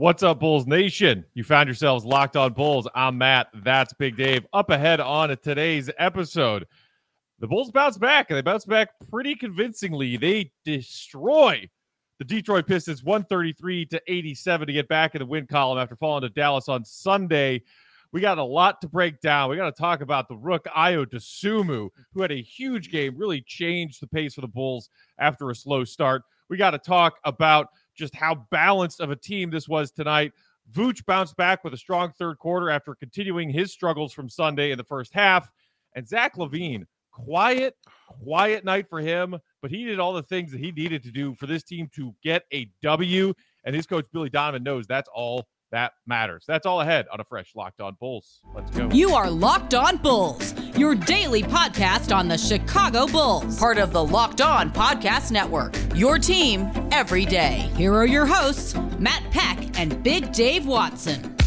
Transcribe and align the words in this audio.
What's 0.00 0.22
up, 0.22 0.40
Bulls 0.40 0.66
Nation? 0.66 1.26
You 1.34 1.44
found 1.44 1.68
yourselves 1.68 2.06
locked 2.06 2.34
on 2.34 2.54
Bulls. 2.54 2.88
I'm 2.94 3.18
Matt. 3.18 3.48
That's 3.52 3.92
Big 3.92 4.16
Dave. 4.16 4.46
Up 4.54 4.70
ahead 4.70 4.98
on 4.98 5.28
today's 5.42 5.90
episode, 5.98 6.66
the 7.38 7.46
Bulls 7.46 7.70
bounce 7.70 7.98
back, 7.98 8.30
and 8.30 8.38
they 8.38 8.40
bounce 8.40 8.64
back 8.64 8.92
pretty 9.10 9.34
convincingly. 9.34 10.16
They 10.16 10.52
destroy 10.64 11.68
the 12.18 12.24
Detroit 12.24 12.66
Pistons 12.66 13.04
133 13.04 13.84
to 13.84 14.00
87 14.06 14.68
to 14.68 14.72
get 14.72 14.88
back 14.88 15.14
in 15.14 15.18
the 15.18 15.26
win 15.26 15.46
column 15.46 15.76
after 15.76 15.96
falling 15.96 16.22
to 16.22 16.30
Dallas 16.30 16.70
on 16.70 16.82
Sunday. 16.82 17.62
We 18.10 18.22
got 18.22 18.38
a 18.38 18.42
lot 18.42 18.80
to 18.80 18.88
break 18.88 19.20
down. 19.20 19.50
We 19.50 19.56
got 19.56 19.66
to 19.66 19.78
talk 19.78 20.00
about 20.00 20.28
the 20.28 20.36
Rook 20.38 20.64
Ayo 20.74 21.04
Dosunmu, 21.04 21.90
who 22.14 22.22
had 22.22 22.32
a 22.32 22.40
huge 22.40 22.90
game, 22.90 23.18
really 23.18 23.42
changed 23.42 24.00
the 24.00 24.06
pace 24.06 24.32
for 24.32 24.40
the 24.40 24.48
Bulls 24.48 24.88
after 25.18 25.50
a 25.50 25.54
slow 25.54 25.84
start. 25.84 26.22
We 26.48 26.56
got 26.56 26.70
to 26.70 26.78
talk 26.78 27.18
about 27.22 27.68
just 28.00 28.16
how 28.16 28.46
balanced 28.50 29.00
of 29.00 29.10
a 29.10 29.16
team 29.16 29.50
this 29.50 29.68
was 29.68 29.92
tonight. 29.92 30.32
Vooch 30.72 31.04
bounced 31.04 31.36
back 31.36 31.62
with 31.62 31.74
a 31.74 31.76
strong 31.76 32.12
third 32.18 32.38
quarter 32.38 32.70
after 32.70 32.94
continuing 32.94 33.50
his 33.50 33.72
struggles 33.72 34.12
from 34.12 34.28
Sunday 34.28 34.72
in 34.72 34.78
the 34.78 34.84
first 34.84 35.12
half. 35.12 35.52
And 35.94 36.08
Zach 36.08 36.36
LaVine, 36.36 36.86
quiet, 37.12 37.76
quiet 38.06 38.64
night 38.64 38.88
for 38.88 39.00
him, 39.00 39.36
but 39.62 39.70
he 39.70 39.84
did 39.84 40.00
all 40.00 40.12
the 40.12 40.22
things 40.22 40.50
that 40.52 40.60
he 40.60 40.72
needed 40.72 41.02
to 41.02 41.10
do 41.10 41.34
for 41.34 41.46
this 41.46 41.62
team 41.62 41.88
to 41.94 42.14
get 42.22 42.44
a 42.52 42.70
W. 42.82 43.34
And 43.64 43.76
his 43.76 43.86
coach, 43.86 44.06
Billy 44.12 44.30
Donovan, 44.30 44.62
knows 44.62 44.86
that's 44.86 45.08
all 45.12 45.46
that 45.72 45.92
matters. 46.06 46.44
That's 46.46 46.66
all 46.66 46.80
ahead 46.80 47.06
on 47.12 47.20
a 47.20 47.24
fresh 47.24 47.52
Locked 47.54 47.80
On 47.80 47.96
Bulls. 47.98 48.40
Let's 48.54 48.70
go. 48.70 48.88
You 48.90 49.10
are 49.10 49.30
Locked 49.30 49.74
On 49.74 49.96
Bulls, 49.96 50.54
your 50.76 50.94
daily 50.94 51.42
podcast 51.42 52.14
on 52.14 52.28
the 52.28 52.38
Chicago 52.38 53.06
Bulls, 53.06 53.58
part 53.58 53.78
of 53.78 53.92
the 53.92 54.04
Locked 54.04 54.40
On 54.40 54.70
Podcast 54.70 55.30
Network. 55.30 55.76
Your 55.94 56.18
team 56.18 56.70
every 56.92 57.24
day. 57.24 57.70
Here 57.76 57.94
are 57.94 58.06
your 58.06 58.26
hosts, 58.26 58.74
Matt 58.98 59.22
Peck 59.30 59.78
and 59.78 60.02
Big 60.02 60.32
Dave 60.32 60.66
Watson. 60.66 61.39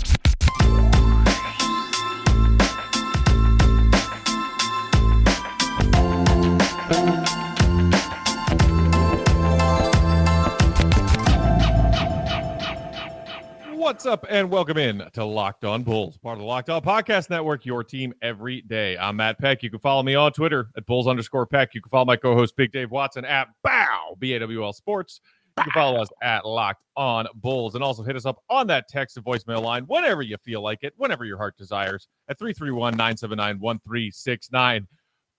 What's 13.93 14.07
up, 14.07 14.25
and 14.27 14.49
welcome 14.49 14.79
in 14.79 15.07
to 15.13 15.23
Locked 15.23 15.63
On 15.63 15.83
Bulls, 15.83 16.17
part 16.17 16.33
of 16.33 16.39
the 16.39 16.47
Locked 16.47 16.71
On 16.71 16.81
Podcast 16.81 17.29
Network, 17.29 17.63
your 17.63 17.83
team 17.83 18.11
every 18.23 18.63
day. 18.63 18.97
I'm 18.97 19.17
Matt 19.17 19.37
Peck. 19.37 19.61
You 19.61 19.69
can 19.69 19.77
follow 19.77 20.01
me 20.01 20.15
on 20.15 20.31
Twitter 20.31 20.69
at 20.75 20.87
Bulls 20.87 21.05
underscore 21.05 21.45
Peck. 21.45 21.75
You 21.75 21.81
can 21.81 21.91
follow 21.91 22.03
my 22.03 22.15
co 22.15 22.33
host, 22.33 22.55
Big 22.55 22.71
Dave 22.71 22.89
Watson, 22.89 23.23
at 23.23 23.49
BOW, 23.63 24.15
B 24.17 24.33
A 24.33 24.39
W 24.39 24.63
L 24.63 24.73
Sports. 24.73 25.21
You 25.59 25.65
can 25.65 25.73
follow 25.73 26.01
us 26.01 26.09
at 26.23 26.43
Locked 26.43 26.83
On 26.97 27.27
Bulls 27.35 27.75
and 27.75 27.83
also 27.83 28.01
hit 28.01 28.15
us 28.15 28.25
up 28.25 28.39
on 28.49 28.65
that 28.65 28.87
text 28.87 29.15
and 29.15 29.23
voicemail 29.23 29.61
line 29.61 29.83
whenever 29.83 30.23
you 30.23 30.37
feel 30.37 30.63
like 30.63 30.79
it, 30.81 30.93
whenever 30.97 31.23
your 31.23 31.37
heart 31.37 31.55
desires, 31.55 32.07
at 32.29 32.39
331 32.39 32.97
979 32.97 33.59
1369. 33.59 34.87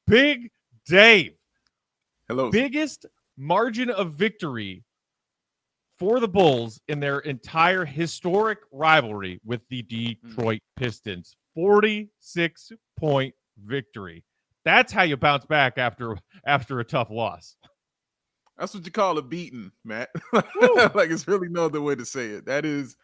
Big 0.06 0.48
Dave. 0.86 1.32
Hello. 2.28 2.52
Biggest 2.52 3.04
margin 3.36 3.90
of 3.90 4.12
victory 4.12 4.84
for 5.98 6.20
the 6.20 6.28
Bulls 6.28 6.80
in 6.88 7.00
their 7.00 7.20
entire 7.20 7.84
historic 7.84 8.58
rivalry 8.72 9.40
with 9.44 9.60
the 9.68 9.82
Detroit 9.82 10.60
Pistons. 10.76 11.36
46 11.54 12.72
point 12.98 13.34
victory. 13.64 14.24
That's 14.64 14.92
how 14.92 15.02
you 15.02 15.16
bounce 15.16 15.44
back 15.44 15.78
after 15.78 16.16
after 16.46 16.80
a 16.80 16.84
tough 16.84 17.10
loss. 17.10 17.56
That's 18.58 18.74
what 18.74 18.84
you 18.84 18.92
call 18.92 19.18
a 19.18 19.22
beating, 19.22 19.72
Matt. 19.84 20.10
like 20.32 21.10
it's 21.10 21.28
really 21.28 21.48
no 21.48 21.66
other 21.66 21.80
way 21.80 21.94
to 21.94 22.04
say 22.04 22.26
it. 22.26 22.46
That 22.46 22.64
is 22.64 22.96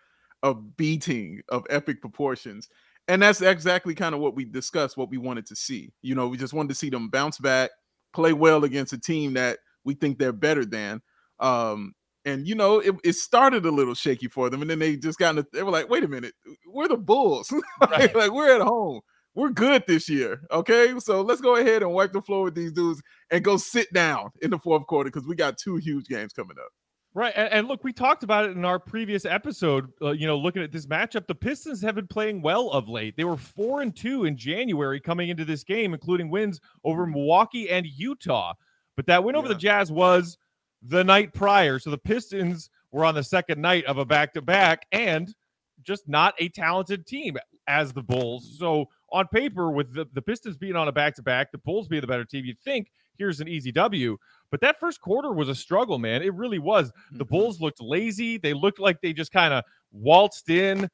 a 0.42 0.54
beating 0.54 1.42
of 1.48 1.66
epic 1.70 2.00
proportions. 2.00 2.69
And 3.08 3.22
that's 3.22 3.41
exactly 3.41 3.94
kind 3.94 4.14
of 4.14 4.20
what 4.20 4.36
we 4.36 4.44
discussed, 4.44 4.97
what 4.97 5.10
we 5.10 5.19
wanted 5.19 5.47
to 5.47 5.56
see. 5.56 5.92
You 6.02 6.14
know, 6.14 6.28
we 6.28 6.36
just 6.36 6.52
wanted 6.52 6.69
to 6.69 6.75
see 6.77 6.91
them 6.91 7.08
bounce 7.08 7.38
back, 7.38 7.70
play 8.12 8.32
well 8.32 8.65
against 8.65 8.92
a 8.92 8.98
team 8.98 9.34
that 9.34 9.59
we 9.84 9.94
think 9.94 10.19
they're 10.19 10.32
better 10.32 10.65
than. 10.65 11.03
Um, 11.41 11.94
and 12.30 12.46
you 12.46 12.54
know 12.54 12.78
it, 12.78 12.94
it, 13.04 13.14
started 13.14 13.66
a 13.66 13.70
little 13.70 13.94
shaky 13.94 14.28
for 14.28 14.48
them 14.48 14.62
and 14.62 14.70
then 14.70 14.78
they 14.78 14.96
just 14.96 15.18
got 15.18 15.36
in 15.36 15.44
they 15.52 15.62
were 15.62 15.70
like 15.70 15.88
wait 15.88 16.04
a 16.04 16.08
minute 16.08 16.34
we're 16.66 16.88
the 16.88 16.96
bulls 16.96 17.52
right. 17.91 18.14
like 18.14 18.32
we're 18.32 18.54
at 18.54 18.60
home 18.60 19.00
we're 19.34 19.50
good 19.50 19.84
this 19.86 20.08
year 20.08 20.41
okay 20.50 20.94
so 20.98 21.20
let's 21.20 21.41
go 21.41 21.56
ahead 21.56 21.82
and 21.82 21.92
wipe 21.92 22.12
the 22.12 22.22
floor 22.22 22.44
with 22.44 22.54
these 22.54 22.72
dudes 22.72 23.02
and 23.30 23.44
go 23.44 23.56
sit 23.56 23.92
down 23.92 24.30
in 24.42 24.50
the 24.50 24.58
fourth 24.58 24.86
quarter 24.86 25.10
because 25.10 25.26
we 25.26 25.34
got 25.34 25.58
two 25.58 25.76
huge 25.76 26.06
games 26.06 26.32
coming 26.32 26.56
up 26.58 26.70
Right, 27.12 27.32
and, 27.34 27.52
and, 27.52 27.66
look, 27.66 27.82
we 27.82 27.92
talked 27.92 28.22
about 28.22 28.44
it 28.44 28.56
in 28.56 28.64
our 28.64 28.78
previous 28.78 29.24
episode. 29.24 29.92
Uh, 30.00 30.12
you 30.12 30.28
know, 30.28 30.38
looking 30.38 30.62
at 30.62 30.70
this 30.70 30.86
matchup, 30.86 31.26
the 31.26 31.34
Pistons 31.34 31.82
have 31.82 31.97
been 31.97 32.06
playing 32.06 32.41
well 32.41 32.70
of 32.70 32.88
late. 32.88 33.16
They 33.16 33.24
were 33.24 33.36
four 33.36 33.82
and 33.82 33.97
two 33.97 34.26
in 34.26 34.36
January 34.36 35.00
coming 35.00 35.28
into 35.28 35.44
this 35.44 35.64
game, 35.64 35.92
including 35.92 36.30
wins 36.30 36.60
over 36.84 37.06
Milwaukee 37.06 37.68
and 37.68 37.84
Utah. 37.84 38.54
But 38.97 39.06
that 39.06 39.24
win 39.24 39.34
over 39.34 39.48
the 39.48 39.56
Jazz 39.56 39.91
was 39.91 40.38
the 40.82 41.04
night 41.04 41.34
prior. 41.34 41.78
So 41.78 41.91
the 41.91 41.98
Pistons 41.98 42.70
were 42.92 43.04
on 43.04 43.14
the 43.14 43.22
second 43.24 43.60
night 43.60 43.84
of 43.84 43.98
a 43.98 44.04
back 44.04 44.34
to 44.34 44.42
back 44.42 44.86
and 44.92 45.34
just 45.82 46.08
not 46.08 46.34
a 46.38 46.48
talented 46.48 47.06
team 47.06 47.36
as 47.66 47.92
the 47.92 48.02
Bulls. 48.02 48.56
So 48.58 48.86
on 49.12 49.26
paper, 49.28 49.70
with 49.70 49.94
the, 49.94 50.06
the 50.12 50.22
Pistons 50.22 50.56
being 50.56 50.76
on 50.76 50.88
a 50.88 50.92
back 50.92 51.14
to 51.16 51.22
back, 51.22 51.52
the 51.52 51.58
Bulls 51.58 51.88
being 51.88 52.00
the 52.00 52.06
better 52.06 52.24
team, 52.24 52.44
you'd 52.44 52.60
think 52.60 52.91
here's 53.18 53.41
an 53.41 53.48
easy 53.48 53.72
W. 53.72 54.16
But 54.50 54.60
that 54.62 54.80
first 54.80 55.00
quarter 55.00 55.32
was 55.32 55.48
a 55.48 55.54
struggle, 55.54 55.98
man. 55.98 56.22
It 56.22 56.34
really 56.34 56.58
was. 56.58 56.91
The 57.12 57.24
mm-hmm. 57.24 57.34
Bulls 57.34 57.60
looked 57.60 57.80
lazy. 57.80 58.38
They 58.38 58.54
looked 58.54 58.78
like 58.78 59.00
they 59.00 59.12
just 59.12 59.32
kind 59.32 59.54
of 59.54 59.64
waltzed 59.92 60.50
in 60.50 60.88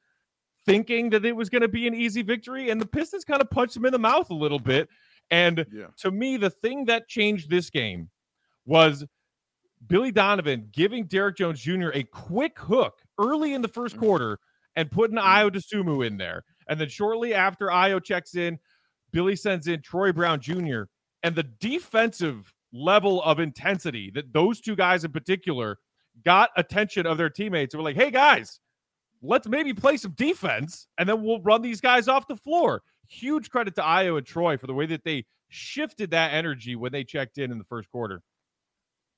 thinking 0.66 1.10
that 1.10 1.24
it 1.24 1.34
was 1.34 1.48
going 1.48 1.62
to 1.62 1.68
be 1.68 1.86
an 1.86 1.94
easy 1.94 2.22
victory. 2.22 2.70
And 2.70 2.80
the 2.80 2.86
Pistons 2.86 3.24
kind 3.24 3.40
of 3.40 3.48
punched 3.50 3.74
them 3.74 3.86
in 3.86 3.92
the 3.92 3.98
mouth 3.98 4.30
a 4.30 4.34
little 4.34 4.58
bit. 4.58 4.88
And 5.30 5.64
yeah. 5.72 5.86
to 5.98 6.10
me, 6.10 6.36
the 6.36 6.50
thing 6.50 6.84
that 6.86 7.08
changed 7.08 7.48
this 7.48 7.70
game 7.70 8.10
was 8.66 9.04
Billy 9.86 10.10
Donovan 10.10 10.68
giving 10.72 11.06
Derrick 11.06 11.36
Jones 11.36 11.60
Jr. 11.60 11.90
a 11.94 12.02
quick 12.02 12.58
hook 12.58 13.00
early 13.18 13.54
in 13.54 13.62
the 13.62 13.68
first 13.68 13.96
mm-hmm. 13.96 14.04
quarter 14.04 14.38
and 14.74 14.90
putting 14.90 15.16
mm-hmm. 15.16 15.26
Ayo 15.26 15.50
Dosunmu 15.50 16.06
in 16.06 16.16
there. 16.16 16.44
And 16.68 16.80
then 16.80 16.88
shortly 16.88 17.34
after 17.34 17.68
Ayo 17.68 18.02
checks 18.02 18.34
in, 18.34 18.58
Billy 19.12 19.36
sends 19.36 19.68
in 19.68 19.82
Troy 19.82 20.12
Brown 20.12 20.40
Jr. 20.40 20.82
And 21.22 21.34
the 21.34 21.44
defensive 21.44 22.52
level 22.72 23.22
of 23.22 23.40
intensity 23.40 24.10
that 24.14 24.32
those 24.32 24.60
two 24.60 24.76
guys 24.76 25.04
in 25.04 25.12
particular 25.12 25.78
got 26.24 26.50
attention 26.56 27.06
of 27.06 27.18
their 27.18 27.30
teammates. 27.30 27.74
We're 27.74 27.82
like, 27.82 27.96
hey 27.96 28.10
guys, 28.10 28.60
let's 29.22 29.46
maybe 29.46 29.72
play 29.72 29.96
some 29.96 30.12
defense 30.12 30.86
and 30.98 31.08
then 31.08 31.22
we'll 31.22 31.40
run 31.40 31.62
these 31.62 31.80
guys 31.80 32.08
off 32.08 32.28
the 32.28 32.36
floor. 32.36 32.82
Huge 33.08 33.50
credit 33.50 33.74
to 33.76 33.82
Ayo 33.82 34.18
and 34.18 34.26
Troy 34.26 34.56
for 34.56 34.66
the 34.66 34.74
way 34.74 34.86
that 34.86 35.04
they 35.04 35.24
shifted 35.48 36.10
that 36.10 36.34
energy 36.34 36.76
when 36.76 36.92
they 36.92 37.04
checked 37.04 37.38
in 37.38 37.52
in 37.52 37.58
the 37.58 37.64
first 37.64 37.90
quarter. 37.90 38.22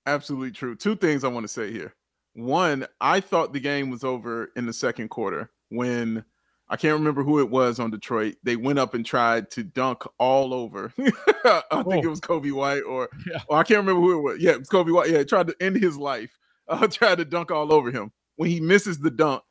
Absolutely 0.09 0.53
true. 0.53 0.75
Two 0.75 0.97
things 0.97 1.23
I 1.23 1.29
want 1.29 1.45
to 1.45 1.53
say 1.53 1.71
here. 1.71 1.95
One, 2.33 2.87
I 2.99 3.21
thought 3.21 3.53
the 3.53 3.61
game 3.61 3.91
was 3.91 4.05
over 4.05 4.51
in 4.57 4.65
the 4.65 4.73
second 4.73 5.09
quarter 5.09 5.51
when 5.69 6.25
I 6.71 6.77
can't 6.77 6.99
remember 6.99 7.23
who 7.23 7.41
it 7.41 7.51
was 7.51 7.79
on 7.79 7.91
Detroit. 7.91 8.37
They 8.43 8.57
went 8.57 8.79
up 8.79 8.95
and 8.95 9.05
tried 9.05 9.51
to 9.51 9.63
dunk 9.63 10.05
all 10.19 10.55
over. 10.55 10.95
I 11.45 11.63
oh. 11.71 11.83
think 11.83 12.07
it 12.07 12.09
was 12.09 12.23
Coby 12.23 12.53
White, 12.53 12.85
or, 12.85 13.11
yeah. 13.31 13.43
or 13.49 13.59
I 13.59 13.65
can't 13.65 13.81
remember 13.81 14.01
who 14.01 14.19
it 14.19 14.23
was. 14.23 14.43
Yeah, 14.43 14.53
it 14.53 14.61
was 14.61 14.69
Coby 14.71 14.95
White. 14.95 15.11
Yeah, 15.11 15.23
tried 15.25 15.49
to 15.49 15.57
end 15.61 15.77
his 15.77 15.97
life. 15.97 16.31
Uh, 16.71 16.87
tried 16.87 17.17
to 17.17 17.25
dunk 17.25 17.51
all 17.51 17.73
over 17.73 17.91
him. 17.91 18.13
When 18.37 18.51
he 18.51 18.61
misses 18.61 18.99
the 18.99 19.11
dunk, 19.11 19.43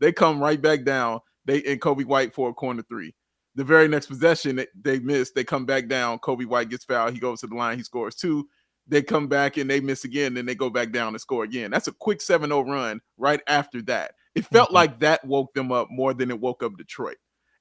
they 0.00 0.10
come 0.10 0.42
right 0.42 0.60
back 0.60 0.82
down. 0.82 1.20
They 1.44 1.62
and 1.62 1.80
Coby 1.80 2.04
White 2.04 2.34
for 2.34 2.48
a 2.48 2.52
corner 2.52 2.82
three. 2.82 3.14
The 3.54 3.62
very 3.62 3.86
next 3.86 4.06
possession 4.06 4.56
they, 4.56 4.66
they 4.74 4.98
miss, 4.98 5.30
they 5.30 5.44
come 5.44 5.66
back 5.66 5.86
down. 5.86 6.18
Coby 6.18 6.46
White 6.46 6.70
gets 6.70 6.84
fouled. 6.84 7.14
He 7.14 7.20
goes 7.20 7.42
to 7.42 7.46
the 7.46 7.54
line. 7.54 7.78
He 7.78 7.84
scores 7.84 8.16
two 8.16 8.48
they 8.86 9.02
come 9.02 9.28
back 9.28 9.56
and 9.56 9.68
they 9.68 9.80
miss 9.80 10.04
again, 10.04 10.34
then 10.34 10.46
they 10.46 10.54
go 10.54 10.70
back 10.70 10.92
down 10.92 11.08
and 11.08 11.20
score 11.20 11.44
again. 11.44 11.70
That's 11.70 11.88
a 11.88 11.92
quick 11.92 12.20
7-0 12.20 12.66
run 12.66 13.00
right 13.16 13.40
after 13.46 13.80
that. 13.82 14.12
It 14.34 14.44
felt 14.46 14.68
mm-hmm. 14.68 14.74
like 14.74 15.00
that 15.00 15.24
woke 15.24 15.54
them 15.54 15.72
up 15.72 15.88
more 15.90 16.12
than 16.12 16.30
it 16.30 16.40
woke 16.40 16.62
up 16.62 16.76
Detroit. 16.76 17.16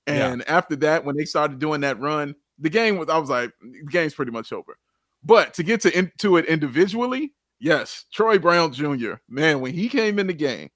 And 0.08 0.44
yeah. 0.46 0.58
after 0.58 0.76
that, 0.78 1.06
when 1.06 1.16
they 1.16 1.26
started 1.26 1.60
doing 1.60 1.82
that 1.82 2.00
run, 2.00 2.36
the 2.60 2.70
game 2.70 2.98
was 2.98 3.10
I 3.10 3.18
was 3.18 3.30
like, 3.30 3.52
the 3.62 3.92
game's 3.92 4.14
pretty 4.14 4.32
much 4.32 4.52
over. 4.52 4.78
But 5.24 5.54
to 5.56 5.64
get 5.64 5.82
to 5.82 5.98
into 5.98 6.38
it 6.38 6.46
individually, 6.46 7.34
yes, 7.60 8.06
Troy 8.12 8.38
Brown 8.38 8.74
Jr., 8.74 9.14
man, 9.30 9.62
when 9.62 9.74
he 9.74 9.88
came 9.88 10.20
in 10.20 10.28
the 10.28 10.34
game, 10.34 10.70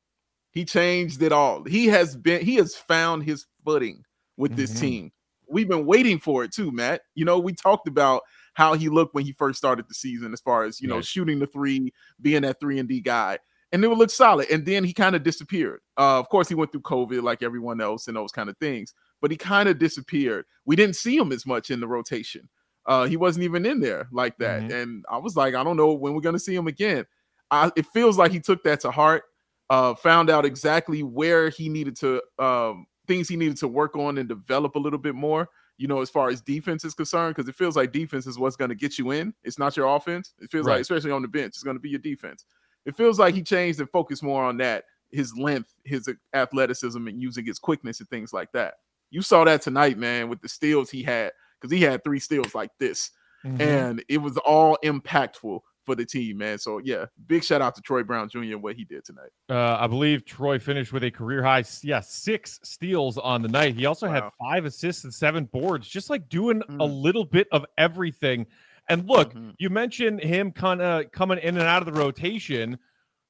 he 0.51 0.63
changed 0.63 1.21
it 1.21 1.31
all. 1.31 1.63
He 1.65 1.87
has 1.87 2.15
been, 2.15 2.43
he 2.43 2.55
has 2.55 2.75
found 2.75 3.23
his 3.23 3.45
footing 3.65 4.03
with 4.37 4.51
mm-hmm. 4.51 4.61
this 4.61 4.79
team. 4.79 5.11
We've 5.49 5.67
been 5.67 5.85
waiting 5.85 6.19
for 6.19 6.43
it 6.43 6.53
too, 6.53 6.71
Matt. 6.71 7.01
You 7.15 7.25
know, 7.25 7.39
we 7.39 7.53
talked 7.53 7.87
about 7.87 8.23
how 8.57 8.73
he 8.73 8.89
looked 8.89 9.13
when 9.13 9.23
he 9.23 9.31
first 9.31 9.59
started 9.59 9.85
the 9.87 9.93
season, 9.93 10.33
as 10.33 10.41
far 10.41 10.63
as 10.63 10.81
you 10.81 10.87
know, 10.87 10.99
shooting 10.99 11.37
the 11.37 11.45
three, 11.45 11.93
being 12.19 12.41
that 12.41 12.59
three 12.59 12.79
and 12.79 12.89
D 12.89 12.99
guy, 13.01 13.37
and 13.71 13.83
it 13.83 13.87
would 13.87 13.99
look 13.99 14.09
solid. 14.09 14.49
And 14.49 14.65
then 14.65 14.83
he 14.83 14.93
kind 14.93 15.15
of 15.15 15.21
disappeared. 15.21 15.81
Uh, 15.95 16.17
of 16.17 16.27
course, 16.29 16.49
he 16.49 16.55
went 16.55 16.71
through 16.71 16.81
COVID 16.81 17.21
like 17.21 17.43
everyone 17.43 17.79
else 17.81 18.07
and 18.07 18.17
those 18.17 18.31
kind 18.31 18.49
of 18.49 18.57
things, 18.57 18.95
but 19.21 19.29
he 19.29 19.37
kind 19.37 19.69
of 19.69 19.77
disappeared. 19.77 20.45
We 20.65 20.75
didn't 20.75 20.95
see 20.95 21.15
him 21.15 21.31
as 21.31 21.45
much 21.45 21.69
in 21.69 21.79
the 21.79 21.87
rotation. 21.87 22.49
Uh, 22.87 23.05
he 23.05 23.15
wasn't 23.15 23.43
even 23.43 23.63
in 23.63 23.79
there 23.79 24.07
like 24.11 24.35
that, 24.39 24.63
mm-hmm. 24.63 24.71
and 24.71 25.05
I 25.07 25.17
was 25.17 25.35
like, 25.35 25.53
I 25.53 25.63
don't 25.63 25.77
know 25.77 25.93
when 25.93 26.15
we're 26.15 26.21
gonna 26.21 26.39
see 26.39 26.55
him 26.55 26.65
again. 26.65 27.05
I, 27.51 27.71
it 27.75 27.85
feels 27.93 28.17
like 28.17 28.31
he 28.31 28.39
took 28.39 28.63
that 28.63 28.79
to 28.81 28.91
heart. 28.91 29.23
uh, 29.69 29.95
found 29.95 30.29
out 30.29 30.45
exactly 30.45 31.03
where 31.03 31.49
he 31.49 31.69
needed 31.69 31.95
to 31.97 32.21
um, 32.39 32.87
things 33.05 33.27
he 33.27 33.35
needed 33.35 33.57
to 33.57 33.67
work 33.67 33.95
on 33.95 34.17
and 34.17 34.29
develop 34.29 34.75
a 34.75 34.79
little 34.79 34.99
bit 34.99 35.15
more. 35.15 35.49
You 35.77 35.87
know, 35.87 36.01
as 36.01 36.09
far 36.09 36.29
as 36.29 36.41
defense 36.41 36.83
is 36.83 36.93
concerned, 36.93 37.35
because 37.35 37.47
it 37.47 37.55
feels 37.55 37.75
like 37.75 37.91
defense 37.91 38.25
is 38.25 38.39
what's 38.39 38.55
going 38.55 38.69
to 38.69 38.75
get 38.75 38.97
you 38.97 39.11
in. 39.11 39.33
It's 39.43 39.59
not 39.59 39.77
your 39.77 39.95
offense. 39.95 40.33
It 40.39 40.49
feels 40.49 40.65
right. 40.65 40.73
like, 40.73 40.81
especially 40.81 41.11
on 41.11 41.21
the 41.21 41.27
bench, 41.27 41.49
it's 41.49 41.63
going 41.63 41.75
to 41.75 41.81
be 41.81 41.89
your 41.89 41.99
defense. 41.99 42.45
It 42.85 42.95
feels 42.95 43.19
like 43.19 43.35
he 43.35 43.43
changed 43.43 43.79
and 43.79 43.89
focused 43.89 44.23
more 44.23 44.43
on 44.43 44.57
that, 44.57 44.85
his 45.11 45.37
length, 45.37 45.73
his 45.83 46.09
athleticism, 46.33 47.07
and 47.07 47.21
using 47.21 47.45
his 47.45 47.59
quickness 47.59 47.99
and 47.99 48.09
things 48.09 48.33
like 48.33 48.51
that. 48.53 48.75
You 49.11 49.21
saw 49.21 49.43
that 49.43 49.61
tonight, 49.61 49.97
man, 49.97 50.29
with 50.29 50.41
the 50.41 50.49
steals 50.49 50.89
he 50.89 51.03
had, 51.03 51.31
because 51.59 51.71
he 51.71 51.81
had 51.81 52.03
three 52.03 52.19
steals 52.19 52.55
like 52.55 52.71
this, 52.79 53.11
mm-hmm. 53.45 53.61
and 53.61 54.03
it 54.09 54.17
was 54.17 54.37
all 54.37 54.77
impactful 54.83 55.59
for 55.87 55.95
the 55.95 56.05
team, 56.05 56.37
man. 56.37 56.59
So 56.59 56.79
yeah, 56.83 57.05
big 57.27 57.43
shout 57.43 57.61
out 57.61 57.73
to 57.75 57.81
Troy 57.81 58.03
Brown 58.03 58.29
Jr. 58.29 58.39
and 58.39 58.61
what 58.61 58.75
he 58.75 58.83
did 58.83 59.05
tonight. 59.05 59.29
Uh, 59.49 59.77
I 59.79 59.87
believe 59.87 60.25
Troy 60.25 60.59
finished 60.59 60.91
with 60.91 61.03
a 61.05 61.09
career 61.09 61.41
high, 61.41 61.63
yeah, 61.81 62.01
six 62.01 62.59
steals 62.61 63.17
on 63.17 63.41
the 63.41 63.47
night. 63.47 63.73
He 63.73 63.85
also 63.85 64.05
wow. 64.05 64.13
had 64.13 64.23
five 64.37 64.65
assists 64.65 65.05
and 65.05 65.13
seven 65.13 65.45
boards, 65.45 65.87
just 65.87 66.09
like 66.09 66.27
doing 66.27 66.61
mm. 66.69 66.79
a 66.81 66.83
little 66.83 67.23
bit 67.23 67.47
of 67.53 67.65
everything. 67.77 68.45
And 68.89 69.07
look, 69.07 69.33
mm-hmm. 69.33 69.51
you 69.57 69.69
mentioned 69.69 70.21
him 70.21 70.51
kind 70.51 70.81
of 70.81 71.11
coming 71.13 71.39
in 71.39 71.57
and 71.57 71.65
out 71.65 71.81
of 71.81 71.91
the 71.91 71.99
rotation. 71.99 72.77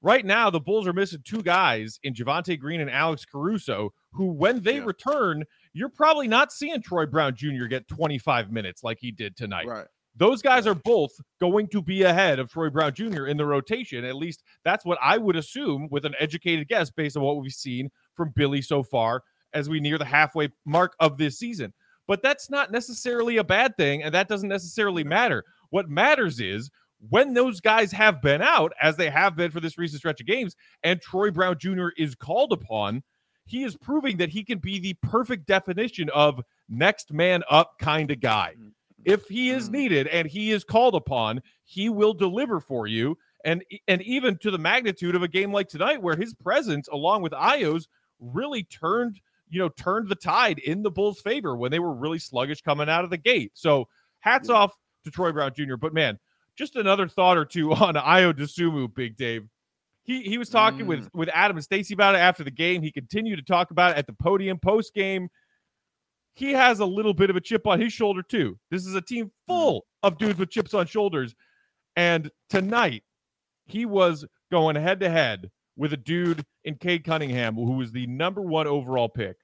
Right 0.02 0.26
now, 0.26 0.50
the 0.50 0.60
Bulls 0.60 0.88
are 0.88 0.94
missing 0.94 1.22
two 1.24 1.44
guys 1.44 2.00
in 2.04 2.14
Javonte 2.14 2.60
Green 2.60 2.82
and 2.82 2.90
Alex 2.90 3.24
Caruso, 3.24 3.94
who, 4.14 4.32
when 4.32 4.62
they 4.62 4.78
yeah. 4.78 4.86
return, 4.86 5.44
you're 5.74 5.90
probably 5.90 6.28
not 6.28 6.52
seeing 6.52 6.82
Troy 6.82 7.06
Brown 7.06 7.36
Jr. 7.36 7.66
get 7.66 7.88
25 7.88 8.52
minutes 8.52 8.84
like 8.84 8.98
he 9.00 9.12
did 9.12 9.36
tonight. 9.38 9.68
Right. 9.68 9.88
Those 10.18 10.42
guys 10.42 10.66
are 10.66 10.74
both 10.74 11.12
going 11.40 11.68
to 11.68 11.82
be 11.82 12.02
ahead 12.02 12.40
of 12.40 12.50
Troy 12.50 12.72
Brown 12.72 12.94
Jr. 12.94 13.28
in 13.28 13.38
the 13.38 13.46
rotation. 13.46 14.04
At 14.04 14.16
least 14.16 14.44
that's 14.66 14.84
what 14.84 14.98
I 15.02 15.18
would 15.18 15.36
assume 15.36 15.88
with 15.92 16.06
an 16.06 16.16
educated 16.20 16.68
guess 16.68 16.90
based 16.90 17.16
on 17.16 17.24
what 17.24 17.40
we've 17.40 17.52
seen 17.52 17.92
from 18.16 18.32
Billy 18.36 18.64
so 18.64 18.82
far 18.82 19.22
as 19.54 19.70
we 19.70 19.80
near 19.80 20.00
the 20.00 20.06
halfway 20.06 20.50
mark 20.66 20.96
of 21.00 21.18
this 21.18 21.38
season. 21.38 21.72
But 22.08 22.24
that's 22.24 22.50
not 22.50 22.72
necessarily 22.72 23.38
a 23.38 23.44
bad 23.44 23.78
thing, 23.78 24.02
and 24.02 24.14
that 24.16 24.28
doesn't 24.28 24.50
necessarily 24.50 25.04
matter. 25.04 25.44
What 25.70 25.90
matters 25.90 26.40
is 26.40 26.72
when 27.10 27.36
those 27.36 27.62
guys 27.62 27.92
have 27.92 28.22
been 28.22 28.42
out, 28.42 28.72
as 28.82 28.96
they 28.96 29.12
have 29.12 29.36
been 29.36 29.52
for 29.52 29.60
this 29.60 29.78
recent 29.78 30.00
stretch 30.00 30.20
of 30.20 30.26
games, 30.26 30.56
and 30.84 31.00
Troy 31.00 31.30
Brown 31.30 31.58
Jr. 31.60 31.90
is 31.96 32.16
called 32.16 32.54
upon, 32.54 33.04
he 33.46 33.64
is 33.64 33.78
proving 33.78 34.18
that 34.18 34.30
he 34.30 34.44
can 34.44 34.58
be 34.58 34.80
the 34.80 34.96
perfect 35.04 35.46
definition 35.46 36.10
of 36.10 36.42
next 36.68 37.14
man 37.14 37.44
up 37.50 37.74
kind 37.80 38.10
of 38.10 38.20
guy. 38.20 38.56
Mm 38.60 38.72
if 39.08 39.26
he 39.28 39.50
is 39.50 39.70
mm. 39.70 39.74
needed 39.74 40.08
and 40.08 40.28
he 40.28 40.52
is 40.52 40.64
called 40.64 40.94
upon, 40.94 41.42
he 41.64 41.90
will 41.90 42.14
deliver 42.14 42.60
for 42.60 42.86
you. 42.86 43.18
And 43.46 43.64
and 43.88 44.02
even 44.02 44.38
to 44.40 44.52
the 44.52 44.58
magnitude 44.58 45.16
of 45.16 45.24
a 45.24 45.28
game 45.28 45.52
like 45.52 45.70
tonight, 45.70 46.02
where 46.02 46.18
his 46.18 46.34
presence 46.36 46.88
along 46.90 47.22
with 47.22 47.32
Ayo's, 47.32 47.88
really 48.20 48.64
turned 48.64 49.22
you 49.50 49.60
know 49.60 49.70
turned 49.70 50.10
the 50.10 50.16
tide 50.16 50.60
in 50.60 50.84
the 50.84 50.92
Bulls' 50.92 51.22
favor 51.22 51.56
when 51.56 51.72
they 51.72 51.80
were 51.80 51.94
really 51.94 52.20
sluggish 52.20 52.62
coming 52.62 52.90
out 52.90 53.06
of 53.06 53.10
the 53.10 53.18
gate. 53.18 53.52
So 53.54 53.88
hats 54.20 54.50
yeah. 54.50 54.56
off 54.56 54.74
to 55.06 55.12
Troy 55.12 55.32
Brown 55.32 55.54
Jr. 55.56 55.78
But 55.78 55.94
man, 55.94 56.20
just 56.58 56.76
another 56.76 57.08
thought 57.08 57.38
or 57.38 57.46
two 57.46 57.72
on 57.74 57.94
Dosunmu, 57.94 58.94
Big 58.94 59.16
Dave. 59.16 59.48
He 60.04 60.24
he 60.24 60.38
was 60.38 60.50
talking 60.50 60.86
mm. 60.86 60.88
with 60.88 61.10
with 61.14 61.30
Adam 61.32 61.56
and 61.56 61.64
Stacey 61.64 61.94
about 61.94 62.16
it 62.16 62.20
after 62.20 62.44
the 62.44 62.52
game. 62.52 62.82
He 62.82 62.92
continued 62.92 63.38
to 63.38 63.44
talk 63.44 63.72
about 63.72 63.92
it 63.92 63.98
at 63.98 64.08
the 64.08 64.14
podium 64.14 64.58
post 64.60 64.94
game 64.94 65.30
he 66.38 66.54
has 66.54 66.80
a 66.80 66.86
little 66.86 67.16
bit 67.16 67.32
of 67.32 67.36
a 67.36 67.42
chip 67.42 67.66
on 67.66 67.82
his 67.82 67.92
shoulder 67.92 68.22
too. 68.22 68.60
This 68.70 68.86
is 68.86 68.94
a 68.94 69.02
team 69.02 69.26
mm. 69.26 69.32
full 69.48 69.86
of 70.04 70.20
dudes 70.20 70.38
with 70.38 70.52
chips 70.52 70.76
on 70.76 70.86
shoulders. 70.86 71.34
And 71.96 72.30
tonight, 72.48 73.02
he 73.66 73.88
was 73.88 74.24
going 74.52 74.76
head 74.76 75.00
to 75.00 75.10
head 75.10 75.50
with 75.76 75.94
a 75.94 75.98
dude 75.98 76.46
in 76.64 76.76
Cade 76.76 77.04
Cunningham, 77.04 77.56
who 77.56 77.72
was 77.72 77.92
the 77.92 78.06
number 78.06 78.42
one 78.42 78.68
overall 78.68 79.10
pick. 79.10 79.38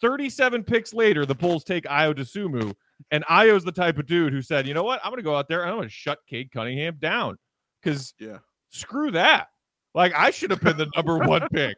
37 0.00 0.62
picks 0.62 0.94
later, 0.94 1.26
the 1.26 1.34
Bulls 1.34 1.64
take 1.64 1.82
Ayo 1.84 2.14
Dosunmu. 2.14 2.74
And 3.10 3.24
Ayo's 3.26 3.64
the 3.64 3.72
type 3.72 3.98
of 3.98 4.06
dude 4.06 4.32
who 4.32 4.40
said, 4.40 4.68
you 4.68 4.74
know 4.74 4.84
what? 4.84 5.00
I'm 5.02 5.10
going 5.10 5.18
to 5.18 5.24
go 5.24 5.36
out 5.36 5.48
there 5.48 5.62
and 5.62 5.70
I'm 5.70 5.76
going 5.76 5.88
to 5.88 5.92
shut 5.94 6.20
Cade 6.28 6.52
Cunningham 6.52 6.98
down. 7.00 7.38
Because 7.82 8.14
yeah. 8.20 8.38
screw 8.70 9.10
that. 9.10 9.48
Like 9.96 10.12
I 10.14 10.30
should 10.30 10.50
have 10.50 10.60
been 10.60 10.76
the 10.76 10.86
number 10.94 11.18
one 11.18 11.48
pick. 11.52 11.76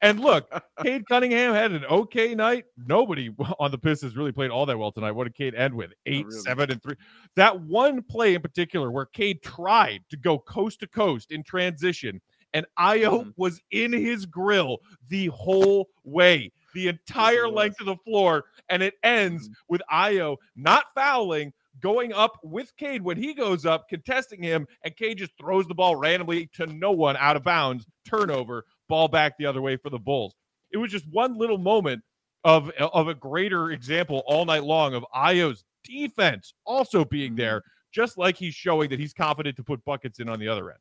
And 0.00 0.20
look, 0.20 0.48
Cade 0.82 1.06
Cunningham 1.06 1.54
had 1.54 1.72
an 1.72 1.84
okay 1.86 2.34
night. 2.34 2.64
Nobody 2.76 3.30
on 3.58 3.70
the 3.70 3.78
Pistons 3.78 4.16
really 4.16 4.32
played 4.32 4.50
all 4.50 4.66
that 4.66 4.78
well 4.78 4.92
tonight. 4.92 5.12
What 5.12 5.24
did 5.24 5.34
Cade 5.34 5.54
end 5.54 5.74
with? 5.74 5.92
Eight, 6.06 6.26
really. 6.26 6.40
seven, 6.40 6.70
and 6.70 6.82
three. 6.82 6.96
That 7.36 7.60
one 7.60 8.02
play 8.02 8.34
in 8.34 8.42
particular 8.42 8.90
where 8.90 9.06
Cade 9.06 9.42
tried 9.42 10.04
to 10.10 10.16
go 10.16 10.38
coast 10.38 10.80
to 10.80 10.86
coast 10.86 11.32
in 11.32 11.42
transition, 11.42 12.20
and 12.52 12.66
Ayo 12.78 13.20
mm-hmm. 13.20 13.30
was 13.36 13.60
in 13.70 13.92
his 13.92 14.26
grill 14.26 14.78
the 15.08 15.26
whole 15.28 15.88
way, 16.04 16.52
the 16.74 16.88
entire 16.88 17.48
length 17.48 17.80
of 17.80 17.86
the 17.86 17.96
floor, 17.96 18.44
and 18.68 18.82
it 18.82 18.94
ends 19.02 19.48
mm-hmm. 19.48 19.54
with 19.68 19.82
Ayo 19.90 20.36
not 20.56 20.86
fouling, 20.94 21.52
going 21.80 22.12
up 22.12 22.38
with 22.42 22.74
Cade 22.76 23.02
when 23.02 23.16
he 23.16 23.34
goes 23.34 23.66
up, 23.66 23.88
contesting 23.88 24.42
him, 24.42 24.66
and 24.84 24.96
Cade 24.96 25.18
just 25.18 25.36
throws 25.38 25.66
the 25.66 25.74
ball 25.74 25.96
randomly 25.96 26.48
to 26.54 26.66
no 26.66 26.92
one 26.92 27.16
out 27.16 27.36
of 27.36 27.44
bounds. 27.44 27.86
Turnover, 28.04 28.64
ball 28.88 29.08
back 29.08 29.36
the 29.38 29.46
other 29.46 29.62
way 29.62 29.76
for 29.76 29.90
the 29.90 29.98
Bulls. 29.98 30.34
It 30.70 30.78
was 30.78 30.90
just 30.90 31.06
one 31.10 31.38
little 31.38 31.58
moment 31.58 32.02
of, 32.44 32.70
of 32.70 33.08
a 33.08 33.14
greater 33.14 33.70
example 33.70 34.22
all 34.26 34.44
night 34.44 34.64
long 34.64 34.94
of 34.94 35.04
Ayo's 35.14 35.64
defense 35.82 36.54
also 36.64 37.04
being 37.04 37.32
mm-hmm. 37.32 37.38
there, 37.38 37.62
just 37.92 38.18
like 38.18 38.36
he's 38.36 38.54
showing 38.54 38.90
that 38.90 38.98
he's 38.98 39.12
confident 39.12 39.56
to 39.56 39.64
put 39.64 39.84
buckets 39.84 40.18
in 40.18 40.28
on 40.28 40.38
the 40.38 40.48
other 40.48 40.70
end. 40.70 40.80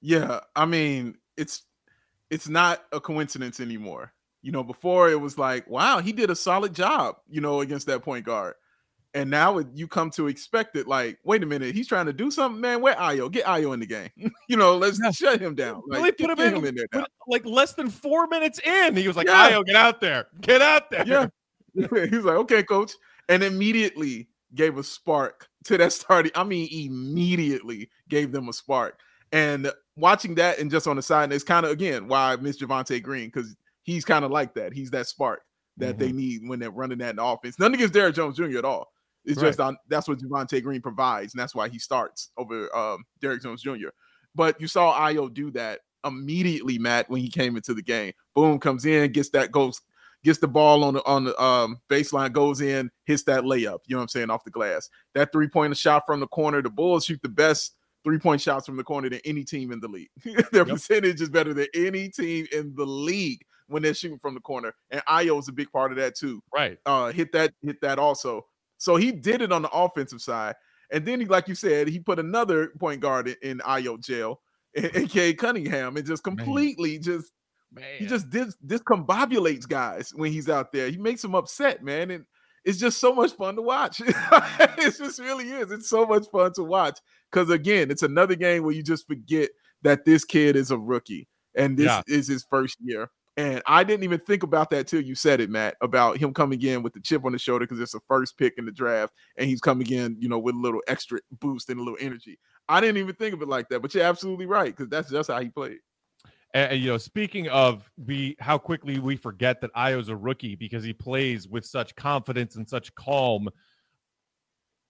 Yeah, 0.00 0.40
I 0.56 0.66
mean, 0.66 1.16
it's 1.36 1.62
it's 2.28 2.48
not 2.48 2.84
a 2.92 3.00
coincidence 3.00 3.60
anymore. 3.60 4.12
You 4.42 4.50
know, 4.50 4.64
before 4.64 5.10
it 5.10 5.20
was 5.20 5.38
like, 5.38 5.68
wow, 5.68 6.00
he 6.00 6.12
did 6.12 6.28
a 6.28 6.34
solid 6.34 6.74
job, 6.74 7.16
you 7.28 7.40
know, 7.40 7.60
against 7.60 7.86
that 7.86 8.02
point 8.02 8.24
guard. 8.24 8.54
And 9.14 9.30
now 9.30 9.60
you 9.74 9.86
come 9.86 10.10
to 10.12 10.28
expect 10.28 10.74
it 10.74 10.88
like, 10.88 11.18
wait 11.22 11.42
a 11.42 11.46
minute, 11.46 11.74
he's 11.74 11.86
trying 11.86 12.06
to 12.06 12.14
do 12.14 12.30
something, 12.30 12.60
man. 12.60 12.80
Where 12.80 12.94
Ayo? 12.94 13.30
Get 13.30 13.44
Ayo 13.44 13.74
in 13.74 13.80
the 13.80 13.86
game. 13.86 14.10
you 14.48 14.56
know, 14.56 14.76
let's 14.76 14.98
yeah. 15.02 15.10
shut 15.10 15.40
him 15.40 15.54
down. 15.54 15.82
Like, 15.86 15.98
really 15.98 16.12
put 16.12 16.30
him 16.30 16.40
in, 16.40 16.56
him 16.56 16.64
in, 16.64 16.74
there 16.74 16.86
now. 16.94 17.06
like 17.28 17.44
less 17.44 17.74
than 17.74 17.90
four 17.90 18.26
minutes 18.26 18.58
in. 18.60 18.96
He 18.96 19.06
was 19.06 19.16
like, 19.16 19.26
yeah. 19.26 19.50
Ayo, 19.50 19.66
get 19.66 19.76
out 19.76 20.00
there. 20.00 20.28
Get 20.40 20.62
out 20.62 20.90
there. 20.90 21.06
Yeah. 21.06 21.26
he's 21.74 22.24
like, 22.24 22.36
okay, 22.36 22.62
coach. 22.62 22.92
And 23.28 23.42
immediately 23.42 24.28
gave 24.54 24.78
a 24.78 24.82
spark 24.82 25.48
to 25.64 25.76
that 25.78 25.92
starting. 25.92 26.32
I 26.34 26.44
mean, 26.44 26.68
immediately 26.72 27.90
gave 28.08 28.32
them 28.32 28.48
a 28.48 28.52
spark. 28.52 28.98
And 29.30 29.70
watching 29.96 30.34
that 30.36 30.58
and 30.58 30.70
just 30.70 30.86
on 30.86 30.96
the 30.96 31.02
side, 31.02 31.24
and 31.24 31.32
it's 31.32 31.44
kind 31.44 31.64
of 31.64 31.72
again 31.72 32.08
why 32.08 32.32
I 32.32 32.36
miss 32.36 32.58
Javonte 32.58 33.02
Green, 33.02 33.26
because 33.26 33.56
he's 33.82 34.04
kind 34.04 34.24
of 34.24 34.30
like 34.30 34.54
that. 34.54 34.72
He's 34.72 34.90
that 34.90 35.06
spark 35.06 35.42
that 35.78 35.96
mm-hmm. 35.96 35.98
they 35.98 36.12
need 36.12 36.48
when 36.48 36.58
they're 36.58 36.70
running 36.70 36.98
that 36.98 37.10
in 37.10 37.16
the 37.16 37.24
offense. 37.24 37.58
Nothing 37.58 37.74
against 37.76 37.94
Derrick 37.94 38.14
Jones 38.14 38.36
Jr. 38.36 38.58
at 38.58 38.64
all. 38.64 38.92
It's 39.24 39.40
right. 39.40 39.48
just 39.48 39.60
on 39.60 39.76
that's 39.88 40.08
what 40.08 40.18
Javonte 40.18 40.62
Green 40.62 40.80
provides, 40.80 41.34
and 41.34 41.40
that's 41.40 41.54
why 41.54 41.68
he 41.68 41.78
starts 41.78 42.30
over 42.36 42.74
um, 42.76 43.04
Derrick 43.20 43.42
Jones 43.42 43.62
Jr. 43.62 43.88
But 44.34 44.60
you 44.60 44.66
saw 44.66 44.98
Ayo 44.98 45.32
do 45.32 45.50
that 45.52 45.80
immediately, 46.04 46.78
Matt, 46.78 47.08
when 47.08 47.20
he 47.20 47.28
came 47.28 47.56
into 47.56 47.74
the 47.74 47.82
game. 47.82 48.12
Boom, 48.34 48.58
comes 48.58 48.84
in, 48.84 49.12
gets 49.12 49.30
that 49.30 49.52
goes, 49.52 49.80
gets 50.24 50.38
the 50.38 50.48
ball 50.48 50.84
on 50.84 50.94
the 50.94 51.04
on 51.04 51.24
the 51.24 51.40
um, 51.42 51.80
baseline, 51.88 52.32
goes 52.32 52.60
in, 52.60 52.90
hits 53.04 53.22
that 53.24 53.44
layup. 53.44 53.80
You 53.86 53.94
know 53.94 53.98
what 53.98 54.02
I'm 54.02 54.08
saying 54.08 54.30
off 54.30 54.44
the 54.44 54.50
glass. 54.50 54.88
That 55.14 55.32
three 55.32 55.48
point 55.48 55.76
shot 55.76 56.04
from 56.06 56.20
the 56.20 56.28
corner. 56.28 56.62
The 56.62 56.70
Bulls 56.70 57.04
shoot 57.04 57.20
the 57.22 57.28
best 57.28 57.76
three 58.04 58.18
point 58.18 58.40
shots 58.40 58.66
from 58.66 58.76
the 58.76 58.84
corner 58.84 59.08
than 59.08 59.20
any 59.24 59.44
team 59.44 59.72
in 59.72 59.80
the 59.80 59.88
league. 59.88 60.10
Their 60.24 60.66
yep. 60.66 60.68
percentage 60.68 61.20
is 61.20 61.30
better 61.30 61.54
than 61.54 61.66
any 61.74 62.08
team 62.08 62.46
in 62.52 62.74
the 62.74 62.86
league 62.86 63.42
when 63.68 63.82
they're 63.82 63.94
shooting 63.94 64.18
from 64.18 64.34
the 64.34 64.40
corner. 64.40 64.74
And 64.90 65.02
is 65.08 65.48
a 65.48 65.52
big 65.52 65.70
part 65.70 65.92
of 65.92 65.98
that 65.98 66.14
too. 66.14 66.42
Right. 66.54 66.78
Uh, 66.84 67.12
hit 67.12 67.32
that, 67.32 67.52
hit 67.62 67.80
that 67.82 67.98
also. 67.98 68.46
So 68.82 68.96
he 68.96 69.12
did 69.12 69.42
it 69.42 69.52
on 69.52 69.62
the 69.62 69.70
offensive 69.70 70.20
side. 70.20 70.56
And 70.90 71.06
then, 71.06 71.20
he, 71.20 71.26
like 71.26 71.46
you 71.46 71.54
said, 71.54 71.86
he 71.86 72.00
put 72.00 72.18
another 72.18 72.72
point 72.80 73.00
guard 73.00 73.28
in, 73.28 73.36
in 73.42 73.58
Ayo 73.58 73.98
jail, 74.02 74.40
aka 74.76 75.32
Cunningham, 75.34 75.96
and 75.96 76.04
just 76.04 76.24
completely 76.24 76.94
man. 76.94 77.02
just 77.02 77.32
man. 77.72 77.84
he 77.98 78.06
just 78.06 78.28
dis- 78.28 78.56
discombobulates 78.66 79.68
guys 79.68 80.12
when 80.14 80.32
he's 80.32 80.48
out 80.48 80.72
there. 80.72 80.90
He 80.90 80.98
makes 80.98 81.22
them 81.22 81.36
upset, 81.36 81.84
man. 81.84 82.10
And 82.10 82.24
it's 82.64 82.78
just 82.78 82.98
so 82.98 83.14
much 83.14 83.32
fun 83.32 83.54
to 83.54 83.62
watch. 83.62 84.00
it 84.06 84.96
just 84.98 85.20
really 85.20 85.48
is. 85.48 85.70
It's 85.70 85.88
so 85.88 86.04
much 86.04 86.26
fun 86.32 86.52
to 86.54 86.64
watch. 86.64 86.98
Because 87.30 87.50
again, 87.50 87.88
it's 87.88 88.02
another 88.02 88.34
game 88.34 88.64
where 88.64 88.74
you 88.74 88.82
just 88.82 89.06
forget 89.06 89.50
that 89.82 90.04
this 90.04 90.24
kid 90.24 90.56
is 90.56 90.72
a 90.72 90.78
rookie 90.78 91.28
and 91.54 91.76
this 91.76 91.86
yeah. 91.86 92.02
is 92.08 92.26
his 92.26 92.44
first 92.50 92.78
year. 92.80 93.10
And 93.36 93.62
I 93.66 93.82
didn't 93.82 94.04
even 94.04 94.18
think 94.18 94.42
about 94.42 94.68
that 94.70 94.86
till 94.86 95.00
you 95.00 95.14
said 95.14 95.40
it, 95.40 95.48
Matt, 95.48 95.76
about 95.80 96.18
him 96.18 96.34
coming 96.34 96.60
in 96.60 96.82
with 96.82 96.92
the 96.92 97.00
chip 97.00 97.24
on 97.24 97.32
the 97.32 97.38
shoulder 97.38 97.64
because 97.64 97.80
it's 97.80 97.92
the 97.92 98.00
first 98.06 98.36
pick 98.36 98.54
in 98.58 98.66
the 98.66 98.72
draft, 98.72 99.14
and 99.38 99.48
he's 99.48 99.60
coming 99.60 99.90
in, 99.90 100.16
you 100.20 100.28
know, 100.28 100.38
with 100.38 100.54
a 100.54 100.58
little 100.58 100.82
extra 100.86 101.18
boost 101.40 101.70
and 101.70 101.80
a 101.80 101.82
little 101.82 101.98
energy. 101.98 102.38
I 102.68 102.80
didn't 102.80 102.98
even 102.98 103.14
think 103.14 103.34
of 103.34 103.40
it 103.40 103.48
like 103.48 103.68
that, 103.70 103.80
but 103.80 103.94
you're 103.94 104.04
absolutely 104.04 104.46
right 104.46 104.76
because 104.76 104.90
that's 104.90 105.10
just 105.10 105.30
how 105.30 105.40
he 105.40 105.48
played. 105.48 105.78
And, 106.52 106.78
you 106.78 106.88
know, 106.88 106.98
speaking 106.98 107.48
of 107.48 107.90
we 107.96 108.36
how 108.38 108.58
quickly 108.58 108.98
we 108.98 109.16
forget 109.16 109.62
that 109.62 109.72
Ayo's 109.72 110.10
a 110.10 110.16
rookie 110.16 110.54
because 110.54 110.84
he 110.84 110.92
plays 110.92 111.48
with 111.48 111.64
such 111.64 111.96
confidence 111.96 112.56
and 112.56 112.68
such 112.68 112.94
calm. 112.94 113.48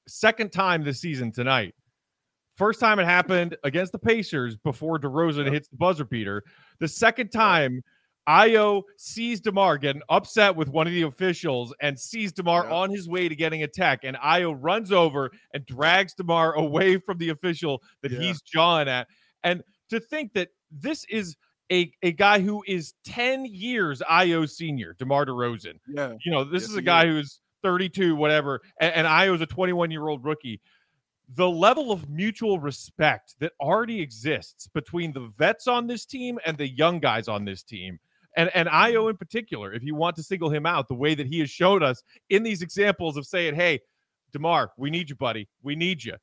Second 0.08 0.50
time 0.50 0.82
this 0.82 1.00
season 1.00 1.30
tonight, 1.30 1.74
First 2.56 2.80
time 2.80 2.98
it 2.98 3.06
happened 3.06 3.56
against 3.64 3.92
the 3.92 3.98
Pacers 3.98 4.56
before 4.56 4.98
DeRozan 4.98 5.44
yep. 5.44 5.54
hits 5.54 5.68
the 5.68 5.76
buzzer 5.76 6.04
beater. 6.04 6.44
The 6.80 6.88
second 6.88 7.30
time, 7.30 7.82
Ayo 8.28 8.82
sees 8.96 9.40
DeMar 9.40 9.78
getting 9.78 10.02
upset 10.08 10.54
with 10.54 10.68
one 10.68 10.86
of 10.86 10.92
the 10.92 11.02
officials 11.02 11.74
and 11.80 11.98
sees 11.98 12.32
DeMar 12.32 12.68
on 12.70 12.90
his 12.90 13.08
way 13.08 13.28
to 13.28 13.34
getting 13.34 13.62
a 13.64 13.68
tech. 13.68 14.00
And 14.04 14.16
Ayo 14.16 14.56
runs 14.58 14.92
over 14.92 15.30
and 15.54 15.66
drags 15.66 16.14
DeMar 16.14 16.52
away 16.56 16.98
from 16.98 17.18
the 17.18 17.30
official 17.30 17.82
that 18.02 18.12
yeah. 18.12 18.20
he's 18.20 18.40
jawing 18.40 18.88
at. 18.88 19.08
And 19.42 19.62
to 19.90 19.98
think 19.98 20.32
that 20.34 20.48
this 20.70 21.04
is 21.10 21.36
a, 21.70 21.92
a 22.02 22.12
guy 22.12 22.40
who 22.40 22.62
is 22.66 22.94
10 23.04 23.46
years 23.46 24.02
Ayo 24.08 24.48
senior, 24.48 24.94
DeMar 24.98 25.26
DeRozan. 25.26 25.78
Yeah. 25.88 26.12
You 26.24 26.30
know, 26.30 26.44
this 26.44 26.62
yes, 26.62 26.70
is 26.70 26.76
a 26.76 26.82
guy 26.82 27.06
is. 27.06 27.10
who's 27.10 27.40
32, 27.62 28.14
whatever, 28.14 28.60
and, 28.80 28.94
and 28.94 29.06
Ayo's 29.06 29.40
a 29.40 29.46
21 29.46 29.90
year 29.90 30.08
old 30.08 30.24
rookie 30.24 30.60
the 31.34 31.48
level 31.48 31.92
of 31.92 32.08
mutual 32.10 32.58
respect 32.58 33.34
that 33.40 33.52
already 33.60 34.00
exists 34.00 34.68
between 34.68 35.12
the 35.12 35.32
vets 35.38 35.66
on 35.66 35.86
this 35.86 36.04
team 36.04 36.38
and 36.44 36.58
the 36.58 36.68
young 36.68 36.98
guys 36.98 37.28
on 37.28 37.44
this 37.44 37.62
team. 37.62 37.98
And 38.36 38.50
and 38.54 38.68
Ayo 38.68 38.94
mm-hmm. 38.94 39.10
in 39.10 39.16
particular, 39.16 39.72
if 39.72 39.82
you 39.82 39.94
want 39.94 40.16
to 40.16 40.22
single 40.22 40.50
him 40.50 40.66
out, 40.66 40.88
the 40.88 40.94
way 40.94 41.14
that 41.14 41.26
he 41.26 41.40
has 41.40 41.50
showed 41.50 41.82
us 41.82 42.02
in 42.30 42.42
these 42.42 42.62
examples 42.62 43.16
of 43.16 43.26
saying, 43.26 43.54
"Hey, 43.54 43.80
DeMar, 44.32 44.72
we 44.76 44.90
need 44.90 45.10
you, 45.10 45.16
buddy. 45.16 45.48
We 45.62 45.76
need 45.76 46.02
you." 46.02 46.14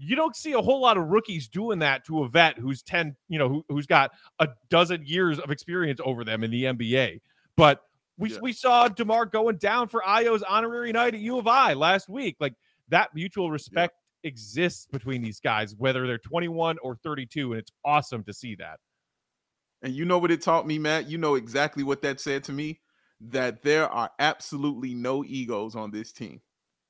You 0.00 0.14
don't 0.14 0.36
see 0.36 0.52
a 0.52 0.62
whole 0.62 0.80
lot 0.80 0.96
of 0.96 1.08
rookies 1.08 1.48
doing 1.48 1.80
that 1.80 2.04
to 2.06 2.22
a 2.22 2.28
vet 2.28 2.56
who's 2.56 2.82
10, 2.84 3.16
you 3.28 3.36
know, 3.36 3.48
who, 3.48 3.64
who's 3.68 3.86
got 3.86 4.12
a 4.38 4.48
dozen 4.70 5.02
years 5.04 5.40
of 5.40 5.50
experience 5.50 6.00
over 6.04 6.22
them 6.22 6.44
in 6.44 6.52
the 6.52 6.64
NBA. 6.64 7.20
But 7.56 7.80
we, 8.16 8.30
yeah. 8.30 8.38
we 8.40 8.52
saw 8.52 8.86
DeMar 8.86 9.26
going 9.26 9.56
down 9.56 9.88
for 9.88 10.02
Ayo's 10.06 10.44
honorary 10.44 10.92
night 10.92 11.14
at 11.14 11.20
U 11.20 11.38
of 11.38 11.48
I 11.48 11.72
last 11.72 12.08
week. 12.08 12.36
Like 12.38 12.54
that 12.90 13.12
mutual 13.12 13.50
respect 13.50 13.94
exists 14.22 14.86
between 14.86 15.22
these 15.22 15.40
guys, 15.40 15.74
whether 15.76 16.06
they're 16.06 16.18
21 16.18 16.78
or 16.82 16.94
32. 16.96 17.52
And 17.52 17.60
it's 17.60 17.72
awesome 17.84 18.22
to 18.24 18.32
see 18.32 18.54
that. 18.56 18.78
And 19.82 19.94
you 19.94 20.04
know 20.04 20.18
what 20.18 20.30
it 20.30 20.42
taught 20.42 20.66
me, 20.66 20.78
Matt? 20.78 21.08
You 21.08 21.18
know 21.18 21.36
exactly 21.36 21.84
what 21.84 22.02
that 22.02 22.20
said 22.20 22.44
to 22.44 22.52
me 22.52 22.80
that 23.20 23.62
there 23.62 23.88
are 23.88 24.10
absolutely 24.18 24.94
no 24.94 25.24
egos 25.24 25.74
on 25.74 25.90
this 25.90 26.12
team. 26.12 26.40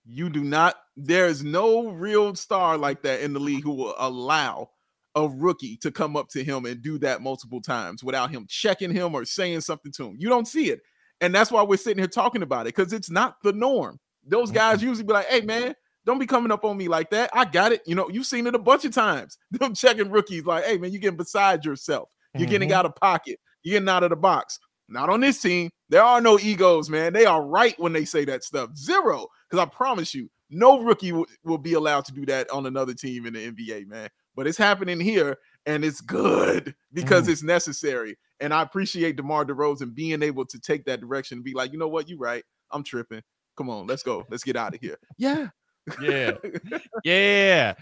You 0.05 0.31
do 0.31 0.43
not, 0.43 0.77
there 0.97 1.27
is 1.27 1.45
no 1.45 1.91
real 1.91 2.35
star 2.35 2.79
like 2.79 3.03
that 3.03 3.21
in 3.21 3.33
the 3.33 3.41
league 3.41 3.65
who 3.65 3.75
will 3.75 3.95
allow 3.99 4.71
a 5.15 5.29
rookie 5.29 5.77
to 5.79 5.91
come 5.91 6.17
up 6.17 6.29
to 6.31 6.45
him 6.45 6.65
and 6.65 6.83
do 6.83 6.99
that 6.99 7.23
multiple 7.23 7.61
times 7.61 8.05
without 8.05 8.31
him 8.31 8.47
checking 8.49 8.93
him 8.93 9.15
or 9.15 9.25
saying 9.25 9.61
something 9.61 9.93
to 9.93 10.07
him. 10.07 10.17
You 10.19 10.29
don't 10.29 10.47
see 10.47 10.71
it. 10.71 10.81
And 11.21 11.35
that's 11.35 11.51
why 11.51 11.63
we're 11.63 11.77
sitting 11.77 11.99
here 11.99 12.09
talking 12.09 12.43
about 12.43 12.63
it 12.63 12.75
because 12.77 12.93
it's 12.93 13.11
not 13.11 13.37
the 13.43 13.53
norm. 13.53 13.99
Those 14.25 14.51
guys 14.51 14.79
mm-hmm. 14.79 14.89
usually 14.89 15.07
be 15.07 15.13
like, 15.15 15.27
hey, 15.27 15.41
man, 15.41 15.75
don't 16.07 16.19
be 16.19 16.27
coming 16.27 16.53
up 16.53 16.65
on 16.65 16.77
me 16.77 16.89
like 16.89 17.11
that. 17.11 17.31
I 17.33 17.45
got 17.45 17.73
it. 17.73 17.83
You 17.87 17.95
know, 17.95 18.09
you've 18.09 18.27
seen 18.27 18.47
it 18.47 18.55
a 18.55 18.59
bunch 18.59 18.85
of 18.85 18.93
times. 18.93 19.37
Them 19.51 19.75
checking 19.75 20.11
rookies 20.11 20.45
like, 20.45 20.65
hey, 20.65 20.79
man, 20.79 20.91
you're 20.93 21.01
getting 21.01 21.17
beside 21.17 21.65
yourself. 21.65 22.11
You're 22.35 22.43
mm-hmm. 22.43 22.51
getting 22.51 22.73
out 22.73 22.87
of 22.87 22.95
pocket. 22.95 23.39
You're 23.63 23.75
getting 23.75 23.89
out 23.89 24.05
of 24.05 24.11
the 24.11 24.17
box. 24.17 24.59
Not 24.89 25.11
on 25.11 25.21
this 25.21 25.41
team. 25.41 25.71
There 25.91 26.03
are 26.03 26.21
no 26.21 26.39
egos, 26.39 26.89
man. 26.89 27.13
They 27.13 27.27
are 27.27 27.45
right 27.45 27.79
when 27.79 27.93
they 27.93 28.05
say 28.05 28.25
that 28.27 28.43
stuff. 28.43 28.75
Zero. 28.77 29.27
Because 29.49 29.63
I 29.63 29.69
promise 29.69 30.15
you, 30.15 30.31
no 30.51 30.81
rookie 30.81 31.11
w- 31.11 31.27
will 31.45 31.59
be 31.59 31.75
allowed 31.75 32.05
to 32.07 32.13
do 32.13 32.25
that 32.27 32.51
on 32.51 32.67
another 32.67 32.95
team 32.95 33.27
in 33.27 33.35
the 33.35 33.51
NBA, 33.51 33.87
man. 33.87 34.09
But 34.35 34.47
it's 34.47 34.59
happening 34.59 35.01
here, 35.01 35.37
and 35.67 35.85
it's 35.85 36.01
good 36.01 36.75
because 36.93 37.27
mm. 37.27 37.33
it's 37.33 37.43
necessary. 37.43 38.17
And 38.41 38.55
I 38.55 38.63
appreciate 38.63 39.17
DeMar 39.17 39.45
DeRozan 39.45 39.95
being 39.95 40.23
able 40.23 40.47
to 40.47 40.59
take 40.59 40.85
that 40.85 41.01
direction 41.01 41.39
and 41.39 41.45
be 41.45 41.55
like, 41.55 41.73
you 41.73 41.79
know 41.79 41.89
what, 41.89 42.09
you're 42.09 42.19
right. 42.19 42.45
I'm 42.71 42.85
tripping. 42.85 43.23
Come 43.57 43.69
on, 43.69 43.87
let's 43.87 44.03
go. 44.03 44.25
Let's 44.31 44.45
get 44.45 44.57
out 44.57 44.75
of 44.75 44.81
here. 44.81 44.99
Yeah. 45.19 45.49
Yeah. 46.01 46.33
yeah. 47.05 47.75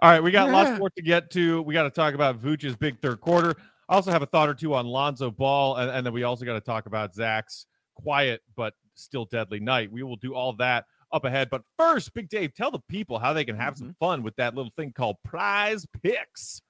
All 0.00 0.10
right, 0.10 0.22
we 0.22 0.30
got 0.30 0.48
yeah. 0.48 0.52
lots 0.52 0.78
more 0.78 0.90
to 0.90 1.02
get 1.02 1.30
to. 1.32 1.62
We 1.62 1.74
got 1.74 1.84
to 1.84 1.90
talk 1.90 2.14
about 2.14 2.36
Vooch's 2.36 2.76
big 2.76 3.00
third 3.00 3.20
quarter. 3.20 3.54
I 3.88 3.94
also 3.94 4.10
have 4.10 4.22
a 4.22 4.26
thought 4.26 4.48
or 4.48 4.54
two 4.54 4.74
on 4.74 4.86
Lonzo 4.86 5.30
Ball, 5.30 5.76
and, 5.76 5.90
and 5.90 6.06
then 6.06 6.12
we 6.12 6.22
also 6.22 6.44
got 6.44 6.54
to 6.54 6.60
talk 6.60 6.86
about 6.86 7.14
Zach's 7.14 7.66
quiet 7.94 8.40
but 8.56 8.74
still 8.94 9.24
deadly 9.24 9.60
night. 9.60 9.90
We 9.92 10.02
will 10.02 10.16
do 10.16 10.34
all 10.34 10.52
that 10.54 10.84
up 11.12 11.24
ahead. 11.24 11.48
But 11.50 11.62
first, 11.78 12.12
Big 12.14 12.28
Dave, 12.28 12.54
tell 12.54 12.70
the 12.70 12.80
people 12.88 13.18
how 13.18 13.32
they 13.32 13.44
can 13.44 13.56
have 13.56 13.74
mm-hmm. 13.74 13.86
some 13.86 13.96
fun 14.00 14.22
with 14.22 14.36
that 14.36 14.54
little 14.54 14.72
thing 14.76 14.92
called 14.92 15.16
Prize 15.24 15.86
Picks. 16.02 16.60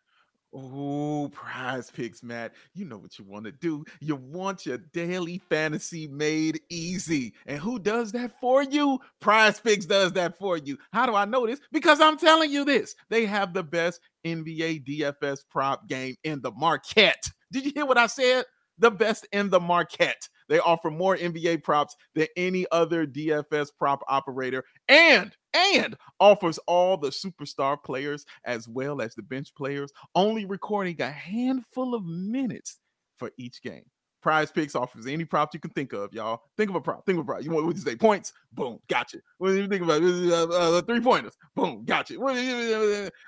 Oh, 0.57 1.33
PrizePicks, 1.35 2.23
Matt. 2.23 2.55
You 2.75 2.85
know 2.85 2.97
what 2.97 3.19
you 3.19 3.25
want 3.25 3.47
to 3.47 3.53
do. 3.53 3.85
You 4.01 4.15
want 4.15 4.65
your 4.65 4.79
daily 4.79 5.43
fantasy 5.51 6.07
made 6.07 6.61
easy. 6.71 7.35
And 7.47 7.59
who 7.59 7.81
does 7.81 8.13
that 8.13 8.39
for 8.41 8.63
you? 8.63 9.01
PrizePicks 9.21 9.89
does 9.89 10.13
that 10.13 10.39
for 10.39 10.57
you. 10.57 10.79
How 10.93 11.07
do 11.07 11.17
I 11.17 11.25
know 11.25 11.45
this? 11.45 11.61
Because 11.73 12.01
I'm 12.01 12.17
telling 12.17 12.53
you 12.53 12.65
this. 12.65 12.95
They 13.11 13.27
have 13.27 13.53
the 13.53 13.65
best 13.65 14.01
NBA 14.25 14.85
DFS 14.85 15.41
prop 15.51 15.89
game 15.89 16.15
in 16.23 16.41
the 16.41 16.53
market. 16.53 17.19
Did 17.51 17.65
you 17.65 17.73
hear 17.75 17.87
what 17.87 17.99
I 17.99 18.07
said? 18.07 18.45
The 18.79 18.93
best 18.93 19.27
in 19.33 19.51
the 19.51 19.61
market. 19.61 20.29
They 20.49 20.61
offer 20.61 20.91
more 20.91 21.17
NBA 21.17 21.65
props 21.65 21.97
than 22.15 22.29
any 22.37 22.67
other 22.71 23.07
DFS 23.07 23.71
prop 23.77 24.03
operator 24.09 24.65
and 24.89 25.35
and 25.55 25.97
offers 26.21 26.59
all 26.67 26.97
the 26.97 27.11
superstar 27.11 27.83
players 27.83 28.25
as 28.45 28.69
well 28.69 29.01
as 29.01 29.15
the 29.15 29.23
bench 29.23 29.55
players, 29.55 29.93
only 30.15 30.45
recording 30.45 31.01
a 31.01 31.11
handful 31.11 31.95
of 31.95 32.05
minutes 32.05 32.79
for 33.17 33.31
each 33.39 33.63
game. 33.63 33.85
PrizePicks 34.25 34.75
offers 34.75 35.07
any 35.07 35.25
prop 35.25 35.53
you 35.53 35.61
can 35.61 35.71
think 35.71 35.93
of, 35.93 36.13
y'all. 36.15 36.43
Think 36.57 36.71
of 36.71 36.77
a 36.77 36.81
prop. 36.81 37.05
Think 37.05 37.19
of 37.19 37.25
a 37.25 37.27
prop. 37.27 37.43
You 37.43 37.51
want 37.51 37.67
what 37.67 37.77
say? 37.77 37.95
Points? 37.95 38.33
Boom, 38.53 38.79
gotcha. 38.89 39.19
What 39.39 39.49
do 39.51 39.57
you 39.61 39.69
think 39.69 39.83
about 39.83 40.03
uh, 40.03 40.77
uh, 40.77 40.83
three 40.83 41.01
pointers? 41.01 41.37
Boom, 41.55 41.85
gotcha. 41.85 42.15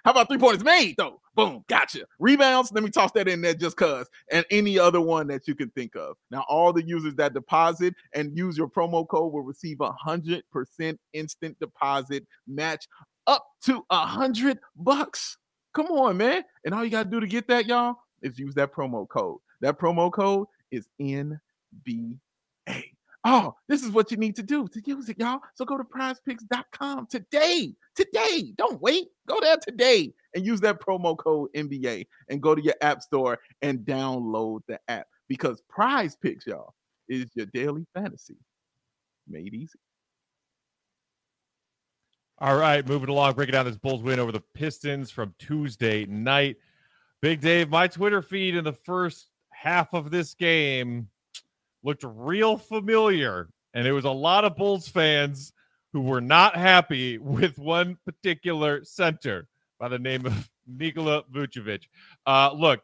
How 0.04 0.10
about 0.10 0.28
three 0.28 0.38
pointers 0.38 0.64
made 0.64 0.94
though? 0.96 1.20
Boom, 1.34 1.64
gotcha. 1.68 2.06
Rebounds? 2.18 2.72
Let 2.72 2.82
me 2.82 2.90
toss 2.90 3.12
that 3.12 3.28
in 3.28 3.42
there 3.42 3.54
just 3.54 3.76
cause. 3.76 4.08
And 4.32 4.46
any 4.50 4.78
other 4.78 5.00
one 5.00 5.26
that 5.26 5.46
you 5.46 5.54
can 5.54 5.68
think 5.70 5.94
of. 5.96 6.16
Now, 6.30 6.44
all 6.48 6.72
the 6.72 6.82
users 6.82 7.14
that 7.16 7.34
deposit 7.34 7.94
and 8.14 8.36
use 8.36 8.56
your 8.56 8.68
promo 8.68 9.06
code 9.06 9.32
will 9.32 9.42
receive 9.42 9.80
a 9.80 9.92
hundred 9.92 10.44
percent 10.50 10.98
instant 11.12 11.58
deposit 11.60 12.24
match 12.46 12.88
up 13.26 13.44
to 13.64 13.84
a 13.90 14.06
hundred 14.06 14.58
bucks. 14.76 15.36
Come 15.74 15.86
on, 15.86 16.16
man. 16.16 16.42
And 16.64 16.74
all 16.74 16.84
you 16.84 16.90
gotta 16.90 17.10
do 17.10 17.20
to 17.20 17.26
get 17.26 17.46
that, 17.48 17.66
y'all, 17.66 17.96
is 18.22 18.38
use 18.38 18.54
that 18.54 18.72
promo 18.72 19.06
code. 19.06 19.38
That 19.60 19.78
promo 19.78 20.12
code 20.12 20.46
is 20.70 20.88
NBA. 21.00 22.18
Oh, 23.28 23.56
this 23.68 23.82
is 23.82 23.90
what 23.90 24.12
you 24.12 24.16
need 24.16 24.36
to 24.36 24.42
do 24.44 24.68
to 24.68 24.80
use 24.86 25.08
it, 25.08 25.18
y'all. 25.18 25.40
So 25.56 25.64
go 25.64 25.76
to 25.76 25.82
prizepicks.com 25.82 27.08
today. 27.10 27.74
Today. 27.96 28.52
Don't 28.56 28.80
wait. 28.80 29.08
Go 29.26 29.40
there 29.40 29.56
today 29.56 30.14
and 30.34 30.46
use 30.46 30.60
that 30.60 30.80
promo 30.80 31.18
code 31.18 31.50
NBA 31.56 32.06
and 32.28 32.40
go 32.40 32.54
to 32.54 32.62
your 32.62 32.76
app 32.82 33.02
store 33.02 33.40
and 33.62 33.80
download 33.80 34.60
the 34.68 34.78
app 34.86 35.08
because 35.28 35.60
PrizePicks, 35.76 36.46
y'all, 36.46 36.74
is 37.08 37.30
your 37.34 37.46
daily 37.46 37.84
fantasy 37.94 38.36
made 39.28 39.54
easy. 39.54 39.78
All 42.38 42.56
right, 42.56 42.86
moving 42.86 43.08
along, 43.08 43.34
breaking 43.34 43.54
down 43.54 43.64
this 43.64 43.78
Bulls 43.78 44.02
win 44.02 44.20
over 44.20 44.30
the 44.30 44.42
Pistons 44.54 45.10
from 45.10 45.34
Tuesday 45.38 46.04
night. 46.04 46.56
Big 47.22 47.40
Dave, 47.40 47.70
my 47.70 47.88
Twitter 47.88 48.20
feed 48.20 48.54
in 48.54 48.62
the 48.62 48.74
first 48.74 49.28
half 49.66 49.94
of 49.94 50.12
this 50.12 50.34
game 50.34 51.08
looked 51.82 52.04
real 52.06 52.56
familiar. 52.56 53.48
And 53.74 53.84
it 53.84 53.90
was 53.90 54.04
a 54.04 54.10
lot 54.10 54.44
of 54.44 54.54
Bulls 54.54 54.86
fans 54.86 55.52
who 55.92 56.02
were 56.02 56.20
not 56.20 56.54
happy 56.54 57.18
with 57.18 57.58
one 57.58 57.98
particular 58.04 58.84
center 58.84 59.48
by 59.80 59.88
the 59.88 59.98
name 59.98 60.24
of 60.24 60.48
Nikola 60.68 61.24
Vucevic. 61.34 61.82
Uh, 62.26 62.52
look, 62.54 62.80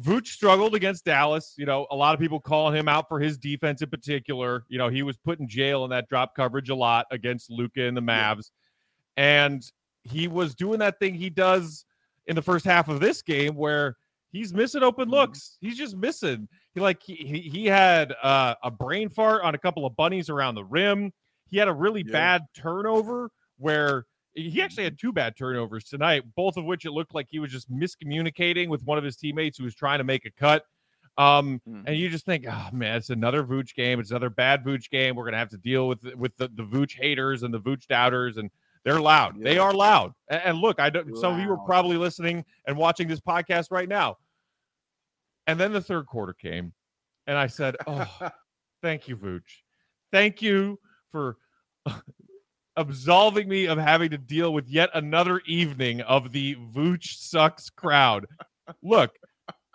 Vuce 0.00 0.28
struggled 0.28 0.74
against 0.74 1.04
Dallas. 1.04 1.54
You 1.58 1.66
know, 1.66 1.86
a 1.90 1.96
lot 1.96 2.14
of 2.14 2.20
people 2.20 2.40
calling 2.40 2.76
him 2.76 2.88
out 2.88 3.08
for 3.08 3.20
his 3.20 3.36
defense 3.36 3.82
in 3.82 3.90
particular. 3.90 4.64
You 4.68 4.78
know, 4.78 4.88
he 4.88 5.02
was 5.02 5.18
put 5.18 5.38
in 5.38 5.46
jail 5.46 5.84
in 5.84 5.90
that 5.90 6.08
drop 6.08 6.34
coverage 6.34 6.70
a 6.70 6.74
lot 6.74 7.06
against 7.10 7.50
Luka 7.50 7.82
and 7.82 7.96
the 7.96 8.00
Mavs. 8.00 8.50
And 9.18 9.62
he 10.02 10.28
was 10.28 10.54
doing 10.54 10.78
that 10.78 10.98
thing 10.98 11.14
he 11.14 11.28
does 11.28 11.84
in 12.26 12.36
the 12.36 12.42
first 12.42 12.64
half 12.64 12.88
of 12.88 13.00
this 13.00 13.20
game 13.20 13.54
where 13.54 13.96
he's 14.32 14.52
missing 14.52 14.82
open 14.82 15.04
mm-hmm. 15.04 15.14
looks. 15.14 15.58
He's 15.60 15.76
just 15.76 15.96
missing. 15.96 16.48
He 16.74 16.80
like 16.80 17.02
he 17.02 17.50
he 17.52 17.66
had 17.66 18.14
uh, 18.22 18.54
a 18.62 18.70
brain 18.70 19.08
fart 19.08 19.42
on 19.42 19.54
a 19.54 19.58
couple 19.58 19.86
of 19.86 19.94
bunnies 19.94 20.28
around 20.28 20.54
the 20.56 20.64
rim. 20.64 21.12
He 21.50 21.58
had 21.58 21.68
a 21.68 21.72
really 21.72 22.02
yeah. 22.06 22.12
bad 22.12 22.42
turnover 22.56 23.30
where 23.58 24.06
he 24.34 24.62
actually 24.62 24.84
had 24.84 24.98
two 24.98 25.12
bad 25.12 25.36
turnovers 25.36 25.84
tonight, 25.84 26.24
both 26.34 26.56
of 26.56 26.64
which 26.64 26.86
it 26.86 26.92
looked 26.92 27.14
like 27.14 27.26
he 27.28 27.38
was 27.38 27.52
just 27.52 27.70
miscommunicating 27.70 28.68
with 28.68 28.82
one 28.84 28.96
of 28.96 29.04
his 29.04 29.16
teammates 29.16 29.58
who 29.58 29.64
was 29.64 29.74
trying 29.74 29.98
to 29.98 30.04
make 30.04 30.24
a 30.24 30.30
cut. 30.30 30.64
Um, 31.18 31.60
mm. 31.68 31.82
and 31.86 31.94
you 31.96 32.08
just 32.08 32.24
think, 32.24 32.46
oh 32.48 32.68
man, 32.72 32.96
it's 32.96 33.10
another 33.10 33.44
Vooch 33.44 33.74
game. 33.74 34.00
It's 34.00 34.10
another 34.10 34.30
bad 34.30 34.64
Vooch 34.64 34.88
game. 34.88 35.14
We're 35.14 35.26
gonna 35.26 35.36
have 35.36 35.50
to 35.50 35.58
deal 35.58 35.88
with 35.88 36.02
with 36.14 36.34
the, 36.38 36.48
the 36.48 36.62
Vooch 36.62 36.98
haters 36.98 37.42
and 37.42 37.52
the 37.52 37.60
Vooch 37.60 37.86
doubters, 37.86 38.38
and 38.38 38.50
they're 38.84 39.00
loud. 39.00 39.36
Yeah. 39.36 39.44
They 39.44 39.58
are 39.58 39.74
loud. 39.74 40.14
And, 40.28 40.42
and 40.42 40.58
look, 40.58 40.80
I 40.80 40.88
don't. 40.88 41.14
Some 41.18 41.34
of 41.34 41.40
you 41.40 41.52
are 41.52 41.58
probably 41.58 41.98
listening 41.98 42.46
and 42.66 42.78
watching 42.78 43.08
this 43.08 43.20
podcast 43.20 43.66
right 43.70 43.88
now. 43.88 44.16
And 45.52 45.60
then 45.60 45.72
the 45.74 45.82
third 45.82 46.06
quarter 46.06 46.32
came, 46.32 46.72
and 47.26 47.36
I 47.36 47.46
said, 47.46 47.76
"Oh, 47.86 48.06
thank 48.82 49.06
you, 49.06 49.18
Vooch. 49.18 49.60
Thank 50.10 50.40
you 50.40 50.78
for 51.10 51.36
absolving 52.76 53.48
me 53.48 53.66
of 53.66 53.76
having 53.78 54.10
to 54.10 54.18
deal 54.18 54.52
with 54.54 54.66
yet 54.68 54.88
another 54.94 55.42
evening 55.46 56.00
of 56.00 56.32
the 56.32 56.56
Vooch 56.74 57.16
sucks 57.18 57.68
crowd. 57.70 58.26
Look, 58.82 59.10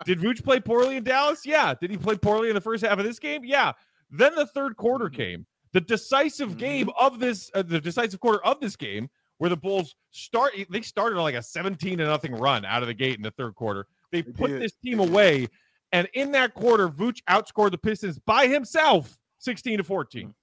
did 0.04 0.18
Vooch 0.18 0.42
play 0.42 0.58
poorly 0.60 0.96
in 0.96 1.04
Dallas? 1.04 1.46
Yeah. 1.46 1.74
Did 1.80 1.90
he 1.92 1.96
play 1.96 2.16
poorly 2.16 2.48
in 2.48 2.54
the 2.56 2.60
first 2.60 2.84
half 2.84 2.98
of 2.98 3.04
this 3.04 3.20
game? 3.20 3.44
Yeah. 3.44 3.72
Then 4.10 4.34
the 4.34 4.46
third 4.46 4.76
quarter 4.76 5.06
Mm-hmm. 5.06 5.16
came, 5.16 5.46
the 5.72 5.80
decisive 5.80 6.56
game 6.56 6.90
of 6.98 7.20
this, 7.20 7.50
uh, 7.54 7.62
the 7.62 7.80
decisive 7.80 8.18
quarter 8.20 8.44
of 8.44 8.58
this 8.60 8.74
game, 8.74 9.10
where 9.36 9.50
the 9.50 9.56
Bulls 9.56 9.94
start. 10.10 10.54
They 10.70 10.80
started 10.80 11.16
on 11.16 11.22
like 11.22 11.36
a 11.36 11.42
seventeen 11.42 11.98
to 11.98 12.04
nothing 12.04 12.34
run 12.34 12.64
out 12.64 12.82
of 12.82 12.88
the 12.88 12.94
gate 12.94 13.16
in 13.16 13.22
the 13.22 13.30
third 13.30 13.54
quarter. 13.54 13.86
They 14.10 14.22
They 14.22 14.32
put 14.32 14.48
did. 14.50 14.62
this 14.62 14.72
team 14.82 14.98
away, 14.98 15.46
and 15.92 16.08
in 16.14 16.32
that 16.32 16.54
quarter, 16.54 16.88
Vooch 16.88 17.22
outscored 17.28 17.70
the 17.70 17.78
Pistons 17.78 18.18
by 18.18 18.46
himself, 18.46 19.18
sixteen 19.38 19.78
to 19.78 19.84
fourteen, 19.84 20.34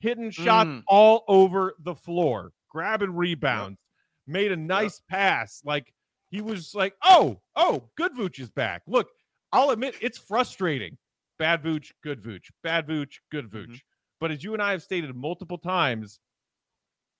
hitting 0.00 0.30
shots 0.30 0.68
Mm. 0.68 0.82
all 0.88 1.24
over 1.28 1.74
the 1.80 1.94
floor, 1.94 2.52
grabbing 2.70 3.14
rebounds, 3.14 3.78
made 4.26 4.52
a 4.52 4.56
nice 4.56 5.00
pass. 5.08 5.62
Like 5.64 5.92
he 6.30 6.40
was 6.40 6.74
like, 6.74 6.94
oh, 7.02 7.40
oh, 7.56 7.88
good 7.96 8.12
Vooch 8.12 8.38
is 8.38 8.50
back. 8.50 8.82
Look, 8.86 9.08
I'll 9.52 9.70
admit 9.70 9.94
it's 10.00 10.18
frustrating. 10.18 10.98
Bad 11.38 11.62
Vooch, 11.62 11.92
good 12.02 12.22
Vooch, 12.22 12.50
bad 12.62 12.86
Vooch, 12.86 13.20
good 13.30 13.48
Vooch. 13.48 13.68
Mhm. 13.70 13.80
But 14.20 14.30
as 14.32 14.42
you 14.42 14.52
and 14.52 14.62
I 14.62 14.72
have 14.72 14.82
stated 14.82 15.14
multiple 15.14 15.58
times, 15.58 16.18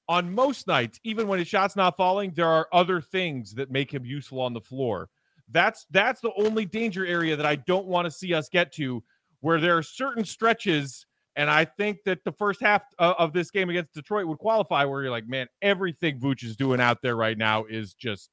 on 0.08 0.34
most 0.34 0.66
nights, 0.66 0.98
even 1.04 1.28
when 1.28 1.38
his 1.38 1.48
shot's 1.48 1.76
not 1.76 1.96
falling, 1.96 2.32
there 2.32 2.48
are 2.48 2.66
other 2.72 3.00
things 3.00 3.54
that 3.54 3.70
make 3.70 3.92
him 3.92 4.04
useful 4.04 4.40
on 4.40 4.54
the 4.54 4.60
floor. 4.60 5.08
That's 5.50 5.86
that's 5.90 6.20
the 6.20 6.32
only 6.36 6.64
danger 6.66 7.06
area 7.06 7.36
that 7.36 7.46
I 7.46 7.56
don't 7.56 7.86
want 7.86 8.04
to 8.06 8.10
see 8.10 8.34
us 8.34 8.48
get 8.48 8.72
to, 8.74 9.02
where 9.40 9.60
there 9.60 9.76
are 9.78 9.82
certain 9.82 10.24
stretches, 10.24 11.06
and 11.36 11.48
I 11.50 11.64
think 11.64 11.98
that 12.04 12.18
the 12.24 12.32
first 12.32 12.60
half 12.60 12.82
uh, 12.98 13.14
of 13.18 13.32
this 13.32 13.50
game 13.50 13.70
against 13.70 13.94
Detroit 13.94 14.26
would 14.26 14.38
qualify, 14.38 14.84
where 14.84 15.02
you're 15.02 15.10
like, 15.10 15.26
man, 15.28 15.46
everything 15.62 16.20
Vooch 16.20 16.44
is 16.44 16.56
doing 16.56 16.80
out 16.80 16.98
there 17.02 17.16
right 17.16 17.38
now 17.38 17.64
is 17.64 17.94
just 17.94 18.30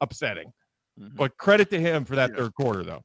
upsetting. 0.00 0.52
Mhm. 1.00 1.16
But 1.16 1.36
credit 1.38 1.70
to 1.70 1.80
him 1.80 2.04
for 2.04 2.16
that 2.16 2.30
Yeah. 2.30 2.36
third 2.36 2.54
quarter, 2.54 2.82
though. 2.82 3.02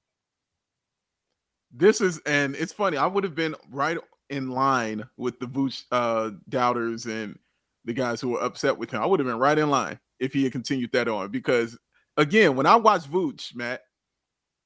This 1.72 2.02
is 2.02 2.20
and 2.26 2.56
it's 2.56 2.74
funny. 2.74 2.98
I 2.98 3.06
would 3.08 3.24
have 3.24 3.36
been 3.36 3.56
right 3.70 3.98
in 4.30 4.50
line 4.52 5.08
with 5.18 5.40
the 5.40 5.46
Vooch 5.48 5.84
uh, 5.92 6.32
doubters 6.50 7.06
and 7.06 7.38
the 7.86 7.94
guys 7.94 8.22
who 8.22 8.30
were 8.30 8.42
upset 8.44 8.78
with 8.78 8.92
him. 8.92 9.02
I 9.02 9.06
would 9.06 9.20
have 9.20 9.28
been 9.28 9.40
right 9.40 9.58
in 9.58 9.70
line 9.70 10.00
if 10.20 10.34
he 10.34 10.44
had 10.44 10.52
continued 10.52 10.92
that 10.94 11.08
on 11.08 11.30
because 11.32 11.78
again, 12.18 12.56
when 12.56 12.66
I 12.66 12.76
watch 12.76 13.04
Vooch, 13.10 13.56
Matt, 13.56 13.82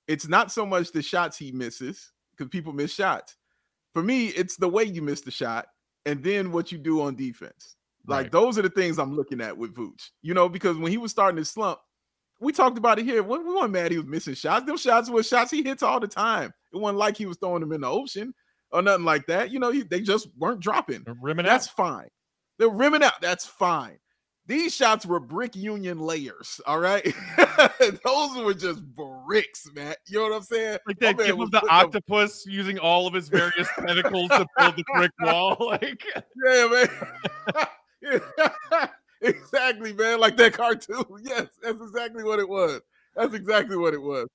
it's 0.07 0.27
not 0.27 0.51
so 0.51 0.65
much 0.65 0.91
the 0.91 1.01
shots 1.01 1.37
he 1.37 1.51
misses 1.51 2.11
because 2.35 2.49
people 2.49 2.73
miss 2.73 2.93
shots. 2.93 3.35
For 3.93 4.03
me, 4.03 4.27
it's 4.27 4.55
the 4.55 4.69
way 4.69 4.83
you 4.83 5.01
miss 5.01 5.21
the 5.21 5.31
shot 5.31 5.67
and 6.05 6.23
then 6.23 6.51
what 6.51 6.71
you 6.71 6.77
do 6.77 7.01
on 7.01 7.15
defense. 7.15 7.75
Like 8.05 8.25
Right. 8.25 8.31
those 8.31 8.57
are 8.57 8.61
the 8.61 8.69
things 8.69 8.99
I'm 8.99 9.15
looking 9.15 9.41
at 9.41 9.57
with 9.57 9.75
Vooch. 9.75 10.11
You 10.21 10.33
know, 10.33 10.47
because 10.47 10.77
when 10.77 10.91
he 10.91 10.97
was 10.97 11.11
starting 11.11 11.37
to 11.37 11.45
slump, 11.45 11.79
we 12.39 12.53
talked 12.53 12.77
about 12.77 12.99
it 12.99 13.05
here. 13.05 13.23
We, 13.23 13.39
we 13.39 13.53
weren't 13.53 13.71
mad 13.71 13.91
he 13.91 13.97
was 13.97 14.05
missing 14.07 14.35
shots. 14.35 14.65
Them 14.65 14.77
shots 14.77 15.09
were 15.09 15.23
shots 15.23 15.51
he 15.51 15.63
hits 15.63 15.83
all 15.83 15.99
the 15.99 16.07
time. 16.07 16.53
It 16.73 16.77
wasn't 16.77 16.99
like 16.99 17.17
he 17.17 17.25
was 17.25 17.37
throwing 17.37 17.61
them 17.61 17.73
in 17.73 17.81
the 17.81 17.87
ocean 17.89 18.33
or 18.71 18.81
nothing 18.81 19.05
like 19.05 19.25
that. 19.25 19.51
You 19.51 19.59
know, 19.59 19.71
he, 19.71 19.83
they 19.83 20.01
just 20.01 20.29
weren't 20.37 20.59
dropping. 20.61 21.03
Rimming 21.21 21.45
out. 21.47 21.49
That's 21.49 21.67
fine. 21.67 22.07
They're 22.59 22.69
rimming 22.69 23.03
out. 23.03 23.19
That's 23.21 23.45
fine. 23.45 23.97
These 24.47 24.73
shots 24.73 25.05
were 25.05 25.19
brick 25.19 25.57
union 25.57 25.99
layers. 25.99 26.61
All 26.65 26.79
right. 26.79 27.03
Those 28.05 28.37
were 28.37 28.53
just 28.53 28.81
bricks, 28.95 29.69
man. 29.75 29.93
You 30.07 30.19
know 30.19 30.29
what 30.29 30.35
I'm 30.37 30.43
saying? 30.43 30.77
like 30.87 30.99
that 30.99 31.17
gif 31.17 31.37
of 31.37 31.51
the 31.51 31.67
octopus 31.69 32.45
using 32.47 32.79
all 32.79 33.07
of 33.07 33.13
his 33.13 33.27
various 33.27 33.67
tentacles 33.75 34.29
to 34.29 34.47
build 34.57 34.77
the 34.77 34.85
brick 34.95 35.11
wall. 35.21 35.57
Like 35.67 36.01
Yeah, 36.45 36.87
man. 38.09 38.19
exactly, 39.21 39.91
man. 39.91 40.21
Like 40.21 40.37
that 40.37 40.53
cartoon. 40.53 41.03
Yes, 41.21 41.47
that's 41.61 41.81
exactly 41.81 42.23
what 42.23 42.39
it 42.39 42.47
was. 42.47 42.79
That's 43.17 43.33
exactly 43.33 43.75
what 43.75 43.93
it 43.93 44.01
was. 44.01 44.27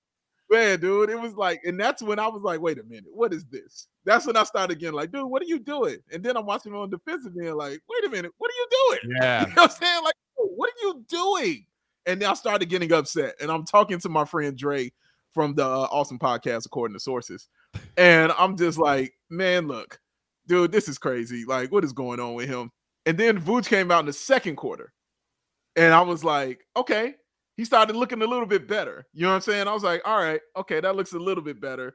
Man, 0.53 0.81
dude, 0.81 1.09
it 1.09 1.19
was 1.19 1.33
like, 1.35 1.63
and 1.65 1.81
that's 1.81 2.03
when 2.03 2.19
I 2.19 2.29
was 2.29 2.43
like, 2.43 2.61
wait 2.61 2.79
a 2.79 2.83
minute, 2.83 3.11
what 3.11 3.33
is 3.33 3.47
this? 3.47 3.89
That's 4.05 4.27
when 4.27 4.37
I 4.37 4.45
started 4.45 4.77
again, 4.77 4.93
like, 4.93 5.11
dude, 5.11 5.25
what 5.25 5.41
are 5.41 5.47
you 5.47 5.59
doing? 5.59 5.97
And 6.13 6.23
then 6.23 6.37
I'm 6.37 6.45
watching 6.45 6.73
him 6.73 6.79
on 6.79 6.91
defensive 6.91 7.33
end, 7.41 7.55
like, 7.55 7.81
wait 7.89 8.05
a 8.05 8.11
minute, 8.11 8.33
what 8.37 8.51
are 8.51 8.55
you 8.55 8.67
doing? 8.71 9.17
yeah. 9.23 9.41
You 9.41 9.47
know 9.55 9.63
what 9.63 9.71
I'm 9.71 9.77
saying? 9.83 10.05
Like, 10.05 10.15
what 10.37 10.69
are 10.69 10.87
you 10.87 11.05
doing? 11.09 11.65
And 12.05 12.21
then 12.21 12.29
I 12.29 12.35
started 12.35 12.69
getting 12.69 12.93
upset. 12.93 13.35
And 13.41 13.51
I'm 13.51 13.65
talking 13.65 13.99
to 14.01 14.09
my 14.11 14.27
friend 14.27 14.55
Dre 14.55 14.93
from 15.33 15.55
the 15.55 15.65
uh, 15.65 15.89
Awesome 15.91 16.19
Podcast, 16.19 16.67
according 16.67 16.95
to 16.97 17.01
sources. 17.01 17.49
And 17.97 18.33
I'm 18.39 18.57
just 18.59 18.79
like, 18.79 19.15
man, 19.31 19.69
look, 19.69 19.99
dude, 20.47 20.71
this 20.71 20.87
is 20.87 20.99
crazy. 20.99 21.45
Like, 21.47 21.73
what 21.73 21.85
is 21.85 21.95
going 21.95 22.21
on 22.21 22.35
with 22.35 22.49
him? 22.49 22.71
And 23.07 23.17
then 23.17 23.41
Vooch 23.41 23.69
came 23.69 23.91
out 23.91 24.01
in 24.01 24.07
the 24.07 24.13
second 24.13 24.57
quarter. 24.57 24.93
And 25.77 25.95
I 25.95 26.03
was 26.03 26.23
like, 26.23 26.61
okay. 26.77 27.15
He 27.63 27.67
started 27.67 27.95
looking 27.95 28.21
a 28.23 28.27
little 28.27 28.45
bit 28.45 28.67
better. 28.67 29.07
You 29.13 29.23
know 29.23 29.29
what 29.29 29.35
I'm 29.37 29.41
saying? 29.43 29.69
I 29.69 29.73
was 29.73 29.85
like, 29.85 30.03
all 30.05 30.19
right, 30.19 30.41
okay, 30.57 30.81
that 30.81 30.97
looks 30.97 31.13
a 31.13 31.19
little 31.21 31.45
bit 31.45 31.61
better. 31.61 31.95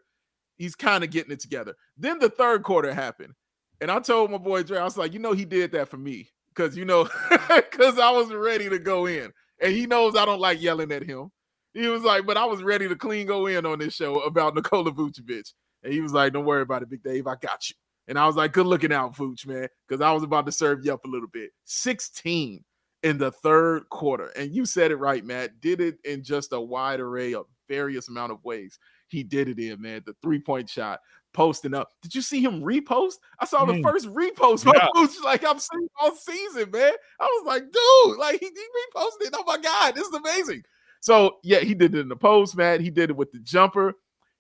He's 0.56 0.76
kind 0.76 1.04
of 1.04 1.10
getting 1.10 1.34
it 1.34 1.42
together. 1.42 1.76
Then 1.98 2.20
the 2.20 2.30
third 2.30 2.64
quarter 2.64 2.94
happened. 2.94 3.34
And 3.82 3.92
I 3.92 4.00
told 4.00 4.32
my 4.32 4.38
boy 4.38 4.64
Dre, 4.64 4.78
I 4.78 4.86
was 4.86 4.98
like, 4.98 5.12
you 5.12 5.20
know, 5.20 5.34
he 5.34 5.44
did 5.44 5.74
that 5.74 5.90
for 5.90 5.98
me. 5.98 6.30
Cause 6.56 6.78
you 6.78 6.86
know, 6.86 7.04
because 7.50 8.00
I 8.00 8.10
was 8.12 8.32
ready 8.32 8.70
to 8.70 8.80
go 8.80 9.08
in. 9.08 9.30
And 9.62 9.74
he 9.74 9.88
knows 9.88 10.16
I 10.16 10.24
don't 10.24 10.40
like 10.40 10.62
yelling 10.62 10.94
at 10.94 11.04
him. 11.04 11.32
He 11.74 11.88
was 11.88 12.04
like, 12.04 12.26
but 12.26 12.38
I 12.38 12.46
was 12.46 12.64
ready 12.64 12.88
to 12.88 12.96
clean 12.96 13.28
go 13.28 13.48
in 13.48 13.66
on 13.66 13.80
this 13.80 13.94
show 13.94 14.22
about 14.22 14.56
Nikola 14.56 14.94
Vucevic. 14.94 15.52
And 15.84 15.92
he 15.92 16.00
was 16.00 16.14
like, 16.14 16.32
Don't 16.32 16.46
worry 16.46 16.62
about 16.62 16.82
it, 16.82 16.90
Big 16.90 17.04
Dave. 17.04 17.28
I 17.28 17.36
got 17.36 17.70
you. 17.70 17.76
And 18.08 18.18
I 18.18 18.26
was 18.26 18.38
like, 18.38 18.54
Good 18.54 18.68
looking 18.68 18.94
out, 18.94 19.18
Vooch, 19.18 19.46
man. 19.46 19.68
Because 19.86 20.00
I 20.00 20.14
was 20.14 20.24
about 20.24 20.46
to 20.46 20.54
serve 20.54 20.86
you 20.86 20.94
up 20.94 21.04
a 21.04 21.10
little 21.10 21.28
bit. 21.28 21.50
16 21.66 22.64
in 23.04 23.18
the 23.18 23.32
third 23.32 23.88
quarter. 23.90 24.28
And 24.36 24.54
you 24.54 24.66
said 24.66 24.92
it 24.92 24.96
right, 24.98 25.24
Matt. 25.24 25.62
Did 25.62 25.82
it 25.82 25.98
in 26.04 26.24
just 26.24 26.54
a 26.54 26.60
wide 26.60 27.00
array 27.00 27.34
of 27.34 27.46
various 27.68 28.08
amount 28.08 28.32
of 28.32 28.44
ways. 28.44 28.80
He 29.08 29.24
did 29.24 29.50
it 29.50 29.60
in, 29.60 29.82
man. 29.82 30.02
The 30.06 30.16
three-point 30.22 30.70
shot, 30.70 31.00
posting 31.34 31.74
up. 31.74 31.90
Did 32.02 32.16
you 32.16 32.22
see 32.22 32.42
him 32.42 32.62
repost? 32.62 33.16
I 33.40 33.46
saw 33.46 33.66
the 33.66 33.74
Mm. 33.74 33.84
first 33.84 34.08
repost 34.08 34.66
Yeah. 34.66 34.88
Like 35.24 35.46
I'm 35.46 35.60
seeing 35.60 35.88
all 36.00 36.16
season, 36.16 36.72
man. 36.72 36.94
I 37.20 37.26
was 37.26 37.46
like, 37.46 37.64
dude, 37.64 38.18
like 38.18 38.40
he, 38.40 38.48
he 38.48 38.52
reposted. 38.52 39.32
Oh 39.34 39.44
my 39.46 39.58
God, 39.58 39.96
this 39.96 40.08
is 40.08 40.14
amazing. 40.14 40.64
So 41.00 41.38
yeah, 41.44 41.60
he 41.60 41.74
did 41.74 41.94
it 41.96 42.00
in 42.00 42.10
the 42.10 42.16
post, 42.16 42.58
man. 42.58 42.82
He 42.82 42.90
did 42.90 43.10
it 43.10 43.16
with 43.16 43.32
the 43.32 43.40
jumper. 43.40 43.94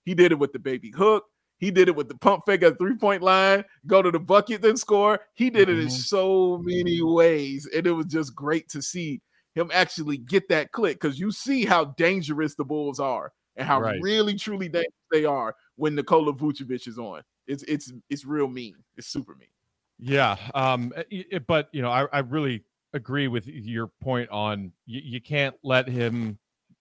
He 0.03 0.13
did 0.15 0.31
it 0.31 0.39
with 0.39 0.53
the 0.53 0.59
baby 0.59 0.91
hook. 0.91 1.25
He 1.59 1.71
did 1.71 1.87
it 1.87 1.95
with 1.95 2.07
the 2.07 2.17
pump 2.17 2.43
fake 2.45 2.63
at 2.63 2.77
three 2.77 2.95
point 2.95 3.23
line, 3.23 3.63
go 3.87 4.01
to 4.01 4.11
the 4.11 4.19
bucket, 4.19 4.61
then 4.61 4.77
score. 4.77 5.19
He 5.33 5.49
did 5.49 5.69
it 5.69 5.79
in 5.79 5.87
Mhm. 5.87 5.91
so 5.91 6.57
many 6.59 7.01
ways. 7.01 7.67
And 7.73 7.87
it 7.87 7.91
was 7.91 8.05
just 8.07 8.35
great 8.35 8.69
to 8.69 8.81
see 8.81 9.21
him 9.55 9.71
actually 9.73 10.17
get 10.17 10.47
that 10.49 10.71
click 10.71 10.99
because 11.01 11.19
you 11.19 11.31
see 11.31 11.65
how 11.65 11.85
dangerous 11.97 12.53
the 12.55 12.63
Bulls 12.63 12.99
are 12.99 13.33
and 13.55 13.67
how 13.67 13.81
Right. 13.81 13.99
really, 14.01 14.35
truly 14.35 14.69
dangerous 14.69 14.93
they 15.11 15.25
are 15.25 15.55
when 15.77 15.95
Nikola 15.95 16.33
Vucevic 16.33 16.87
is 16.87 16.99
on. 16.99 17.23
It's 17.47 17.63
it's 17.63 17.91
it's 18.09 18.23
real 18.25 18.47
mean. 18.47 18.75
It's 18.97 19.07
super 19.07 19.33
mean. 19.35 19.49
Yeah. 19.99 20.37
Um, 20.53 20.93
i- 21.11 21.25
i- 21.33 21.39
but 21.39 21.69
you 21.71 21.81
know, 21.81 21.89
I, 21.89 22.05
I 22.13 22.19
really 22.19 22.65
agree 22.93 23.27
with 23.27 23.47
your 23.47 23.87
point 24.01 24.29
on 24.29 24.71
you, 24.85 25.01
you 25.03 25.21
can't 25.21 25.55
let 25.63 25.87
him 25.87 26.37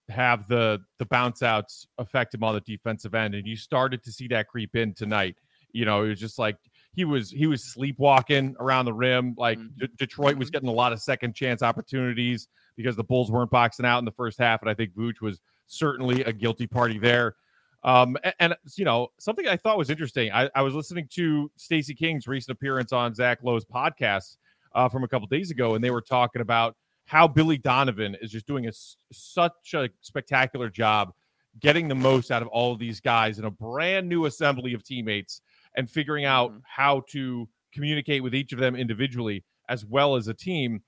have 0.09 0.47
the 0.47 0.79
the 0.99 1.05
bounce 1.05 1.43
outs 1.43 1.87
affect 1.97 2.33
him 2.33 2.43
on 2.43 2.53
the 2.55 2.61
defensive 2.61 3.13
end. 3.13 3.35
And 3.35 3.45
you 3.45 3.55
started 3.55 4.03
to 4.03 4.11
see 4.11 4.27
that 4.29 4.47
creep 4.47 4.75
in 4.75 4.93
tonight. 4.93 5.35
You 5.73 5.85
know, 5.85 6.03
it 6.03 6.09
was 6.09 6.19
just 6.19 6.39
like 6.39 6.57
he 6.93 7.03
was 7.05 7.29
he 7.29 7.45
was 7.47 7.63
sleepwalking 7.63 8.55
around 8.59 8.85
the 8.85 8.93
rim. 8.93 9.35
Like 9.37 9.59
Mhm. 9.59 9.77
D- 9.79 9.87
Detroit 9.97 10.37
was 10.37 10.49
getting 10.49 10.69
a 10.69 10.73
lot 10.73 10.93
of 10.93 11.01
second 11.01 11.35
chance 11.35 11.61
opportunities 11.61 12.47
because 12.75 12.95
the 12.95 13.03
Bulls 13.03 13.29
weren't 13.31 13.51
boxing 13.51 13.85
out 13.85 13.99
in 13.99 14.05
the 14.05 14.11
first 14.11 14.37
half, 14.39 14.61
and 14.61 14.69
I 14.69 14.73
think 14.73 14.93
Vooch 14.95 15.19
was 15.21 15.39
certainly 15.65 16.23
a 16.23 16.31
guilty 16.31 16.67
party 16.67 16.97
there. 16.99 17.35
Um, 17.83 18.17
a- 18.23 18.41
and, 18.41 18.55
you 18.75 18.85
know, 18.85 19.09
something 19.19 19.47
I 19.47 19.55
thought 19.57 19.77
was 19.77 19.89
interesting. 19.89 20.31
I, 20.31 20.49
I 20.55 20.61
was 20.61 20.73
listening 20.73 21.07
to 21.11 21.51
Stacey 21.55 21.93
King's 21.93 22.27
recent 22.27 22.55
appearance 22.57 22.91
on 22.93 23.13
Zach 23.13 23.39
Lowe's 23.43 23.65
podcast 23.65 24.37
uh, 24.73 24.89
from 24.89 25.03
a 25.03 25.07
couple 25.07 25.27
days 25.27 25.51
ago, 25.51 25.75
and 25.75 25.83
they 25.83 25.91
were 25.91 26.01
talking 26.01 26.41
about 26.41 26.75
how 27.07 27.27
Billy 27.27 27.57
Donovan 27.57 28.15
is 28.21 28.31
just 28.31 28.45
doing 28.45 28.67
a, 28.67 28.71
such 29.11 29.73
a 29.73 29.89
spectacular 30.01 30.69
job 30.69 31.13
getting 31.59 31.87
the 31.87 31.95
most 31.95 32.31
out 32.31 32.41
of 32.41 32.47
all 32.49 32.71
of 32.73 32.79
these 32.79 32.99
guys 32.99 33.39
in 33.39 33.45
a 33.45 33.49
brand 33.51 34.07
new 34.07 34.25
assembly 34.25 34.73
of 34.73 34.83
teammates 34.83 35.41
and 35.75 35.89
figuring 35.89 36.25
out 36.25 36.51
Mhm. 36.51 36.61
how 36.65 37.01
to 37.09 37.49
communicate 37.73 38.21
with 38.21 38.35
each 38.35 38.53
of 38.53 38.59
them 38.59 38.75
individually 38.75 39.43
as 39.69 39.85
well 39.85 40.15
as 40.15 40.27
a 40.27 40.33
team. 40.33 40.83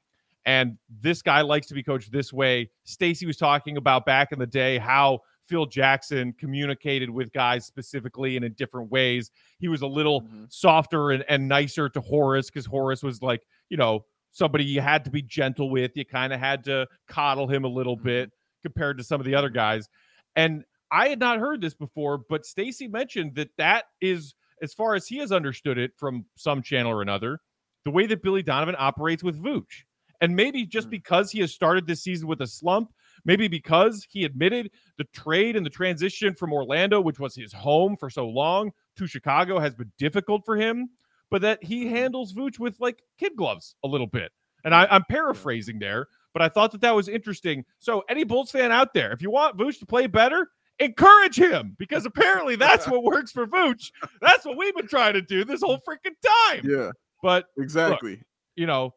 And 0.45 0.77
this 1.01 1.21
guy 1.21 1.41
likes 1.41 1.67
to 1.67 1.73
be 1.73 1.84
coached 1.84 2.12
this 2.12 2.32
way. 2.34 2.69
Stacey 2.84 3.25
was 3.25 3.38
talking 3.38 3.77
about 3.77 4.05
back 4.05 4.32
in 4.32 4.39
the 4.39 4.47
day 4.47 4.77
how 4.77 5.21
Phil 5.47 5.65
Jackson 5.65 6.34
communicated 6.34 7.10
with 7.10 7.32
guys 7.34 7.65
specifically 7.65 8.36
and 8.36 8.45
in 8.45 8.53
different 8.53 8.91
ways. 8.91 9.32
He 9.60 9.67
was 9.69 9.82
a 9.82 9.88
little 9.88 10.21
Mhm. 10.21 10.51
softer 10.51 11.12
and, 11.12 11.23
and 11.27 11.47
nicer 11.47 11.89
to 11.89 12.01
Horace 12.01 12.49
because 12.49 12.65
Horace 12.67 13.01
was 13.03 13.21
like, 13.21 13.41
you 13.69 13.77
know, 13.77 14.05
somebody 14.32 14.63
you 14.65 14.82
had 14.82 15.06
to 15.06 15.12
be 15.12 15.22
gentle 15.22 15.70
with. 15.70 15.92
You 15.96 16.06
kind 16.06 16.34
of 16.34 16.39
had 16.39 16.63
to 16.65 16.88
coddle 17.08 17.48
him 17.48 17.63
a 17.63 17.68
little 17.70 17.98
Mhm. 17.98 18.04
bit 18.04 18.32
compared 18.63 18.98
to 18.98 19.04
some 19.04 19.20
of 19.20 19.26
the 19.26 19.36
other 19.36 19.50
guys. 19.50 19.88
And 20.36 20.63
I 20.92 21.10
had 21.10 21.20
not 21.20 21.39
heard 21.39 21.62
this 21.62 21.74
before, 21.74 22.18
but 22.18 22.46
Stacey 22.46 22.88
mentioned 22.88 23.36
that 23.36 23.56
that 23.58 23.86
is, 24.02 24.34
as 24.62 24.74
far 24.74 24.96
as 24.96 25.08
he 25.08 25.18
has 25.18 25.32
understood 25.32 25.78
it 25.78 25.92
from 25.98 26.26
some 26.36 26.62
channel 26.62 26.92
or 26.92 27.02
another, 27.02 27.39
the 27.86 27.92
way 27.92 28.06
that 28.08 28.22
Billy 28.22 28.44
Donovan 28.44 28.76
operates 28.78 29.24
with 29.24 29.42
Vooch. 29.42 29.84
And 30.22 30.36
maybe 30.36 30.65
just 30.65 30.88
Mm. 30.88 30.92
because 30.92 31.32
he 31.32 31.39
has 31.39 31.54
started 31.54 31.88
this 31.88 32.04
season 32.04 32.28
with 32.28 32.42
a 32.42 32.48
slump, 32.48 32.92
maybe 33.24 33.48
because 33.48 34.06
he 34.10 34.26
admitted 34.26 34.72
the 34.98 35.06
trade 35.06 35.56
and 35.56 35.65
the 35.65 35.70
transition 35.70 36.36
from 36.36 36.52
Orlando, 36.52 37.00
which 37.00 37.20
was 37.20 37.36
his 37.36 37.54
home 37.54 37.96
for 37.96 38.10
so 38.10 38.28
long, 38.28 38.74
to 38.98 39.08
Chicago 39.08 39.60
has 39.60 39.76
been 39.76 39.94
difficult 39.98 40.44
for 40.44 40.58
him, 40.58 40.89
but 41.32 41.42
that 41.42 41.63
he 41.63 41.86
Mhm. 41.86 41.89
handles 41.92 42.34
Vooch 42.34 42.60
with 42.60 42.80
like 42.80 43.04
kid 43.18 43.34
gloves 43.36 43.76
a 43.84 43.88
little 43.88 44.08
bit. 44.08 44.32
And 44.63 44.76
I, 44.76 44.88
I'm 44.92 45.04
paraphrasing 45.10 45.80
there, 45.80 46.08
but 46.34 46.42
I 46.42 46.50
thought 46.50 46.72
that 46.74 46.82
that 46.82 46.96
was 46.96 47.08
interesting. 47.08 47.63
So, 47.80 48.04
any 48.10 48.24
Bulls 48.24 48.52
fan 48.52 48.72
out 48.72 48.94
there, 48.94 49.12
if 49.13 49.22
you 49.22 49.32
want 49.32 49.58
Vooch 49.58 49.80
to 49.80 49.86
play 49.86 50.08
better, 50.08 50.50
encourage 50.80 51.38
him 51.38 51.76
because 51.78 52.06
apparently 52.06 52.56
that's 52.56 52.88
what 52.88 53.04
works 53.04 53.32
for 53.32 53.48
Vooch. 53.48 53.92
That's 54.22 54.46
what 54.46 54.58
we've 54.58 54.76
been 54.76 54.88
trying 54.88 55.13
to 55.13 55.22
do 55.22 55.44
this 55.46 55.62
whole 55.62 55.78
freaking 55.80 56.15
time. 56.50 56.62
Yeah, 56.63 56.92
But 57.22 57.46
exactly. 57.58 58.22
you 58.56 58.65
know, 58.65 58.94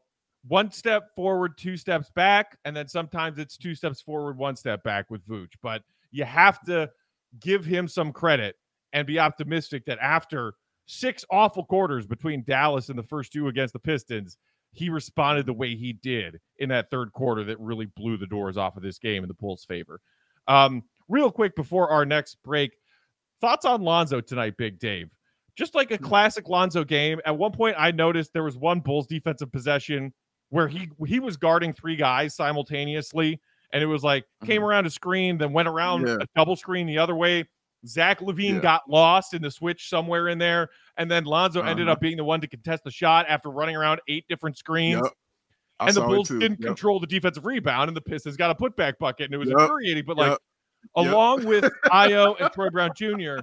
one 0.49 0.73
step 0.73 1.14
forward, 1.14 1.57
two 1.57 1.77
steps 1.77 2.11
back, 2.11 2.59
and 2.64 2.77
then 2.77 2.88
sometimes 2.88 3.38
it's 3.38 3.57
two 3.57 3.77
steps 3.77 4.01
forward, 4.01 4.37
one 4.37 4.57
step 4.57 4.83
back 4.83 5.09
with 5.11 5.25
Vooch. 5.27 5.53
But 5.62 5.83
you 6.11 6.25
have 6.25 6.61
to 6.62 6.90
give 7.40 7.64
him 7.64 7.87
some 7.87 8.12
credit 8.12 8.57
and 8.92 9.07
be 9.07 9.21
optimistic 9.21 9.85
that 9.87 9.99
after 10.01 10.55
six 10.92 11.24
awful 11.31 11.64
quarters 11.64 12.07
between 12.07 12.44
Dallas 12.44 12.88
and 12.90 12.98
the 12.98 13.02
first 13.02 13.33
two 13.33 13.48
against 13.48 13.72
the 13.72 13.78
Pistons, 13.78 14.37
he 14.72 14.90
responded 14.90 15.46
the 15.46 15.52
way 15.52 15.74
he 15.74 15.92
did 15.94 16.38
in 16.59 16.68
that 16.68 16.90
third 16.90 17.12
quarter 17.12 17.44
that 17.44 17.59
really 17.61 17.87
blew 17.87 18.16
the 18.16 18.26
doors 18.26 18.57
off 18.57 18.76
of 18.76 18.83
this 18.83 18.98
game 18.98 19.22
in 19.24 19.28
the 19.28 19.35
Bulls' 19.35 19.64
favor. 19.64 20.00
Um, 20.48 20.83
real 21.09 21.31
quick 21.31 21.57
before 21.57 21.90
our 21.90 22.05
next 22.05 22.37
break, 22.42 22.72
thoughts 23.40 23.64
on 23.64 23.83
Lonzo 23.83 24.20
tonight, 24.20 24.57
Big 24.57 24.78
Dave? 24.78 25.11
Just 25.57 25.74
like 25.74 25.90
a 25.90 25.96
Hmm. 25.96 26.05
classic 26.05 26.48
Lonzo 26.48 26.85
game. 26.85 27.20
At 27.26 27.37
one 27.37 27.52
point, 27.52 27.76
I 27.78 27.90
noticed 27.90 28.33
there 28.33 28.42
was 28.44 28.57
one 28.57 28.81
Bulls 28.81 29.07
defensive 29.07 29.50
possession 29.52 30.12
where 30.50 30.68
he 30.68 30.88
he 31.07 31.20
was 31.20 31.37
guarding 31.37 31.72
three 31.72 31.96
guys 31.96 32.35
simultaneously, 32.35 33.40
and 33.72 33.83
it 33.83 33.87
was 33.87 34.02
like 34.02 34.24
came 34.44 34.61
Mhm. 34.62 34.64
around 34.66 34.87
a 34.87 34.90
screen, 34.90 35.38
then 35.38 35.52
went 35.52 35.68
around 35.68 36.07
Yeah. 36.07 36.16
a 36.20 36.26
double 36.37 36.57
screen 36.57 36.87
the 36.87 36.98
other 36.98 37.14
way. 37.14 37.44
Zach 37.87 38.21
LaVine 38.21 38.55
Yeah. 38.57 38.61
got 38.61 38.83
lost 38.88 39.35
in 39.35 39.42
the 39.42 39.51
switch 39.51 39.88
somewhere 39.88 40.29
in 40.29 40.38
there, 40.38 40.68
and 40.97 41.11
then 41.11 41.25
Lonzo 41.25 41.62
ended 41.62 41.87
Uh-huh. 41.87 41.92
up 41.95 42.01
being 42.01 42.16
the 42.16 42.25
one 42.25 42.40
to 42.40 42.47
contest 42.47 42.85
the 42.85 42.90
shot 42.90 43.27
after 43.29 43.51
running 43.51 43.77
around 43.77 44.01
eight 44.09 44.25
different 44.29 44.57
screens. 44.57 45.01
Yep. 45.03 45.12
And 45.81 45.95
the 45.97 46.03
Bulls 46.03 46.29
didn't 46.29 46.61
Yep. 46.61 46.66
control 46.66 47.01
the 47.01 47.07
defensive 47.09 47.45
rebound, 47.45 47.88
and 47.88 47.97
the 47.97 48.01
Pistons 48.01 48.37
got 48.37 48.51
a 48.51 48.55
putback 48.55 48.99
bucket, 49.01 49.27
and 49.27 49.35
it 49.35 49.38
was 49.38 49.49
Yep. 49.49 49.59
infuriating. 49.59 50.05
But 50.07 50.16
like, 50.16 50.38
along 50.97 51.45
with 51.45 51.64
Ayo 51.87 52.40
and 52.40 52.53
Troy 52.53 52.71
Brown 52.71 52.90
Jr., 52.97 53.38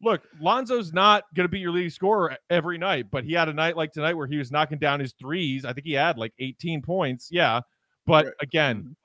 look, 0.00 0.22
Lonzo's 0.40 0.92
not 0.92 1.24
going 1.34 1.44
to 1.44 1.50
be 1.50 1.60
your 1.60 1.70
leading 1.70 1.90
scorer 1.90 2.36
every 2.50 2.78
night, 2.78 3.06
but 3.10 3.24
he 3.24 3.34
had 3.34 3.48
a 3.48 3.52
night 3.52 3.76
like 3.76 3.92
tonight 3.92 4.14
where 4.14 4.26
he 4.26 4.36
was 4.38 4.50
knocking 4.50 4.78
down 4.78 5.00
his 5.00 5.12
threes. 5.12 5.64
I 5.64 5.72
think 5.72 5.86
he 5.86 5.92
had 5.92 6.16
like 6.18 6.32
18 6.38 6.80
points. 6.82 7.28
Yeah. 7.30 7.60
But 8.06 8.24
Right. 8.26 8.34
again, 8.40 8.82
Mhm. 8.82 8.96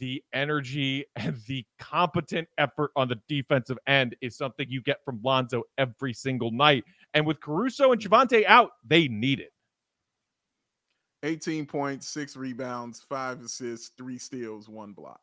The 0.00 0.22
energy 0.32 1.04
and 1.16 1.36
the 1.46 1.64
competent 1.78 2.48
effort 2.58 2.90
on 2.96 3.08
the 3.08 3.20
defensive 3.28 3.78
end 3.86 4.16
is 4.20 4.36
something 4.36 4.66
you 4.68 4.82
get 4.82 5.04
from 5.04 5.20
Lonzo 5.22 5.62
every 5.78 6.12
single 6.12 6.50
night. 6.50 6.84
And 7.14 7.26
with 7.26 7.40
Caruso 7.40 7.92
and 7.92 8.00
mm. 8.00 8.08
Javonte 8.08 8.44
out, 8.46 8.70
they 8.84 9.06
need 9.06 9.40
it. 9.40 9.52
18 11.22 11.66
points, 11.66 12.08
six 12.08 12.34
rebounds, 12.34 13.00
five 13.06 13.42
assists, 13.42 13.92
three 13.98 14.18
steals, 14.18 14.68
one 14.68 14.92
block. 14.92 15.20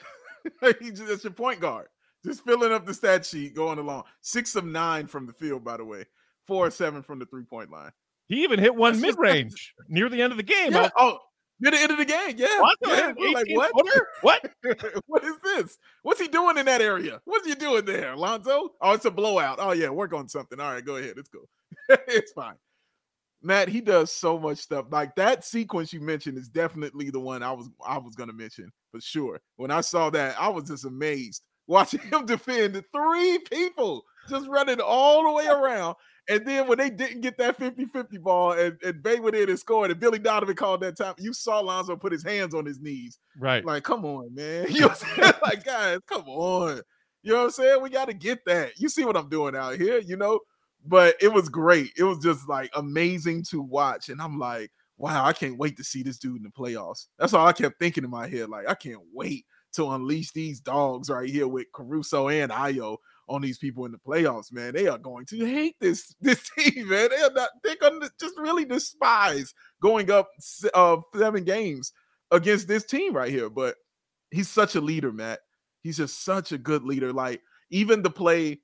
That's 0.60 1.24
your 1.24 1.32
point 1.32 1.60
guard. 1.60 1.86
Just 2.24 2.44
filling 2.44 2.72
up 2.72 2.84
the 2.84 2.94
stat 2.94 3.24
sheet, 3.24 3.54
going 3.54 3.78
along. 3.78 4.04
Six 4.20 4.56
of 4.56 4.64
nine 4.64 5.06
from 5.06 5.26
the 5.26 5.32
field, 5.32 5.62
by 5.62 5.76
the 5.76 5.84
way. 5.84 6.04
Four 6.46 6.66
or 6.66 6.70
seven 6.70 7.02
from 7.02 7.20
the 7.20 7.26
three 7.26 7.44
point 7.44 7.70
line. 7.70 7.92
He 8.26 8.42
even 8.42 8.58
hit 8.58 8.74
one 8.74 9.00
mid 9.00 9.16
range 9.18 9.74
near 9.88 10.08
the 10.08 10.20
end 10.20 10.32
of 10.32 10.36
the 10.36 10.42
game. 10.42 10.72
Yeah. 10.72 10.90
Oh, 10.96 11.18
near 11.60 11.72
the 11.72 11.78
end 11.78 11.92
of 11.92 11.98
the 11.98 12.04
game. 12.04 12.34
Yeah. 12.36 12.60
Lonzo 12.60 12.76
yeah. 12.86 12.96
hit 12.96 13.08
an 13.08 13.16
We're 13.18 13.32
like, 13.32 13.48
what? 13.50 13.72
What? 14.20 14.52
what 15.06 15.24
is 15.24 15.34
this? 15.42 15.78
What's 16.02 16.20
he 16.20 16.28
doing 16.28 16.58
in 16.58 16.66
that 16.66 16.80
area? 16.80 17.20
What's 17.24 17.46
he 17.46 17.54
doing 17.54 17.84
there, 17.84 18.16
Lonzo? 18.16 18.70
Oh, 18.80 18.92
it's 18.92 19.04
a 19.04 19.10
blowout. 19.10 19.58
Oh 19.60 19.72
yeah, 19.72 19.88
work 19.88 20.12
on 20.12 20.28
something. 20.28 20.60
All 20.60 20.72
right, 20.72 20.84
go 20.84 20.96
ahead. 20.96 21.14
Let's 21.16 21.28
go. 21.28 21.40
it's 22.08 22.32
fine. 22.32 22.56
Matt, 23.42 23.68
he 23.68 23.80
does 23.80 24.12
so 24.12 24.38
much 24.38 24.58
stuff. 24.58 24.86
Like 24.90 25.14
that 25.16 25.44
sequence 25.44 25.92
you 25.92 26.00
mentioned 26.00 26.38
is 26.38 26.48
definitely 26.48 27.10
the 27.10 27.20
one 27.20 27.42
I 27.42 27.52
was 27.52 27.70
I 27.86 27.98
was 27.98 28.14
gonna 28.14 28.32
mention 28.32 28.72
for 28.90 29.00
sure. 29.00 29.40
When 29.56 29.70
I 29.70 29.80
saw 29.80 30.10
that, 30.10 30.40
I 30.40 30.48
was 30.48 30.68
just 30.68 30.84
amazed 30.84 31.42
watching 31.66 32.00
him 32.00 32.26
defend 32.26 32.82
three 32.92 33.38
people 33.50 34.04
just 34.28 34.48
running 34.48 34.80
all 34.80 35.22
the 35.24 35.32
way 35.32 35.46
around. 35.46 35.96
And 36.28 36.46
then 36.46 36.68
when 36.68 36.76
they 36.78 36.90
didn't 36.90 37.22
get 37.22 37.38
that 37.38 37.58
50-50 37.58 38.20
ball 38.22 38.52
and, 38.52 38.76
and 38.82 39.02
Bey 39.02 39.18
went 39.18 39.34
in 39.34 39.48
and 39.48 39.58
scored, 39.58 39.90
and 39.90 39.98
Billy 39.98 40.18
Donovan 40.18 40.56
called 40.56 40.82
that 40.82 40.96
time, 40.96 41.14
you 41.18 41.32
saw 41.32 41.60
Lonzo 41.60 41.96
put 41.96 42.12
his 42.12 42.22
hands 42.22 42.54
on 42.54 42.66
his 42.66 42.80
knees 42.80 43.18
Right. 43.38 43.64
like, 43.64 43.82
come 43.82 44.04
on, 44.04 44.34
man. 44.34 44.66
You 44.70 44.82
know 44.82 44.88
what 44.88 45.04
I'm 45.04 45.16
saying? 45.22 45.32
like, 45.42 45.64
guys, 45.64 45.98
come 46.06 46.28
on. 46.28 46.82
You 47.22 47.32
know 47.32 47.38
what 47.38 47.44
I'm 47.46 47.50
saying? 47.50 47.82
We 47.82 47.90
got 47.90 48.08
to 48.08 48.14
get 48.14 48.44
that. 48.46 48.78
You 48.78 48.88
see 48.88 49.04
what 49.04 49.16
I'm 49.16 49.28
doing 49.28 49.56
out 49.56 49.76
here, 49.76 49.98
you 49.98 50.16
know? 50.16 50.40
But 50.86 51.16
it 51.20 51.32
was 51.32 51.48
great. 51.48 51.90
It 51.96 52.04
was 52.04 52.18
just 52.18 52.48
like 52.48 52.70
amazing 52.76 53.44
to 53.50 53.60
watch. 53.60 54.08
And 54.08 54.20
I'm 54.20 54.38
like, 54.38 54.70
wow, 54.98 55.24
I 55.24 55.32
can't 55.32 55.58
wait 55.58 55.76
to 55.78 55.84
see 55.84 56.02
this 56.02 56.18
dude 56.18 56.36
in 56.36 56.42
the 56.42 56.50
playoffs. 56.50 57.06
That's 57.18 57.32
all 57.34 57.46
I 57.46 57.52
kept 57.52 57.78
thinking 57.78 58.04
in 58.04 58.10
my 58.10 58.28
head. 58.28 58.48
Like, 58.48 58.68
I 58.68 58.74
can't 58.74 59.00
wait 59.14 59.44
to 59.72 59.90
unleash 59.90 60.32
these 60.32 60.60
dogs 60.60 61.10
right 61.10 61.28
here 61.28 61.48
with 61.48 61.66
Caruso 61.74 62.28
and 62.28 62.50
Ayo 62.52 62.96
on 63.28 63.42
these 63.42 63.58
people 63.58 63.84
in 63.84 63.92
the 63.92 63.98
playoffs, 63.98 64.52
man. 64.52 64.74
They 64.74 64.86
are 64.88 64.98
going 64.98 65.26
to 65.26 65.44
hate 65.44 65.76
this 65.80 66.14
this 66.20 66.48
team, 66.56 66.88
man. 66.88 67.10
They 67.10 67.22
are 67.22 67.32
not, 67.32 67.50
they're 67.62 67.76
gonna 67.76 68.08
just 68.20 68.36
really 68.38 68.64
despise 68.64 69.52
going 69.82 70.10
up 70.10 70.28
uh 70.74 70.96
seven 71.16 71.44
games 71.44 71.92
against 72.30 72.68
this 72.68 72.84
team 72.84 73.14
right 73.14 73.30
here. 73.30 73.50
But 73.50 73.76
he's 74.30 74.48
such 74.48 74.74
a 74.74 74.80
leader, 74.80 75.12
Matt. 75.12 75.40
He's 75.82 75.96
just 75.98 76.24
such 76.24 76.52
a 76.52 76.58
good 76.58 76.84
leader. 76.84 77.12
Like 77.12 77.40
even 77.70 78.02
the 78.02 78.10
play 78.10 78.60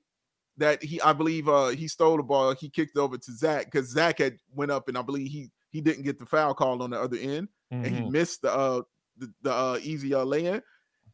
that 0.57 0.81
he, 0.83 1.01
I 1.01 1.11
believe, 1.13 1.49
uh, 1.49 1.69
he 1.69 1.87
stole 1.87 2.17
the 2.17 2.23
ball. 2.23 2.55
He 2.55 2.69
kicked 2.69 2.95
it 2.95 2.99
over 2.99 3.17
to 3.17 3.31
Zach 3.35 3.65
because 3.65 3.89
Zach 3.91 4.19
had 4.19 4.37
went 4.53 4.71
up, 4.71 4.87
and 4.87 4.97
I 4.97 5.01
believe 5.01 5.29
he 5.31 5.51
he 5.71 5.81
didn't 5.81 6.03
get 6.03 6.17
the 6.17 6.25
foul 6.25 6.53
call 6.53 6.81
on 6.81 6.91
the 6.91 6.99
other 7.01 7.17
end, 7.17 7.49
and 7.71 7.93
he 7.93 8.01
Mhm. 8.01 8.11
missed 8.11 8.41
the 8.41 8.53
uh 8.53 8.81
the, 9.17 9.33
the 9.43 9.51
uh, 9.53 9.79
easy 9.81 10.13
uh, 10.13 10.23
lay-in, 10.25 10.61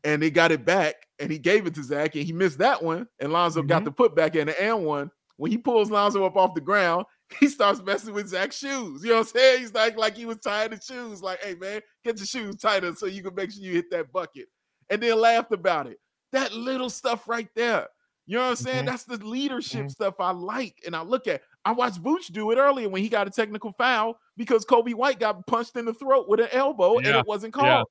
and 0.04 0.22
they 0.22 0.30
got 0.32 0.52
it 0.52 0.66
back, 0.66 0.96
and 1.20 1.32
he 1.32 1.38
gave 1.38 1.66
it 1.68 1.76
to 1.76 1.84
Zach, 1.84 2.16
and 2.16 2.24
he 2.24 2.34
missed 2.34 2.58
that 2.60 2.82
one, 2.82 3.08
and 3.20 3.32
Lonzo 3.32 3.62
got 3.62 3.82
Mhm. 3.84 3.86
the 3.86 3.92
putback 3.92 4.40
and 4.40 4.50
the 4.50 4.62
and 4.62 4.86
one. 4.86 5.12
When 5.38 5.52
he 5.52 5.58
pulls 5.58 5.90
Lonzo 5.90 6.24
up 6.26 6.36
off 6.38 6.54
the 6.54 6.62
ground, 6.62 7.06
he 7.40 7.48
starts 7.48 7.82
messing 7.82 8.14
with 8.14 8.28
Zach's 8.28 8.58
shoes. 8.58 9.04
You 9.04 9.10
know 9.10 9.16
what 9.18 9.28
I'm 9.28 9.34
saying? 9.34 9.60
He's 9.62 9.74
like, 9.74 9.98
like 9.98 10.16
he 10.16 10.26
was 10.26 10.38
tying 10.38 10.72
his 10.72 10.84
shoes. 10.86 11.22
Like, 11.24 11.42
hey 11.44 11.56
man, 11.56 11.82
get 12.04 12.18
your 12.18 12.26
shoes 12.28 12.58
tighter 12.58 12.94
so 12.94 13.06
you 13.06 13.24
can 13.24 13.34
make 13.36 13.52
sure 13.52 13.64
you 13.64 13.74
hit 13.74 13.90
that 13.92 14.12
bucket. 14.12 14.48
And 14.90 15.02
then 15.02 15.20
laughed 15.20 15.52
about 15.54 15.88
it. 15.88 15.98
That 16.32 16.54
little 16.54 16.90
stuff 16.90 17.28
right 17.28 17.48
there. 17.56 17.88
You 18.28 18.38
know 18.38 18.44
what 18.44 18.50
I'm 18.52 18.56
saying? 18.58 18.84
Mhm. 18.84 18.88
That's 18.88 19.04
the 19.06 19.18
leadership 19.18 19.86
Mhm. 19.86 19.92
stuff 19.92 20.16
I 20.20 20.32
like. 20.32 20.76
And 20.86 20.96
I 20.96 21.02
look 21.02 21.28
at. 21.28 21.42
I 21.66 21.72
watched 21.72 22.02
Vooch 22.04 22.28
do 22.32 22.52
it 22.52 22.58
earlier 22.58 22.88
when 22.90 23.02
he 23.02 23.10
got 23.10 23.28
a 23.28 23.32
technical 23.32 23.72
foul 23.74 24.20
because 24.38 24.64
Coby 24.66 24.94
White 24.94 25.20
got 25.20 25.46
punched 25.48 25.76
in 25.76 25.86
the 25.86 25.94
throat 25.94 26.28
with 26.28 26.40
an 26.40 26.50
elbow 26.52 26.98
and 26.98 27.08
it 27.08 27.26
wasn't 27.26 27.56
Yeah. 27.56 27.62
called. 27.62 27.88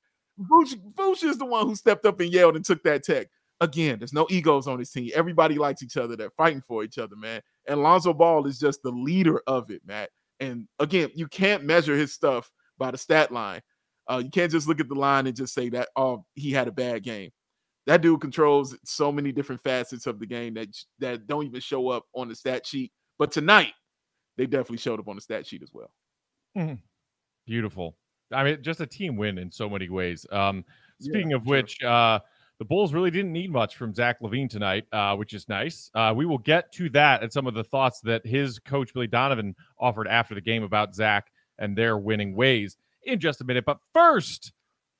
Vooch, 0.49 0.75
Vooch 0.93 1.23
is 1.23 1.37
the 1.37 1.45
one 1.45 1.67
who 1.67 1.75
stepped 1.75 2.05
up 2.05 2.19
and 2.19 2.31
yelled 2.31 2.55
and 2.55 2.65
took 2.65 2.83
that 2.83 3.03
tech. 3.03 3.27
Again, 3.59 3.99
there's 3.99 4.13
no 4.13 4.25
egos 4.29 4.67
on 4.67 4.79
this 4.79 4.91
team. 4.91 5.11
Everybody 5.13 5.57
likes 5.57 5.83
each 5.83 5.97
other. 5.97 6.15
They're 6.15 6.31
fighting 6.31 6.61
for 6.61 6.83
each 6.83 6.97
other, 6.97 7.15
man. 7.15 7.41
And 7.67 7.83
Lonzo 7.83 8.13
Ball 8.13 8.47
is 8.47 8.57
just 8.57 8.81
the 8.81 8.89
leader 8.89 9.41
of 9.45 9.69
it, 9.69 9.81
Matt. 9.85 10.09
And 10.39 10.67
again, 10.79 11.09
you 11.13 11.27
can't 11.27 11.63
measure 11.63 11.95
his 11.95 12.11
stuff 12.13 12.51
by 12.79 12.89
the 12.89 12.97
stat 12.97 13.31
line. 13.31 13.61
Uh, 14.09 14.21
you 14.23 14.31
can't 14.31 14.51
just 14.51 14.67
look 14.67 14.79
at 14.79 14.89
the 14.89 14.95
line 14.95 15.27
and 15.27 15.35
just 15.35 15.53
say 15.53 15.69
that, 15.69 15.89
oh, 15.95 16.25
he 16.33 16.51
had 16.51 16.67
a 16.67 16.71
bad 16.71 17.03
game. 17.03 17.29
That 17.85 18.01
dude 18.01 18.21
controls 18.21 18.75
so 18.83 19.11
many 19.11 19.31
different 19.31 19.61
facets 19.61 20.07
of 20.07 20.19
the 20.19 20.25
game 20.25 20.55
that 20.55 20.67
that 20.99 21.27
don't 21.27 21.45
even 21.45 21.61
show 21.61 21.89
up 21.89 22.05
on 22.15 22.29
the 22.29 22.35
stat 22.35 22.65
sheet. 22.65 22.91
But 23.19 23.31
tonight, 23.31 23.73
they 24.37 24.45
definitely 24.45 24.77
showed 24.77 24.99
up 24.99 25.07
on 25.07 25.15
the 25.15 25.21
stat 25.21 25.45
sheet 25.45 25.61
as 25.61 25.71
well. 25.73 25.91
Beautiful. 27.45 27.95
I 28.33 28.43
mean, 28.43 28.61
just 28.61 28.79
a 28.81 28.87
team 28.87 29.15
win 29.17 29.37
in 29.37 29.51
so 29.51 29.69
many 29.69 29.89
ways. 29.89 30.25
Um, 30.31 30.63
Yeah, 30.99 31.09
speaking 31.11 31.33
of 31.33 31.43
sure. 31.43 31.51
which, 31.55 31.81
uh, 31.83 32.19
the 32.59 32.65
Bulls 32.65 32.93
really 32.93 33.09
didn't 33.09 33.31
need 33.33 33.49
much 33.51 33.75
from 33.75 33.91
Zach 33.93 34.19
LaVine 34.21 34.47
tonight, 34.47 34.85
uh, 34.91 35.15
which 35.15 35.33
is 35.33 35.49
nice. 35.49 35.89
Uh, 35.95 36.13
we 36.15 36.27
will 36.27 36.37
get 36.37 36.71
to 36.73 36.89
that 36.91 37.23
and 37.23 37.33
some 37.33 37.47
of 37.47 37.55
the 37.55 37.63
thoughts 37.63 38.01
that 38.01 38.23
his 38.25 38.59
coach 38.59 38.93
Billy 38.93 39.07
Donovan 39.07 39.55
offered 39.79 40.07
after 40.07 40.35
the 40.35 40.41
game 40.41 40.61
about 40.61 40.93
Zach 40.93 41.31
and 41.57 41.75
their 41.75 41.97
winning 41.97 42.35
ways 42.35 42.77
in 43.03 43.19
just 43.19 43.41
a 43.41 43.43
minute. 43.43 43.65
But 43.65 43.79
first, 43.95 44.53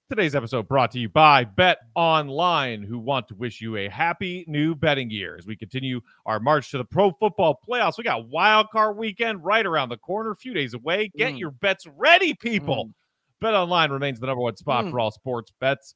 today's 0.10 0.34
episode 0.34 0.68
brought 0.68 0.90
to 0.92 1.00
you 1.00 1.08
by 1.08 1.44
Bet 1.44 1.78
Online, 1.96 2.82
who 2.82 2.98
want 2.98 3.28
to 3.28 3.36
wish 3.36 3.62
you 3.62 3.78
a 3.78 3.88
happy 3.90 4.44
new 4.48 4.74
betting 4.74 5.12
year 5.12 5.38
as 5.38 5.46
we 5.46 5.56
continue 5.56 6.02
our 6.26 6.40
march 6.40 6.72
to 6.72 6.80
the 6.80 6.84
pro 6.84 7.12
football 7.12 7.60
playoffs. 7.70 7.96
We 8.00 8.04
got 8.04 8.28
wild 8.28 8.72
card 8.72 8.98
weekend 8.98 9.46
right 9.46 9.66
around 9.68 9.90
the 9.90 9.98
corner, 9.98 10.32
a 10.32 10.36
few 10.36 10.56
days 10.56 10.74
away. 10.74 11.12
Get 11.16 11.34
Mm. 11.34 11.40
your 11.40 11.52
bets 11.52 11.86
ready, 11.96 12.34
people. 12.34 12.88
Mm. 12.88 12.94
BetOnline 13.42 13.90
remains 13.92 14.20
the 14.20 14.28
number 14.28 14.42
one 14.42 14.56
spot 14.56 14.86
Mm. 14.86 14.92
for 14.92 15.00
all 15.00 15.12
sports 15.12 15.52
bets 15.60 15.96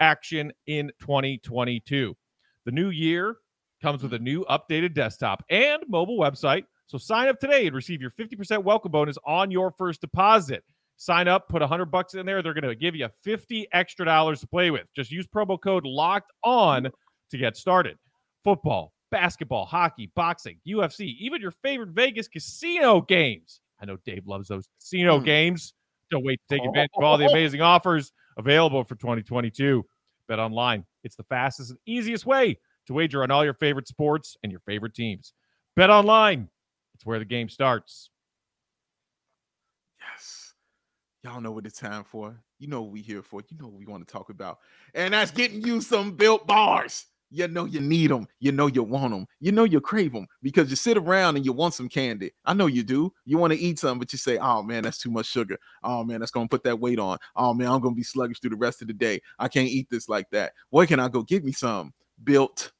action 0.00 0.52
in 0.66 0.90
2022. 1.00 2.16
The 2.64 2.72
new 2.72 2.90
year 2.90 3.36
comes 3.82 4.02
with 4.02 4.12
a 4.14 4.18
new 4.18 4.44
updated 4.46 4.94
desktop 4.94 5.42
and 5.50 5.82
mobile 5.88 6.18
website. 6.18 6.64
So 6.86 6.98
sign 6.98 7.28
up 7.28 7.38
today 7.38 7.66
and 7.66 7.74
receive 7.76 8.00
your 8.00 8.10
50% 8.10 8.64
welcome 8.64 8.90
bonus 8.92 9.16
on 9.26 9.50
your 9.50 9.70
first 9.78 10.00
deposit. 10.00 10.64
Sign 10.96 11.28
up, 11.28 11.48
put 11.48 11.62
100 11.62 11.86
bucks 11.86 12.14
in 12.14 12.26
there. 12.26 12.42
They're 12.42 12.52
going 12.54 12.64
to 12.64 12.74
give 12.74 12.94
you 12.94 13.08
50 13.22 13.68
extra 13.72 14.04
dollars 14.04 14.40
to 14.40 14.46
play 14.46 14.70
with. 14.70 14.86
Just 14.94 15.10
use 15.10 15.26
promo 15.26 15.58
code 15.60 15.86
locked 15.86 16.30
on 16.42 16.90
to 17.30 17.38
get 17.38 17.56
started. 17.56 17.96
Football, 18.44 18.92
basketball, 19.10 19.64
hockey, 19.64 20.10
boxing, 20.14 20.58
UFC, 20.66 21.16
even 21.20 21.40
your 21.40 21.52
favorite 21.62 21.90
Vegas 21.90 22.28
casino 22.28 23.00
games. 23.00 23.60
I 23.80 23.86
know 23.86 23.96
Dave 24.04 24.26
loves 24.26 24.48
those 24.48 24.68
casino 24.78 25.20
Mm. 25.20 25.24
games. 25.24 25.72
Don't 26.10 26.24
wait 26.24 26.40
to 26.48 26.56
take 26.56 26.64
oh. 26.64 26.68
advantage 26.68 26.90
of 26.96 27.04
all 27.04 27.18
the 27.18 27.26
amazing 27.26 27.60
offers 27.60 28.12
available 28.36 28.84
for 28.84 28.94
2022. 28.96 29.84
BetOnline. 30.30 30.84
It's 31.02 31.16
the 31.16 31.24
fastest 31.24 31.70
and 31.70 31.78
easiest 31.86 32.24
way 32.24 32.58
to 32.86 32.92
wager 32.92 33.22
on 33.22 33.30
all 33.30 33.44
your 33.44 33.54
favorite 33.54 33.88
sports 33.88 34.36
and 34.42 34.52
your 34.52 34.60
favorite 34.60 34.94
teams. 34.94 35.32
BetOnline. 35.78 36.48
It's 36.94 37.06
where 37.06 37.18
the 37.18 37.24
game 37.24 37.48
starts. 37.48 38.10
Yes. 40.00 40.54
Y'all 41.24 41.40
know 41.40 41.52
what 41.52 41.66
it's 41.66 41.78
time 41.78 42.04
for. 42.04 42.40
You 42.58 42.68
know 42.68 42.82
what 42.82 42.92
we 42.92 43.00
here 43.00 43.22
for. 43.22 43.42
You 43.48 43.56
know 43.58 43.66
what 43.66 43.78
we 43.78 43.86
want 43.86 44.06
to 44.06 44.12
talk 44.12 44.30
about. 44.30 44.58
And 44.94 45.14
that's 45.14 45.30
getting 45.30 45.62
you 45.62 45.80
some 45.80 46.12
built 46.12 46.46
bars. 46.46 47.06
You 47.30 47.46
know 47.46 47.64
you 47.64 47.80
need 47.80 48.10
them. 48.10 48.26
You 48.40 48.50
know 48.50 48.66
you 48.66 48.82
want 48.82 49.12
them. 49.12 49.26
You 49.38 49.52
know 49.52 49.64
you 49.64 49.80
crave 49.80 50.12
them 50.12 50.26
because 50.42 50.68
you 50.68 50.76
sit 50.76 50.96
around 50.96 51.36
and 51.36 51.44
you 51.44 51.52
want 51.52 51.74
some 51.74 51.88
candy. 51.88 52.32
I 52.44 52.54
know 52.54 52.66
you 52.66 52.82
do. 52.82 53.12
You 53.24 53.38
want 53.38 53.52
to 53.52 53.58
eat 53.58 53.78
some, 53.78 53.98
but 54.00 54.12
you 54.12 54.18
say, 54.18 54.36
oh 54.38 54.62
man, 54.62 54.82
that's 54.82 54.98
too 54.98 55.10
much 55.10 55.26
sugar. 55.26 55.58
Oh 55.84 56.02
man, 56.02 56.20
that's 56.20 56.32
to 56.48 56.50
put 56.50 56.64
that 56.64 56.80
weight 56.80 56.98
on. 56.98 57.18
Oh 57.36 57.54
man, 57.54 57.68
I'm 57.68 57.80
to 57.94 57.96
be 57.96 58.02
sluggish 58.02 58.40
through 58.40 58.50
the 58.50 58.56
rest 58.56 58.82
of 58.82 58.88
the 58.88 58.94
day. 58.94 59.22
I 59.38 59.48
can't 59.48 59.68
eat 59.68 59.88
this 59.90 60.08
like 60.08 60.28
that. 60.30 60.54
Where 60.70 60.86
can 60.86 60.98
I 60.98 61.08
go 61.08 61.22
get 61.22 61.44
me 61.44 61.52
some? 61.52 61.92
Built 62.24 62.72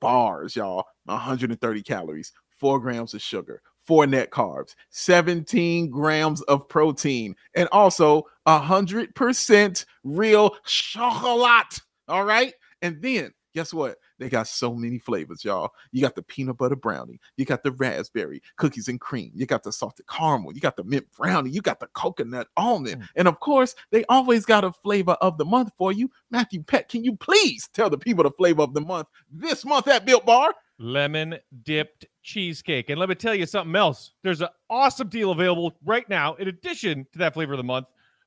bars, 0.00 0.56
y'all. 0.56 0.84
130 1.04 1.82
calories, 1.82 2.32
four 2.50 2.78
grams 2.78 3.14
of 3.14 3.22
sugar, 3.22 3.62
four 3.86 4.06
net 4.06 4.30
carbs, 4.30 4.74
17 4.90 5.88
grams 5.90 6.42
of 6.42 6.68
protein, 6.68 7.34
and 7.54 7.68
also 7.72 8.26
100% 8.46 9.84
real 10.04 10.56
chocolate. 10.66 11.80
All 12.08 12.24
right. 12.24 12.52
And 12.82 13.00
then 13.00 13.32
guess 13.56 13.72
what? 13.72 13.96
They 14.18 14.28
got 14.28 14.46
so 14.46 14.74
many 14.74 14.98
flavors, 14.98 15.42
y'all. 15.42 15.70
You 15.90 16.02
got 16.02 16.14
the 16.14 16.22
peanut 16.22 16.58
butter 16.58 16.76
brownie, 16.76 17.18
you 17.38 17.46
got 17.46 17.62
the 17.62 17.72
raspberry 17.72 18.42
cookies 18.56 18.88
and 18.88 19.00
cream, 19.00 19.32
you 19.34 19.46
got 19.46 19.62
the 19.62 19.72
salted 19.72 20.06
caramel, 20.06 20.52
you 20.52 20.60
got 20.60 20.76
the 20.76 20.84
mint 20.84 21.06
brownie, 21.16 21.48
you 21.50 21.62
got 21.62 21.80
the 21.80 21.86
coconut 21.88 22.48
almond, 22.58 23.00
Mm. 23.02 23.08
and 23.16 23.28
of 23.28 23.40
course, 23.40 23.74
they 23.90 24.04
always 24.10 24.44
got 24.44 24.62
a 24.62 24.70
flavor 24.70 25.12
of 25.22 25.38
the 25.38 25.44
month 25.46 25.72
for 25.78 25.90
you. 25.90 26.10
Matthew 26.30 26.62
Peck, 26.62 26.90
can 26.90 27.02
you 27.02 27.16
please 27.16 27.68
tell 27.72 27.88
the 27.88 27.96
people 27.98 28.22
the 28.24 28.30
flavor 28.30 28.60
of 28.62 28.74
the 28.74 28.80
month 28.82 29.08
this 29.30 29.64
month 29.64 29.88
at 29.88 30.04
Built 30.04 30.26
Bar? 30.26 30.54
lemon 30.78 31.38
dipped 31.62 32.04
cheesecake. 32.22 32.90
And 32.90 33.00
let 33.00 33.08
me 33.08 33.14
tell 33.14 33.34
you 33.34 33.46
something 33.46 33.74
else. 33.74 34.12
There's 34.22 34.42
an 34.42 34.48
awesome 34.68 35.08
deal 35.08 35.30
available 35.30 35.74
right 35.86 36.06
now, 36.10 36.34
in 36.34 36.48
addition 36.48 37.06
to 37.12 37.18
that 37.20 37.32
flavor 37.32 37.54
of 37.54 37.56
the 37.56 37.64
month. 37.64 37.86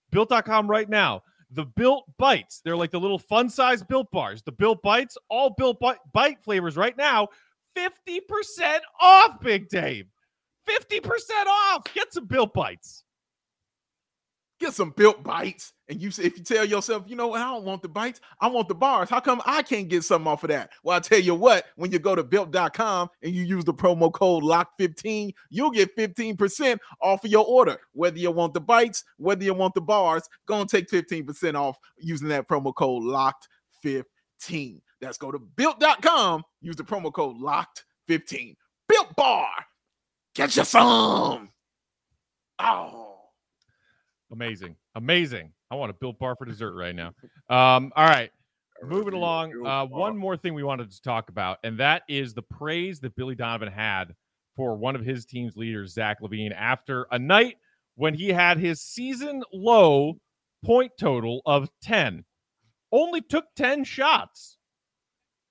Built.com 0.10 0.68
right 0.68 0.90
now. 0.90 1.22
The 1.52 1.66
Built 1.66 2.06
Bites. 2.18 2.62
They're 2.64 2.78
like 2.78 2.92
the 2.92 3.00
little 3.00 3.20
fun 3.20 3.50
size 3.50 3.84
Built 3.84 4.12
bars. 4.12 4.42
The 4.44 4.52
Built 4.52 4.82
Bites, 4.82 5.18
all 5.30 5.52
Built 5.58 5.80
Bite, 5.80 6.44
flavors 6.44 6.78
right 6.78 6.96
now. 6.98 7.28
50% 7.78 8.80
off, 9.02 9.40
Big 9.42 9.70
Dave. 9.70 10.06
50% 10.68 11.02
off. 11.48 11.84
Get 11.94 12.14
some 12.14 12.26
Built 12.26 12.54
Bites. 12.54 13.04
Get 14.60 14.74
some 14.74 14.92
built 14.92 15.24
bites. 15.24 15.74
And 15.88 16.02
you 16.02 16.12
say, 16.12 16.24
if 16.24 16.38
you 16.38 16.44
tell 16.44 16.66
yourself, 16.66 17.04
you 17.08 17.16
know 17.16 17.30
what, 17.30 17.42
I 17.42 17.46
don't 17.46 17.66
want 17.66 17.82
the 17.82 17.90
bites, 17.90 18.22
I 18.40 18.48
want 18.48 18.68
the 18.68 18.76
bars. 18.76 19.10
How 19.10 19.20
come 19.20 19.42
I 19.46 19.62
can't 19.64 19.88
get 19.88 20.04
something 20.04 20.28
off 20.28 20.44
of 20.44 20.50
that? 20.50 20.72
Well, 20.84 20.96
I 20.96 21.00
tell 21.00 21.20
you 21.20 21.34
what, 21.34 21.66
when 21.76 21.92
you 21.92 22.00
go 22.00 22.16
to 22.16 22.24
built.com 22.24 23.10
and 23.24 23.34
you 23.34 23.44
use 23.44 23.66
the 23.66 23.74
promo 23.74 24.12
code 24.12 24.44
LOCK15, 24.44 25.34
you'll 25.50 25.72
get 25.72 25.96
15% 25.96 26.78
off 27.02 27.24
of 27.24 27.32
your 27.32 27.46
order. 27.46 27.78
Whether 27.94 28.20
you 28.20 28.32
want 28.32 28.54
the 28.54 28.62
bites, 28.62 29.04
whether 29.18 29.44
you 29.44 29.54
want 29.54 29.74
the 29.74 29.82
bars, 29.82 30.30
go 30.46 30.62
and 30.62 30.70
take 30.70 30.90
15% 30.90 31.56
off 31.56 31.80
using 31.98 32.28
that 32.30 32.48
promo 32.48 32.74
code 32.76 33.04
LOCKed15. 33.04 34.82
That's 35.02 35.18
go 35.18 35.32
to 35.32 35.40
built.com, 35.40 36.44
use 36.62 36.76
the 36.76 36.84
promo 36.84 37.12
code 37.12 37.38
LOCKed15. 37.38 38.56
Built 38.88 39.16
bar. 39.16 39.48
Get 40.36 40.56
you 40.56 40.64
some. 40.64 41.50
Oh. 42.60 43.09
Amazing. 44.32 44.76
Amazing. 44.96 45.52
I 45.72 45.76
want 45.76 45.92
a 45.92 45.94
Built 45.94 46.20
Bar 46.20 46.36
for 46.36 46.46
dessert 46.46 46.74
right 46.74 46.96
now. 46.96 47.14
Um, 47.50 47.92
all 47.96 48.08
right. 48.08 48.32
Moving 48.82 49.14
along, 49.14 49.54
uh, 49.66 49.86
one 49.86 50.16
more 50.16 50.38
thing 50.38 50.54
we 50.54 50.64
wanted 50.64 50.90
to 50.92 51.02
talk 51.02 51.30
about, 51.30 51.58
and 51.66 51.78
that 51.80 52.04
is 52.08 52.34
the 52.34 52.42
praise 52.42 53.02
that 53.02 53.14
Billy 53.16 53.36
Donovan 53.36 53.68
had 53.68 54.16
for 54.56 54.76
one 54.76 54.96
of 54.96 55.04
his 55.04 55.26
team's 55.26 55.58
leaders, 55.58 55.94
Zach 55.94 56.22
LaVine, 56.22 56.54
after 56.56 57.06
a 57.12 57.20
night 57.20 57.58
when 57.96 58.14
he 58.14 58.30
had 58.30 58.58
his 58.58 58.82
season 58.82 59.44
low 59.54 60.18
point 60.64 60.94
total 60.98 61.42
of 61.46 61.70
10. 61.82 62.24
Only 62.92 63.22
took 63.22 63.46
10 63.56 63.84
shots. 63.84 64.58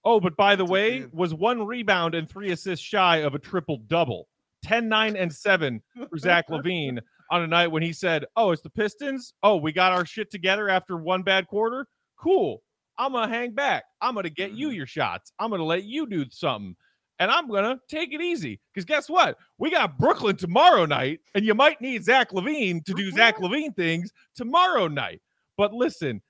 Oh, 0.05 0.21
but 0.21 0.37
by 0.37 0.57
the 0.57 0.65
way, 0.65 1.07
was 1.13 1.35
one 1.35 1.67
rebound 1.67 2.15
and 2.15 2.29
three 2.29 2.51
assists 2.51 2.85
shy 2.85 3.19
of 3.19 3.35
a 3.35 3.39
triple 3.39 3.79
double. 3.89 4.29
10, 4.63 4.89
9, 4.89 5.17
and 5.17 5.33
7 5.33 5.83
for 6.09 6.19
Zach 6.19 6.47
LaVine 6.51 7.01
on 7.31 7.43
a 7.43 7.47
night 7.47 7.69
when 7.69 7.83
he 7.83 7.93
said, 7.93 8.25
Oh, 8.37 8.53
it's 8.53 8.63
the 8.63 8.71
Pistons. 8.71 9.35
Oh, 9.43 9.57
we 9.57 9.73
got 9.73 9.93
our 9.93 10.05
shit 10.07 10.31
together 10.31 10.69
after 10.69 10.97
one 10.97 11.23
bad 11.23 11.47
quarter. 11.47 11.87
Cool. 12.17 12.63
I'm 12.99 13.13
going 13.13 13.29
to 13.29 13.35
hang 13.35 13.53
back. 13.53 13.85
I'm 14.01 14.15
going 14.15 14.25
to 14.25 14.31
get 14.31 14.53
you 14.53 14.69
Mhm. 14.71 14.77
your 14.77 14.87
shots. 14.87 15.33
I'm 15.39 15.51
going 15.51 15.61
to 15.61 15.65
let 15.65 15.85
you 15.85 16.07
do 16.07 16.25
something. 16.31 16.75
And 17.21 17.31
I'm 17.31 17.49
going 17.49 17.65
to 17.65 17.81
take 17.89 18.13
it 18.13 18.21
easy. 18.21 18.61
Because 18.73 18.85
guess 18.85 19.09
what? 19.09 19.37
We 19.59 19.71
got 19.71 19.99
Brooklyn 19.99 20.37
tomorrow 20.37 20.85
night, 20.87 21.21
and 21.35 21.45
you 21.45 21.55
might 21.55 21.81
need 21.81 22.05
Zach 22.05 22.31
LaVine 22.31 22.85
to 22.85 22.95
do 22.95 23.11
Zach 23.11 23.39
LaVine 23.39 23.75
things 23.75 24.13
tomorrow 24.37 24.87
night. 24.89 25.21
But 25.57 25.73
listen, 25.75 26.23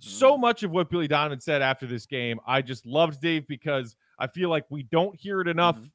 so 0.00 0.36
much 0.36 0.62
of 0.62 0.70
what 0.70 0.90
Billy 0.90 1.06
Donovan 1.06 1.40
said 1.40 1.62
after 1.62 1.86
this 1.86 2.06
game, 2.06 2.40
I 2.46 2.62
just 2.62 2.86
loved 2.86 3.20
Dave 3.20 3.46
because 3.46 3.96
I 4.18 4.26
feel 4.26 4.48
like 4.48 4.64
we 4.70 4.82
don't 4.84 5.14
hear 5.18 5.40
it 5.40 5.48
enough. 5.48 5.76
Mhm. 5.78 5.92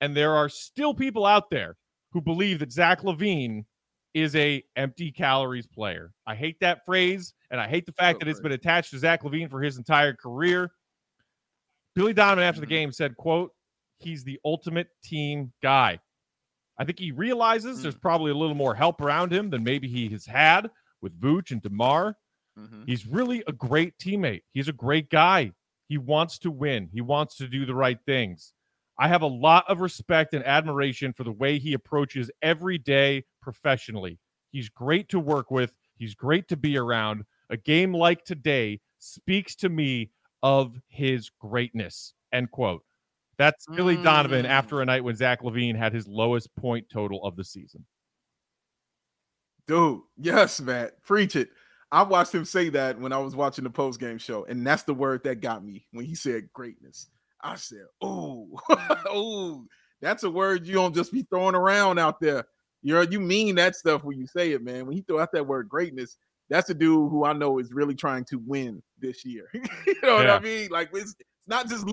And 0.00 0.16
there 0.16 0.36
are 0.36 0.48
still 0.48 0.94
people 0.94 1.26
out 1.26 1.50
there 1.50 1.76
who 2.16 2.22
believe 2.22 2.60
that 2.60 2.72
Zach 2.72 3.02
LaVine 3.02 3.66
is 4.14 4.34
a 4.36 4.64
empty 4.74 5.12
calories 5.12 5.66
player. 5.66 6.14
I 6.26 6.34
hate 6.34 6.58
that 6.60 6.82
phrase, 6.86 7.34
and 7.50 7.60
I 7.60 7.68
hate 7.68 7.84
the 7.84 7.92
fact 7.92 8.20
that 8.20 8.28
it's 8.28 8.40
been 8.40 8.52
attached 8.52 8.90
to 8.92 8.98
Zach 8.98 9.22
LaVine 9.22 9.50
for 9.50 9.60
his 9.60 9.76
entire 9.76 10.14
career. 10.14 10.72
Billy 11.94 12.14
Donovan 12.14 12.42
after 12.42 12.62
the 12.62 12.66
Mhm. 12.66 12.70
game 12.70 12.92
said, 12.92 13.18
quote, 13.18 13.52
he's 13.98 14.24
the 14.24 14.40
ultimate 14.46 14.88
team 15.02 15.52
guy. 15.62 16.00
I 16.78 16.86
think 16.86 16.98
he 16.98 17.12
realizes 17.12 17.82
there's 17.82 17.98
probably 17.98 18.30
a 18.30 18.34
little 18.34 18.54
more 18.54 18.74
help 18.74 19.02
around 19.02 19.30
him 19.30 19.50
than 19.50 19.62
maybe 19.62 19.86
he 19.86 20.08
has 20.08 20.24
had 20.24 20.70
with 21.02 21.20
Vooch 21.20 21.50
and 21.50 21.60
DeMar. 21.60 22.16
Mhm. 22.58 22.84
He's 22.86 23.06
really 23.06 23.44
a 23.46 23.52
great 23.52 23.98
teammate. 23.98 24.44
He's 24.54 24.68
a 24.68 24.72
great 24.72 25.10
guy. 25.10 25.52
He 25.88 25.98
wants 25.98 26.38
to 26.38 26.50
win. 26.50 26.88
He 26.94 27.02
wants 27.02 27.36
to 27.36 27.46
do 27.46 27.66
the 27.66 27.74
right 27.74 27.98
things. 28.06 28.54
I 28.98 29.08
have 29.08 29.22
a 29.22 29.26
lot 29.26 29.64
of 29.68 29.80
respect 29.80 30.32
and 30.34 30.44
admiration 30.44 31.12
for 31.12 31.24
the 31.24 31.32
way 31.32 31.58
he 31.58 31.74
approaches 31.74 32.30
every 32.42 32.78
day 32.78 33.24
professionally. 33.42 34.18
He's 34.50 34.68
great 34.68 35.08
to 35.10 35.20
work 35.20 35.50
with. 35.50 35.74
He's 35.96 36.14
great 36.14 36.48
to 36.48 36.56
be 36.56 36.78
around. 36.78 37.24
A 37.50 37.56
game 37.56 37.92
like 37.92 38.24
today 38.24 38.80
speaks 38.98 39.54
to 39.56 39.68
me 39.68 40.10
of 40.42 40.76
his 40.88 41.30
greatness. 41.40 42.14
End 42.32 42.50
quote. 42.50 42.82
That's 43.38 43.66
Billy 43.66 43.96
Donovan 43.96 44.46
Mm. 44.46 44.48
after 44.48 44.80
a 44.80 44.86
night 44.86 45.04
when 45.04 45.14
Zach 45.14 45.42
LaVine 45.42 45.76
had 45.76 45.92
his 45.92 46.08
lowest 46.08 46.54
point 46.56 46.88
total 46.88 47.22
of 47.24 47.36
the 47.36 47.44
season. 47.44 47.84
Dude, 49.66 50.00
yes, 50.16 50.60
Matt. 50.60 51.02
Preach 51.02 51.36
it. 51.36 51.50
I 51.92 52.02
watched 52.02 52.34
him 52.34 52.44
say 52.44 52.68
that 52.70 52.98
when 52.98 53.12
I 53.12 53.18
was 53.18 53.36
watching 53.36 53.64
the 53.64 53.70
post 53.70 54.00
game 54.00 54.18
show, 54.18 54.44
and 54.44 54.66
that's 54.66 54.84
the 54.84 54.94
word 54.94 55.22
that 55.24 55.40
got 55.40 55.64
me 55.64 55.86
when 55.92 56.04
he 56.04 56.14
said 56.14 56.52
greatness. 56.52 57.08
I 57.46 57.56
said, 57.56 57.86
"Oh, 58.02 58.48
oh, 58.68 59.64
that's 60.00 60.24
a 60.24 60.30
word 60.30 60.66
you 60.66 60.74
don't 60.74 60.94
just 60.94 61.12
be 61.12 61.22
throwing 61.22 61.54
around 61.54 61.98
out 61.98 62.20
there. 62.20 62.44
You're 62.82 63.04
you 63.04 63.20
mean 63.20 63.54
that 63.56 63.76
stuff 63.76 64.04
when 64.04 64.18
you 64.18 64.26
say 64.26 64.52
it, 64.52 64.62
man. 64.62 64.86
When 64.86 64.96
he 64.96 65.02
throw 65.02 65.20
out 65.20 65.32
that 65.32 65.46
word 65.46 65.68
greatness, 65.68 66.18
that's 66.50 66.70
a 66.70 66.74
dude 66.74 67.10
who 67.10 67.24
I 67.24 67.32
know 67.32 67.58
is 67.58 67.72
really 67.72 67.94
trying 67.94 68.24
to 68.26 68.38
win 68.38 68.82
this 68.98 69.24
year. 69.24 69.48
you 69.54 69.94
know 70.02 70.16
what 70.16 70.30
I 70.30 70.38
mean? 70.40 70.68
Like 70.70 70.90
it's, 70.92 71.14
it's 71.18 71.28
not 71.46 71.68
just 71.68 71.86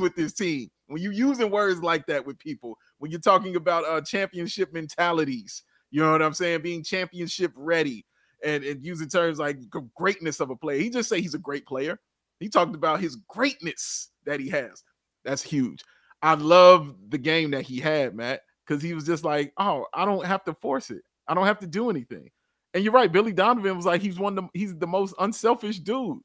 with 0.00 0.16
this 0.16 0.32
team. 0.32 0.68
When 0.88 1.02
you're 1.02 1.12
using 1.12 1.50
words 1.50 1.82
like 1.82 2.06
that 2.06 2.26
with 2.26 2.38
people, 2.38 2.78
when 2.98 3.10
you're 3.10 3.20
talking 3.20 3.56
about 3.56 3.84
uh 3.84 4.00
championship 4.00 4.72
mentalities, 4.72 5.62
you 5.90 6.02
know 6.02 6.12
what 6.12 6.22
I'm 6.22 6.34
saying? 6.34 6.62
Being 6.62 6.82
championship 6.82 7.52
ready 7.54 8.04
and, 8.44 8.64
and 8.64 8.84
using 8.84 9.08
terms 9.08 9.38
like 9.38 9.58
greatness 9.94 10.40
of 10.40 10.50
a 10.50 10.56
player. 10.56 10.78
He 10.78 10.90
just 10.90 11.08
say 11.08 11.20
he's 11.20 11.34
a 11.34 11.38
great 11.38 11.66
player. 11.66 11.98
He 12.40 12.48
talked 12.48 12.74
about 12.74 13.00
his 13.00 13.16
greatness 13.28 14.10
that 14.26 14.40
he 14.40 14.48
has. 14.50 14.82
That's 15.24 15.42
huge. 15.42 15.82
I 16.22 16.34
love 16.34 16.94
the 17.08 17.18
game 17.18 17.50
that 17.52 17.62
he 17.62 17.78
had, 17.78 18.14
Matt, 18.14 18.40
because 18.66 18.82
he 18.82 18.94
was 18.94 19.04
just 19.04 19.24
like, 19.24 19.52
oh, 19.58 19.86
I 19.92 20.04
don't 20.04 20.24
have 20.24 20.44
to 20.44 20.54
force 20.54 20.90
it. 20.90 21.02
I 21.28 21.34
don't 21.34 21.46
have 21.46 21.58
to 21.60 21.66
do 21.66 21.90
anything. 21.90 22.30
And 22.74 22.84
you're 22.84 22.92
right. 22.92 23.10
Billy 23.10 23.32
Donovan 23.32 23.76
was 23.76 23.86
like, 23.86 24.02
he's 24.02 24.18
one 24.18 24.36
of 24.36 24.44
the, 24.44 24.58
he's 24.58 24.76
the 24.76 24.86
most 24.86 25.14
unselfish 25.18 25.78
dude. 25.80 26.18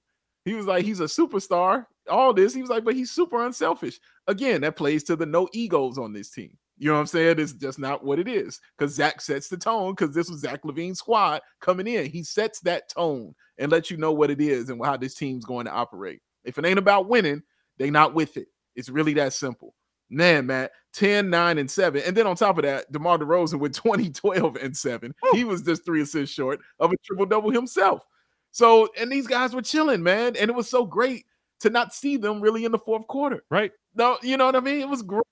He 0.45 0.53
was 0.53 0.65
like, 0.65 0.83
he's 0.85 0.99
a 0.99 1.05
superstar. 1.05 1.85
All 2.09 2.33
this, 2.33 2.53
he 2.53 2.61
was 2.61 2.69
like, 2.69 2.83
but 2.83 2.95
he's 2.95 3.11
super 3.11 3.45
unselfish. 3.45 3.99
Again, 4.27 4.61
that 4.61 4.75
plays 4.75 5.03
to 5.05 5.15
the 5.15 5.25
no 5.25 5.47
egos 5.53 5.97
on 5.97 6.13
this 6.13 6.31
team. 6.31 6.57
You 6.77 6.87
know 6.87 6.95
what 6.95 7.01
I'm 7.01 7.07
saying? 7.07 7.39
It's 7.39 7.53
just 7.53 7.77
not 7.77 8.03
what 8.03 8.17
it 8.17 8.27
is 8.27 8.59
because 8.75 8.95
Zach 8.95 9.21
sets 9.21 9.49
the 9.49 9.57
tone 9.57 9.93
because 9.93 10.15
this 10.15 10.31
was 10.31 10.41
Zach 10.41 10.63
LaVine's 10.63 10.97
squad 10.97 11.41
coming 11.59 11.85
in. 11.85 12.07
He 12.09 12.23
sets 12.23 12.59
that 12.61 12.89
tone 12.89 13.35
and 13.59 13.71
lets 13.71 13.91
you 13.91 13.97
know 13.97 14.11
what 14.11 14.31
it 14.31 14.41
is 14.41 14.69
and 14.69 14.83
how 14.83 14.97
this 14.97 15.13
team's 15.13 15.45
going 15.45 15.67
to 15.67 15.71
operate. 15.71 16.21
If 16.43 16.57
it 16.57 16.65
ain't 16.65 16.79
about 16.79 17.07
winning, 17.07 17.43
they 17.81 17.89
not 17.89 18.13
with 18.13 18.37
it. 18.37 18.47
It's 18.75 18.89
really 18.89 19.13
that 19.15 19.33
simple. 19.33 19.73
Man, 20.09 20.45
Matt, 20.45 20.71
10, 20.93 21.29
9, 21.29 21.57
and 21.57 21.71
7. 21.71 22.03
And 22.05 22.15
then 22.15 22.27
on 22.27 22.35
top 22.35 22.57
of 22.57 22.63
that, 22.63 22.91
DeMar 22.91 23.17
DeRozan 23.17 23.59
with 23.59 23.73
20, 23.73 24.09
12, 24.11 24.55
and 24.57 24.75
7. 24.75 25.15
He 25.33 25.43
was 25.43 25.61
just 25.61 25.85
three 25.85 26.01
assists 26.01 26.35
short 26.35 26.59
of 26.79 26.91
a 26.91 26.97
triple 26.97 27.25
double 27.25 27.49
himself. 27.49 28.05
So, 28.51 28.89
and 28.99 29.11
these 29.11 29.25
guys 29.25 29.55
were 29.55 29.61
chilling, 29.61 30.03
man. 30.03 30.35
And 30.35 30.49
it 30.49 30.55
was 30.55 30.69
so 30.69 30.85
great 30.85 31.25
to 31.61 31.69
not 31.69 31.93
see 31.93 32.17
them 32.17 32.41
really 32.41 32.65
in 32.65 32.71
the 32.71 32.77
fourth 32.77 33.07
quarter. 33.07 33.43
Right. 33.49 33.71
No, 33.95 34.17
you 34.21 34.37
know 34.37 34.45
what 34.45 34.55
I 34.55 34.59
mean? 34.59 34.81
It 34.81 34.89
was 34.89 35.01
great 35.01 35.23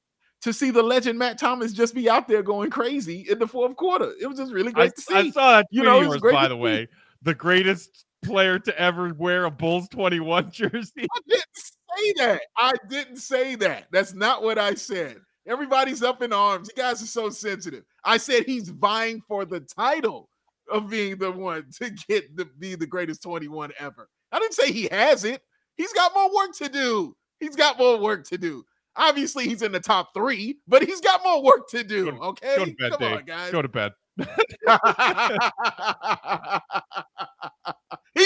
to 0.41 0.53
see 0.53 0.71
the 0.71 0.83
legend 0.83 1.19
Matt 1.19 1.38
Thomas 1.38 1.73
just 1.73 1.93
be 1.93 2.09
out 2.09 2.27
there 2.27 2.41
going 2.41 2.69
crazy 2.69 3.27
in 3.29 3.38
the 3.38 3.47
fourth 3.47 3.75
quarter. 3.75 4.13
It 4.19 4.27
was 4.27 4.38
just 4.38 4.53
really 4.53 4.71
great 4.71 4.91
I, 4.91 4.95
to 4.95 5.01
see. 5.01 5.13
I 5.13 5.29
saw 5.31 5.57
that 5.57 5.67
you 5.71 5.83
know, 5.83 6.01
yours, 6.01 6.21
by 6.21 6.47
the 6.47 6.57
way. 6.57 6.88
The 7.21 7.35
greatest 7.35 8.05
player 8.23 8.59
to 8.59 8.79
ever 8.79 9.13
wear 9.13 9.45
a 9.45 9.51
Bulls 9.51 9.89
21 9.89 10.51
jersey. 10.51 10.91
I 10.97 11.19
didn't 11.27 11.43
say 11.97 12.13
that. 12.17 12.41
I 12.58 12.73
didn't 12.89 13.17
say 13.17 13.56
that. 13.56 13.88
That's 13.91 14.13
not 14.13 14.43
what 14.43 14.58
I 14.58 14.75
said. 14.75 15.17
Everybody's 15.47 16.04
up 16.04 16.21
in 16.21 16.32
arms. 16.32 16.69
You 16.75 16.82
guys 16.82 17.02
are 17.02 17.08
so 17.08 17.30
sensitive. 17.30 17.84
I 18.04 18.17
said 18.17 18.43
he's 18.45 18.69
vying 18.69 19.21
for 19.28 19.45
the 19.45 19.62
title 19.62 20.30
of 20.71 20.89
being 20.89 21.17
the 21.17 21.32
one 21.32 21.65
to 21.80 21.89
get 22.08 22.36
the 22.36 22.45
be 22.45 22.75
the 22.75 22.86
greatest 22.86 23.23
21 23.23 23.71
ever. 23.80 24.10
I 24.32 24.39
didn't 24.39 24.54
say 24.54 24.71
he 24.71 24.88
has 24.91 25.23
it. 25.23 25.41
He's 25.75 25.93
got 25.93 26.13
more 26.13 26.34
work 26.36 26.56
to 26.58 26.69
do. 26.69 27.15
He's 27.39 27.56
got 27.56 27.80
more 27.80 27.97
work 27.97 28.28
to 28.28 28.38
do. 28.38 28.63
Obviously, 28.95 29.47
he's 29.47 29.62
in 29.62 29.71
the 29.71 29.80
top 29.80 30.13
three, 30.13 30.60
but 30.67 30.84
he's 30.84 30.99
got 31.02 31.23
more 31.23 31.41
work 31.41 31.69
to 31.69 31.84
do. 31.84 32.12
Go, 32.12 32.17
okay, 32.17 32.56
go 32.58 32.65
to 32.65 32.75
bed, 32.75 32.91
come 32.91 32.99
Dave. 32.99 33.17
on, 33.17 33.25
guys. 33.25 33.52
Go 33.52 33.62
to 33.62 33.69
bed. 33.69 33.93
he 34.17 34.25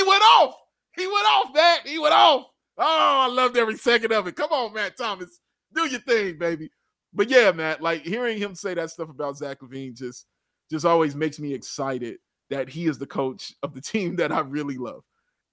went 0.01 0.23
off. 0.23 0.55
He 0.95 1.05
went 1.05 1.25
off, 1.27 1.53
Matt. 1.53 1.85
He 1.85 1.99
went 1.99 2.13
off. 2.13 2.47
Oh, 2.77 3.27
I 3.29 3.33
loved 3.33 3.57
every 3.57 3.77
second 3.77 4.11
of 4.11 4.27
it. 4.27 4.35
Come 4.35 4.51
on, 4.51 4.73
Matt 4.73 4.97
Thomas. 4.97 5.39
Do 5.73 5.87
your 5.87 5.99
thing, 6.01 6.37
baby. 6.37 6.69
But 7.13 7.29
yeah, 7.29 7.51
Matt, 7.51 7.81
like 7.81 8.03
hearing 8.03 8.37
him 8.37 8.55
say 8.55 8.73
that 8.73 8.89
stuff 8.89 9.09
about 9.09 9.37
Zach 9.37 9.59
LaVine 9.61 9.95
just 9.95 10.25
just 10.71 10.85
always 10.85 11.15
makes 11.15 11.39
me 11.39 11.53
excited 11.53 12.17
that 12.49 12.69
he 12.69 12.87
is 12.87 12.97
the 12.97 13.05
coach 13.05 13.53
of 13.63 13.73
the 13.73 13.81
team 13.93 14.15
that 14.17 14.31
I 14.31 14.39
really 14.39 14.77
love. 14.77 15.03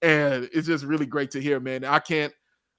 And 0.01 0.49
it's 0.51 0.67
just 0.67 0.83
really 0.83 1.05
great 1.05 1.31
to 1.31 1.41
hear, 1.41 1.59
man. 1.59 1.85
I 1.85 1.99
can't 1.99 2.33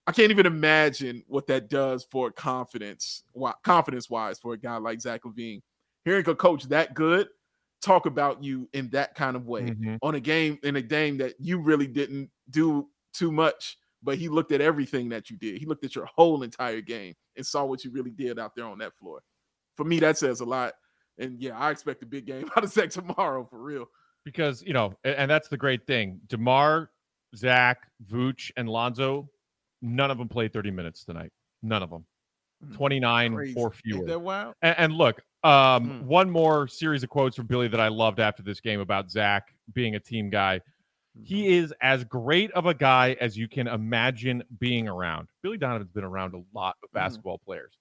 I 0.07 0.13
can't 0.13 0.33
even 0.33 0.47
imagine 0.47 1.23
what 1.29 1.47
that 1.47 1.69
does 1.69 2.05
for 2.11 2.33
confidence, 2.33 3.23
confidence 3.63 4.11
wise, 4.11 4.39
for 4.39 4.55
a 4.55 4.59
guy 4.59 4.77
like 4.79 5.01
Zach 5.01 5.23
LaVine. 5.23 5.63
Hearing 6.05 6.29
a 6.29 6.35
coach 6.35 6.65
that 6.65 6.95
good 6.95 7.29
talk 7.81 8.07
about 8.07 8.43
you 8.43 8.69
in 8.73 8.89
that 8.91 9.15
kind 9.15 9.37
of 9.37 9.47
way 9.47 9.63
mm-hmm. 9.63 9.97
on 10.03 10.15
a 10.17 10.21
game 10.21 10.59
in 10.65 10.77
a 10.77 10.83
game 10.83 11.19
that 11.19 11.35
you 11.39 11.59
really 11.59 11.87
didn't 11.87 12.31
do 12.51 12.89
too 13.13 13.31
much, 13.31 13.77
but 14.03 14.19
he 14.19 14.29
looked 14.29 14.53
at 14.53 14.61
everything 14.61 15.09
that 15.11 15.31
you 15.31 15.37
did. 15.37 15.59
He 15.59 15.67
looked 15.67 15.85
at 15.85 15.95
your 15.95 16.07
whole 16.07 16.43
entire 16.43 16.81
game 16.81 17.15
and 17.37 17.47
saw 17.47 17.65
what 17.65 17.85
you 17.85 17.91
really 17.91 18.11
did 18.11 18.39
out 18.39 18.55
there 18.57 18.67
on 18.67 18.79
that 18.79 18.97
floor. 18.99 19.23
For 19.75 19.85
me, 19.85 20.01
that 20.01 20.19
says 20.19 20.41
a 20.41 20.45
lot. 20.45 20.75
And 21.19 21.41
yeah, 21.41 21.59
I 21.59 21.71
expect 21.71 22.03
a 22.03 22.07
big 22.07 22.27
game 22.27 22.51
out 22.57 22.65
of 22.65 22.71
Zach 22.71 22.91
tomorrow 22.91 23.47
for 23.49 23.61
real. 23.61 23.87
Because 24.25 24.63
you 24.63 24.73
know, 24.73 24.95
and, 25.05 25.31
that's 25.31 25.49
the 25.49 25.57
great 25.57 25.87
thing. 25.87 26.21
DeMar, 26.29 26.91
Zach, 27.35 27.79
Vooch, 28.09 28.51
and 28.57 28.69
Lonzo 28.69 29.29
None 29.83 30.13
of 30.13 30.19
them 30.19 30.29
played 30.29 30.53
30 30.53 30.71
minutes 30.71 31.05
tonight. 31.05 31.33
None 31.63 31.83
of 31.83 31.91
them. 31.91 32.07
Mm, 32.65 32.77
29 32.77 33.35
Crazy. 33.35 33.55
or 33.61 33.73
fewer. 33.73 34.07
That 34.07 34.21
wow. 34.21 34.55
And, 34.63 34.77
and, 34.79 34.93
look, 34.95 35.21
um, 35.43 35.51
mm. 35.53 36.03
one 36.05 36.31
more 36.31 36.69
series 36.69 37.03
of 37.03 37.11
quotes 37.11 37.37
from 37.37 37.47
Billy 37.47 37.67
that 37.69 37.81
I 37.81 37.89
loved 37.89 38.21
after 38.21 38.45
this 38.45 38.61
game 38.61 38.79
about 38.79 39.11
Zach 39.11 39.53
being 39.75 39.97
a 39.97 40.01
team 40.01 40.31
guy. 40.31 40.61
He 41.23 41.43
mm-hmm. 41.43 41.65
is 41.65 41.75
as 41.83 42.05
great 42.05 42.51
of 42.53 42.67
a 42.67 42.75
guy 42.75 43.17
as 43.21 43.37
you 43.37 43.49
can 43.49 43.69
imagine 43.69 44.43
being 44.59 44.89
around. 44.89 45.29
Billy 45.43 45.59
Donovan's 45.59 45.91
been 45.91 46.05
around 46.05 46.35
a 46.35 46.43
lot 46.57 46.77
of 46.83 46.89
mm-hmm. 46.89 46.99
basketball 46.99 47.39
mm. 47.39 47.45
players. 47.45 47.77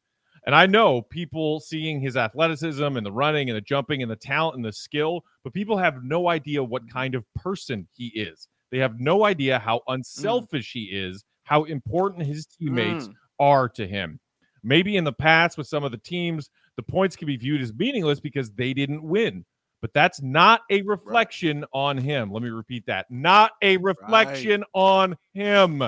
And 0.46 0.56
I 0.56 0.66
know 0.66 1.04
people 1.04 1.60
seeing 1.60 2.02
his 2.02 2.18
athleticism 2.18 2.84
and 2.84 3.06
the 3.06 3.12
running 3.12 3.50
and 3.50 3.56
the 3.56 3.62
jumping 3.62 4.02
and 4.02 4.10
the 4.10 4.16
talent 4.16 4.56
and 4.56 4.66
the 4.66 4.74
skill, 4.74 5.24
but 5.44 5.54
people 5.54 5.78
have 5.78 6.04
no 6.04 6.30
idea 6.30 6.64
what 6.64 6.90
kind 6.92 7.14
of 7.14 7.24
person 7.36 7.88
he 7.94 8.08
is. 8.08 8.48
They 8.72 8.80
have 8.80 9.00
no 9.00 9.26
idea 9.26 9.60
how 9.60 9.78
mm. 9.78 9.94
unselfish 9.94 10.70
mm. 10.72 10.74
he 10.74 10.84
is 10.86 11.24
how 11.44 11.66
important 11.66 12.26
his 12.26 12.46
teammates 12.46 13.08
mm. 13.08 13.14
are 13.40 13.70
to 13.70 13.88
him. 13.88 14.20
Maybe 14.64 14.98
in 14.98 15.04
the 15.04 15.14
past 15.14 15.58
with 15.58 15.68
some 15.68 15.84
of 15.84 15.92
the 15.92 15.98
teams, 15.98 16.50
the 16.78 16.84
points 16.84 17.16
can 17.16 17.28
be 17.28 17.38
viewed 17.38 17.62
as 17.62 17.74
meaningless 17.74 18.20
because 18.20 18.52
they 18.52 18.74
didn't 18.74 19.04
win. 19.04 19.46
But 19.82 19.94
that's 19.94 20.22
not 20.22 20.62
a 20.70 20.84
reflection 20.84 21.62
right. 21.62 21.70
on 21.74 21.98
him. 21.98 22.32
Let 22.32 22.44
me 22.44 22.50
repeat 22.50 22.86
that. 22.86 23.10
Not 23.10 23.52
a 23.62 23.78
reflection 23.78 24.62
right. 24.62 24.68
on 24.74 25.18
him. 25.34 25.84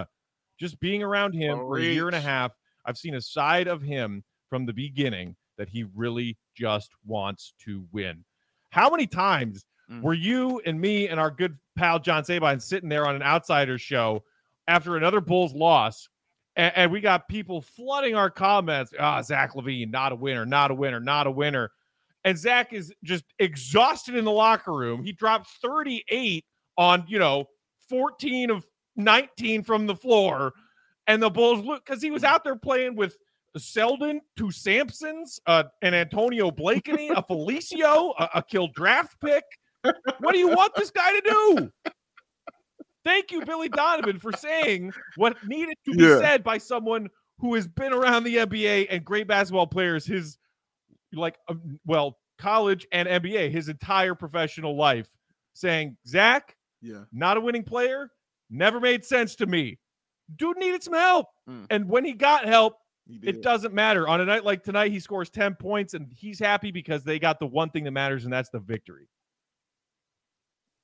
Just 0.60 0.80
being 0.80 1.04
around 1.04 1.34
him 1.34 1.58
for 1.58 1.78
a 1.78 1.84
year 1.84 2.08
and 2.08 2.16
a 2.16 2.22
half, 2.22 2.52
I've 2.86 2.98
seen 2.98 3.16
a 3.16 3.22
side 3.22 3.68
of 3.68 3.82
him 3.82 4.24
from 4.50 4.66
the 4.66 4.74
beginning 4.74 5.36
that 5.58 5.70
he 5.70 5.86
really 5.96 6.38
just 6.56 6.92
wants 7.06 7.54
to 7.66 7.86
win. 7.92 8.24
How 8.72 8.90
many 8.90 9.06
times 9.06 9.66
mm. 9.90 10.02
were 10.02 10.14
you 10.14 10.62
and 10.66 10.80
me 10.80 11.08
and 11.08 11.20
our 11.20 11.32
good 11.32 11.58
pal 11.76 12.00
John 12.00 12.24
Sabine 12.24 12.60
sitting 12.60 12.90
there 12.90 13.06
on 13.06 13.16
an 13.16 13.22
outsider 13.22 13.78
show 13.78 14.24
after 14.68 14.98
another 14.98 15.22
Bulls 15.22 15.54
loss, 15.54 16.10
and, 16.56 16.72
and 16.76 16.92
we 16.92 17.02
got 17.02 17.28
people 17.28 17.62
flooding 17.62 18.16
our 18.16 18.30
comments. 18.30 18.94
Ah, 19.00 19.20
oh, 19.20 19.22
Zach 19.22 19.54
LaVine, 19.54 19.92
not 19.92 20.12
a 20.12 20.16
winner, 20.16 20.46
not 20.46 20.72
a 20.72 20.76
winner, 20.76 21.00
not 21.00 21.28
a 21.28 21.32
winner. 21.32 21.72
And 22.26 22.38
Zach 22.38 22.74
is 22.74 22.94
just 23.04 23.26
exhausted 23.40 24.16
in 24.16 24.26
the 24.26 24.32
locker 24.32 24.74
room. 24.74 25.04
He 25.04 25.12
dropped 25.12 25.50
38 25.62 26.46
on, 26.78 27.04
you 27.08 27.20
know, 27.20 27.46
14 27.90 28.50
of 28.50 28.66
19 28.96 29.64
from 29.64 29.86
the 29.86 29.96
floor. 29.96 30.54
And 31.08 31.22
the 31.22 31.30
Bulls 31.30 31.66
look 31.66 31.86
because 31.86 32.02
he 32.02 32.12
was 32.12 32.24
out 32.24 32.44
there 32.44 32.56
playing 32.56 32.96
with 32.96 33.18
Selden, 33.58 34.22
two 34.38 34.52
Sampsons, 34.52 35.40
uh, 35.46 35.64
an 35.82 35.94
Antonio 35.94 36.50
Blakeney, 36.50 37.10
a 37.10 37.22
Felicio, 37.22 38.14
a, 38.18 38.30
a 38.36 38.44
killed 38.44 38.74
draft 38.74 39.20
pick. 39.20 39.44
What 40.20 40.32
do 40.32 40.40
you 40.40 40.48
want 40.48 40.74
this 40.76 40.92
guy 40.92 41.20
to 41.20 41.22
do? 41.22 41.92
Thank 43.04 43.32
you, 43.32 43.44
Billy 43.46 43.68
Donovan, 43.68 44.18
for 44.18 44.32
saying 44.32 44.94
what 45.18 45.36
needed 45.46 45.76
to 45.86 45.92
be 45.94 46.04
yeah. 46.04 46.20
said 46.20 46.44
by 46.44 46.58
someone 46.58 47.10
who 47.40 47.54
has 47.56 47.68
been 47.68 47.92
around 47.92 48.24
the 48.24 48.38
NBA 48.38 48.88
and 48.90 49.04
great 49.04 49.28
basketball 49.28 49.68
players 49.68 50.06
his 50.06 50.38
like 51.14 51.38
uh, 51.48 51.56
well 51.86 52.18
college 52.38 52.88
and 52.92 53.08
NBA 53.08 53.52
his 53.52 53.70
entire 53.70 54.16
professional 54.16 54.76
life 54.76 55.08
saying 55.54 55.98
Zach 56.08 56.56
yeah 56.82 57.04
not 57.12 57.38
a 57.38 57.42
winning 57.42 57.64
player 57.64 58.12
never 58.50 58.80
made 58.80 59.06
sense 59.06 59.36
to 59.36 59.46
me 59.46 59.80
dude 60.36 60.58
needed 60.58 60.84
some 60.84 60.94
help 60.94 61.28
mm. 61.50 61.66
and 61.70 61.88
when 61.88 62.04
he 62.04 62.14
got 62.14 62.46
help 62.46 62.78
he 63.06 63.20
it 63.24 63.42
doesn't 63.42 63.74
matter 63.74 64.08
on 64.08 64.22
a 64.22 64.26
night 64.26 64.44
like 64.46 64.64
tonight 64.64 64.92
he 64.92 65.00
scores 65.00 65.30
10 65.30 65.56
points 65.56 65.94
and 65.94 66.12
he's 66.16 66.40
happy 66.40 66.72
because 66.72 67.04
they 67.04 67.20
got 67.20 67.40
the 67.40 67.46
one 67.46 67.70
thing 67.70 67.84
that 67.84 67.92
matters 67.92 68.24
and 68.24 68.34
that's 68.34 68.50
the 68.50 68.60
victory 68.60 69.08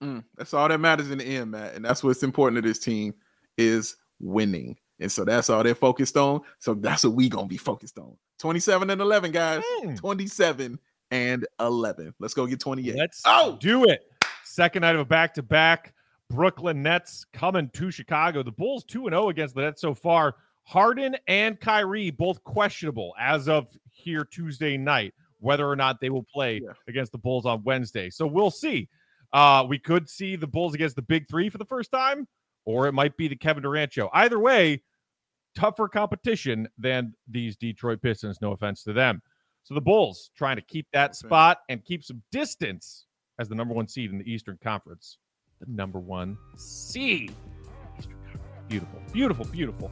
Mm, 0.03 0.23
that's 0.37 0.53
all 0.53 0.67
that 0.67 0.79
matters 0.79 1.11
in 1.11 1.17
the 1.17 1.25
end, 1.25 1.51
Matt. 1.51 1.75
And 1.75 1.83
that's 1.83 2.03
what's 2.03 2.23
important 2.23 2.61
to 2.61 2.67
this 2.67 2.79
team 2.79 3.13
is 3.57 3.97
winning. 4.19 4.77
And 4.99 5.11
so 5.11 5.25
that's 5.25 5.49
all 5.49 5.63
they're 5.63 5.75
focused 5.75 6.17
on. 6.17 6.41
So 6.59 6.73
that's 6.73 7.03
what 7.03 7.13
we 7.13 7.29
gonna 7.29 7.47
be 7.47 7.57
focused 7.57 7.97
on. 7.97 8.17
27 8.39 8.89
and 8.89 9.01
11, 9.01 9.31
guys. 9.31 9.63
Mm. 9.83 9.97
27 9.97 10.79
and 11.11 11.47
11. 11.59 12.13
Let's 12.19 12.33
go 12.33 12.45
get 12.45 12.59
28. 12.59 12.95
Let's 12.95 13.21
oh! 13.25 13.57
do 13.59 13.85
it. 13.85 14.01
Second 14.43 14.81
night 14.81 14.95
of 14.95 15.01
a 15.01 15.05
back-to-back. 15.05 15.93
Brooklyn 16.29 16.83
Nets 16.83 17.25
coming 17.33 17.69
to 17.73 17.91
Chicago. 17.91 18.43
The 18.43 18.51
Bulls 18.51 18.83
2 18.85 19.05
0 19.09 19.29
against 19.29 19.55
the 19.55 19.61
Nets 19.61 19.81
so 19.81 19.93
far. 19.93 20.35
Harden 20.63 21.15
and 21.27 21.59
Kyrie 21.59 22.11
both 22.11 22.43
questionable 22.43 23.15
as 23.19 23.49
of 23.49 23.67
here 23.91 24.23
Tuesday 24.23 24.77
night, 24.77 25.15
whether 25.39 25.67
or 25.67 25.75
not 25.75 25.99
they 25.99 26.11
will 26.11 26.25
play 26.31 26.61
yeah. 26.63 26.73
against 26.87 27.11
the 27.11 27.17
Bulls 27.17 27.47
on 27.47 27.63
Wednesday. 27.63 28.11
So 28.11 28.27
we'll 28.27 28.51
see. 28.51 28.87
Uh, 29.33 29.65
we 29.67 29.79
could 29.79 30.07
see 30.07 30.35
the 30.35 30.45
Bulls 30.47 30.75
against 30.75 30.95
the 30.95 31.01
Big 31.01 31.27
Three 31.27 31.49
for 31.49 31.57
the 31.57 31.65
first 31.65 31.91
time, 31.91 32.27
or 32.65 32.87
it 32.87 32.93
might 32.93 33.17
be 33.17 33.27
the 33.27 33.35
Kevin 33.35 33.63
Durant 33.63 33.91
show. 33.91 34.09
Either 34.13 34.37
way, 34.37 34.83
tougher 35.59 35.87
competition 35.87 36.67
than 36.77 37.13
these 37.27 37.57
Detroit 37.57 38.01
Pistons. 38.01 38.39
No 38.41 38.53
offense 38.53 38.83
to 38.83 38.93
them. 38.93 39.21
So 39.63 39.73
the 39.73 39.81
Bulls 39.81 40.31
trying 40.35 40.55
to 40.55 40.61
keep 40.61 40.87
that 40.93 41.15
spot 41.15 41.59
and 41.67 41.83
keep 41.83 42.03
some 42.03 42.23
distance 42.31 43.05
as 43.39 43.49
the 43.49 43.55
number 43.55 43.73
one 43.73 43.87
seed 43.87 44.11
in 44.11 44.17
the 44.17 44.31
Eastern 44.31 44.57
Conference. 44.63 45.17
The 45.59 45.65
number 45.69 45.99
one 45.99 46.37
seed. 46.55 47.33
Beautiful, 48.69 49.01
beautiful, 49.11 49.45
beautiful. 49.45 49.91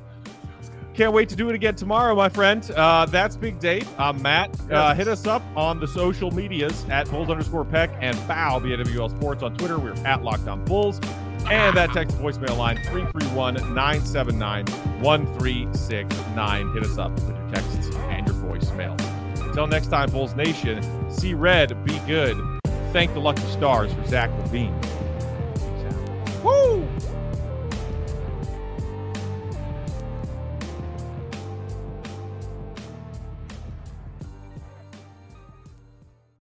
Can't 0.93 1.13
wait 1.13 1.29
to 1.29 1.35
do 1.35 1.49
it 1.49 1.55
again 1.55 1.75
tomorrow, 1.75 2.15
my 2.15 2.29
friend. 2.29 2.71
Uh, 2.71 3.05
that's 3.05 3.35
Big 3.35 3.59
Dave. 3.59 3.87
I'm 3.99 4.19
Matt. 4.21 4.59
Uh, 4.71 4.95
hit 4.95 5.07
us 5.07 5.27
up 5.27 5.43
on 5.55 5.79
the 5.79 5.87
social 5.87 6.31
medias 6.31 6.85
at 6.89 7.09
Bulls 7.11 7.29
underscore 7.29 7.65
Peck 7.65 7.91
and 7.99 8.15
Bow 8.27 8.59
BWL 8.59 9.09
Sports 9.09 9.43
on 9.43 9.55
Twitter. 9.57 9.77
We're 9.77 9.93
at 10.05 10.23
Locked 10.23 10.47
On 10.47 10.63
Bulls 10.65 10.99
and 11.49 11.77
that 11.77 11.91
text 11.91 12.17
voicemail 12.17 12.57
line 12.57 12.77
331 12.83 13.55
979 13.73 14.65
1369. 15.01 16.73
Hit 16.73 16.83
us 16.83 16.97
up 16.97 17.11
with 17.11 17.29
your 17.29 17.49
texts 17.49 17.95
and 18.09 18.27
your 18.27 18.35
voicemail. 18.35 18.99
Until 19.47 19.67
next 19.67 19.87
time, 19.87 20.09
Bulls 20.11 20.35
Nation, 20.35 20.83
see 21.09 21.33
red, 21.33 21.83
be 21.85 21.97
good. 21.99 22.37
Thank 22.91 23.13
the 23.13 23.19
lucky 23.19 23.43
stars 23.43 23.93
for 23.93 24.05
Zach 24.07 24.29
LaVine. 24.31 24.73
Woo! 26.43 26.87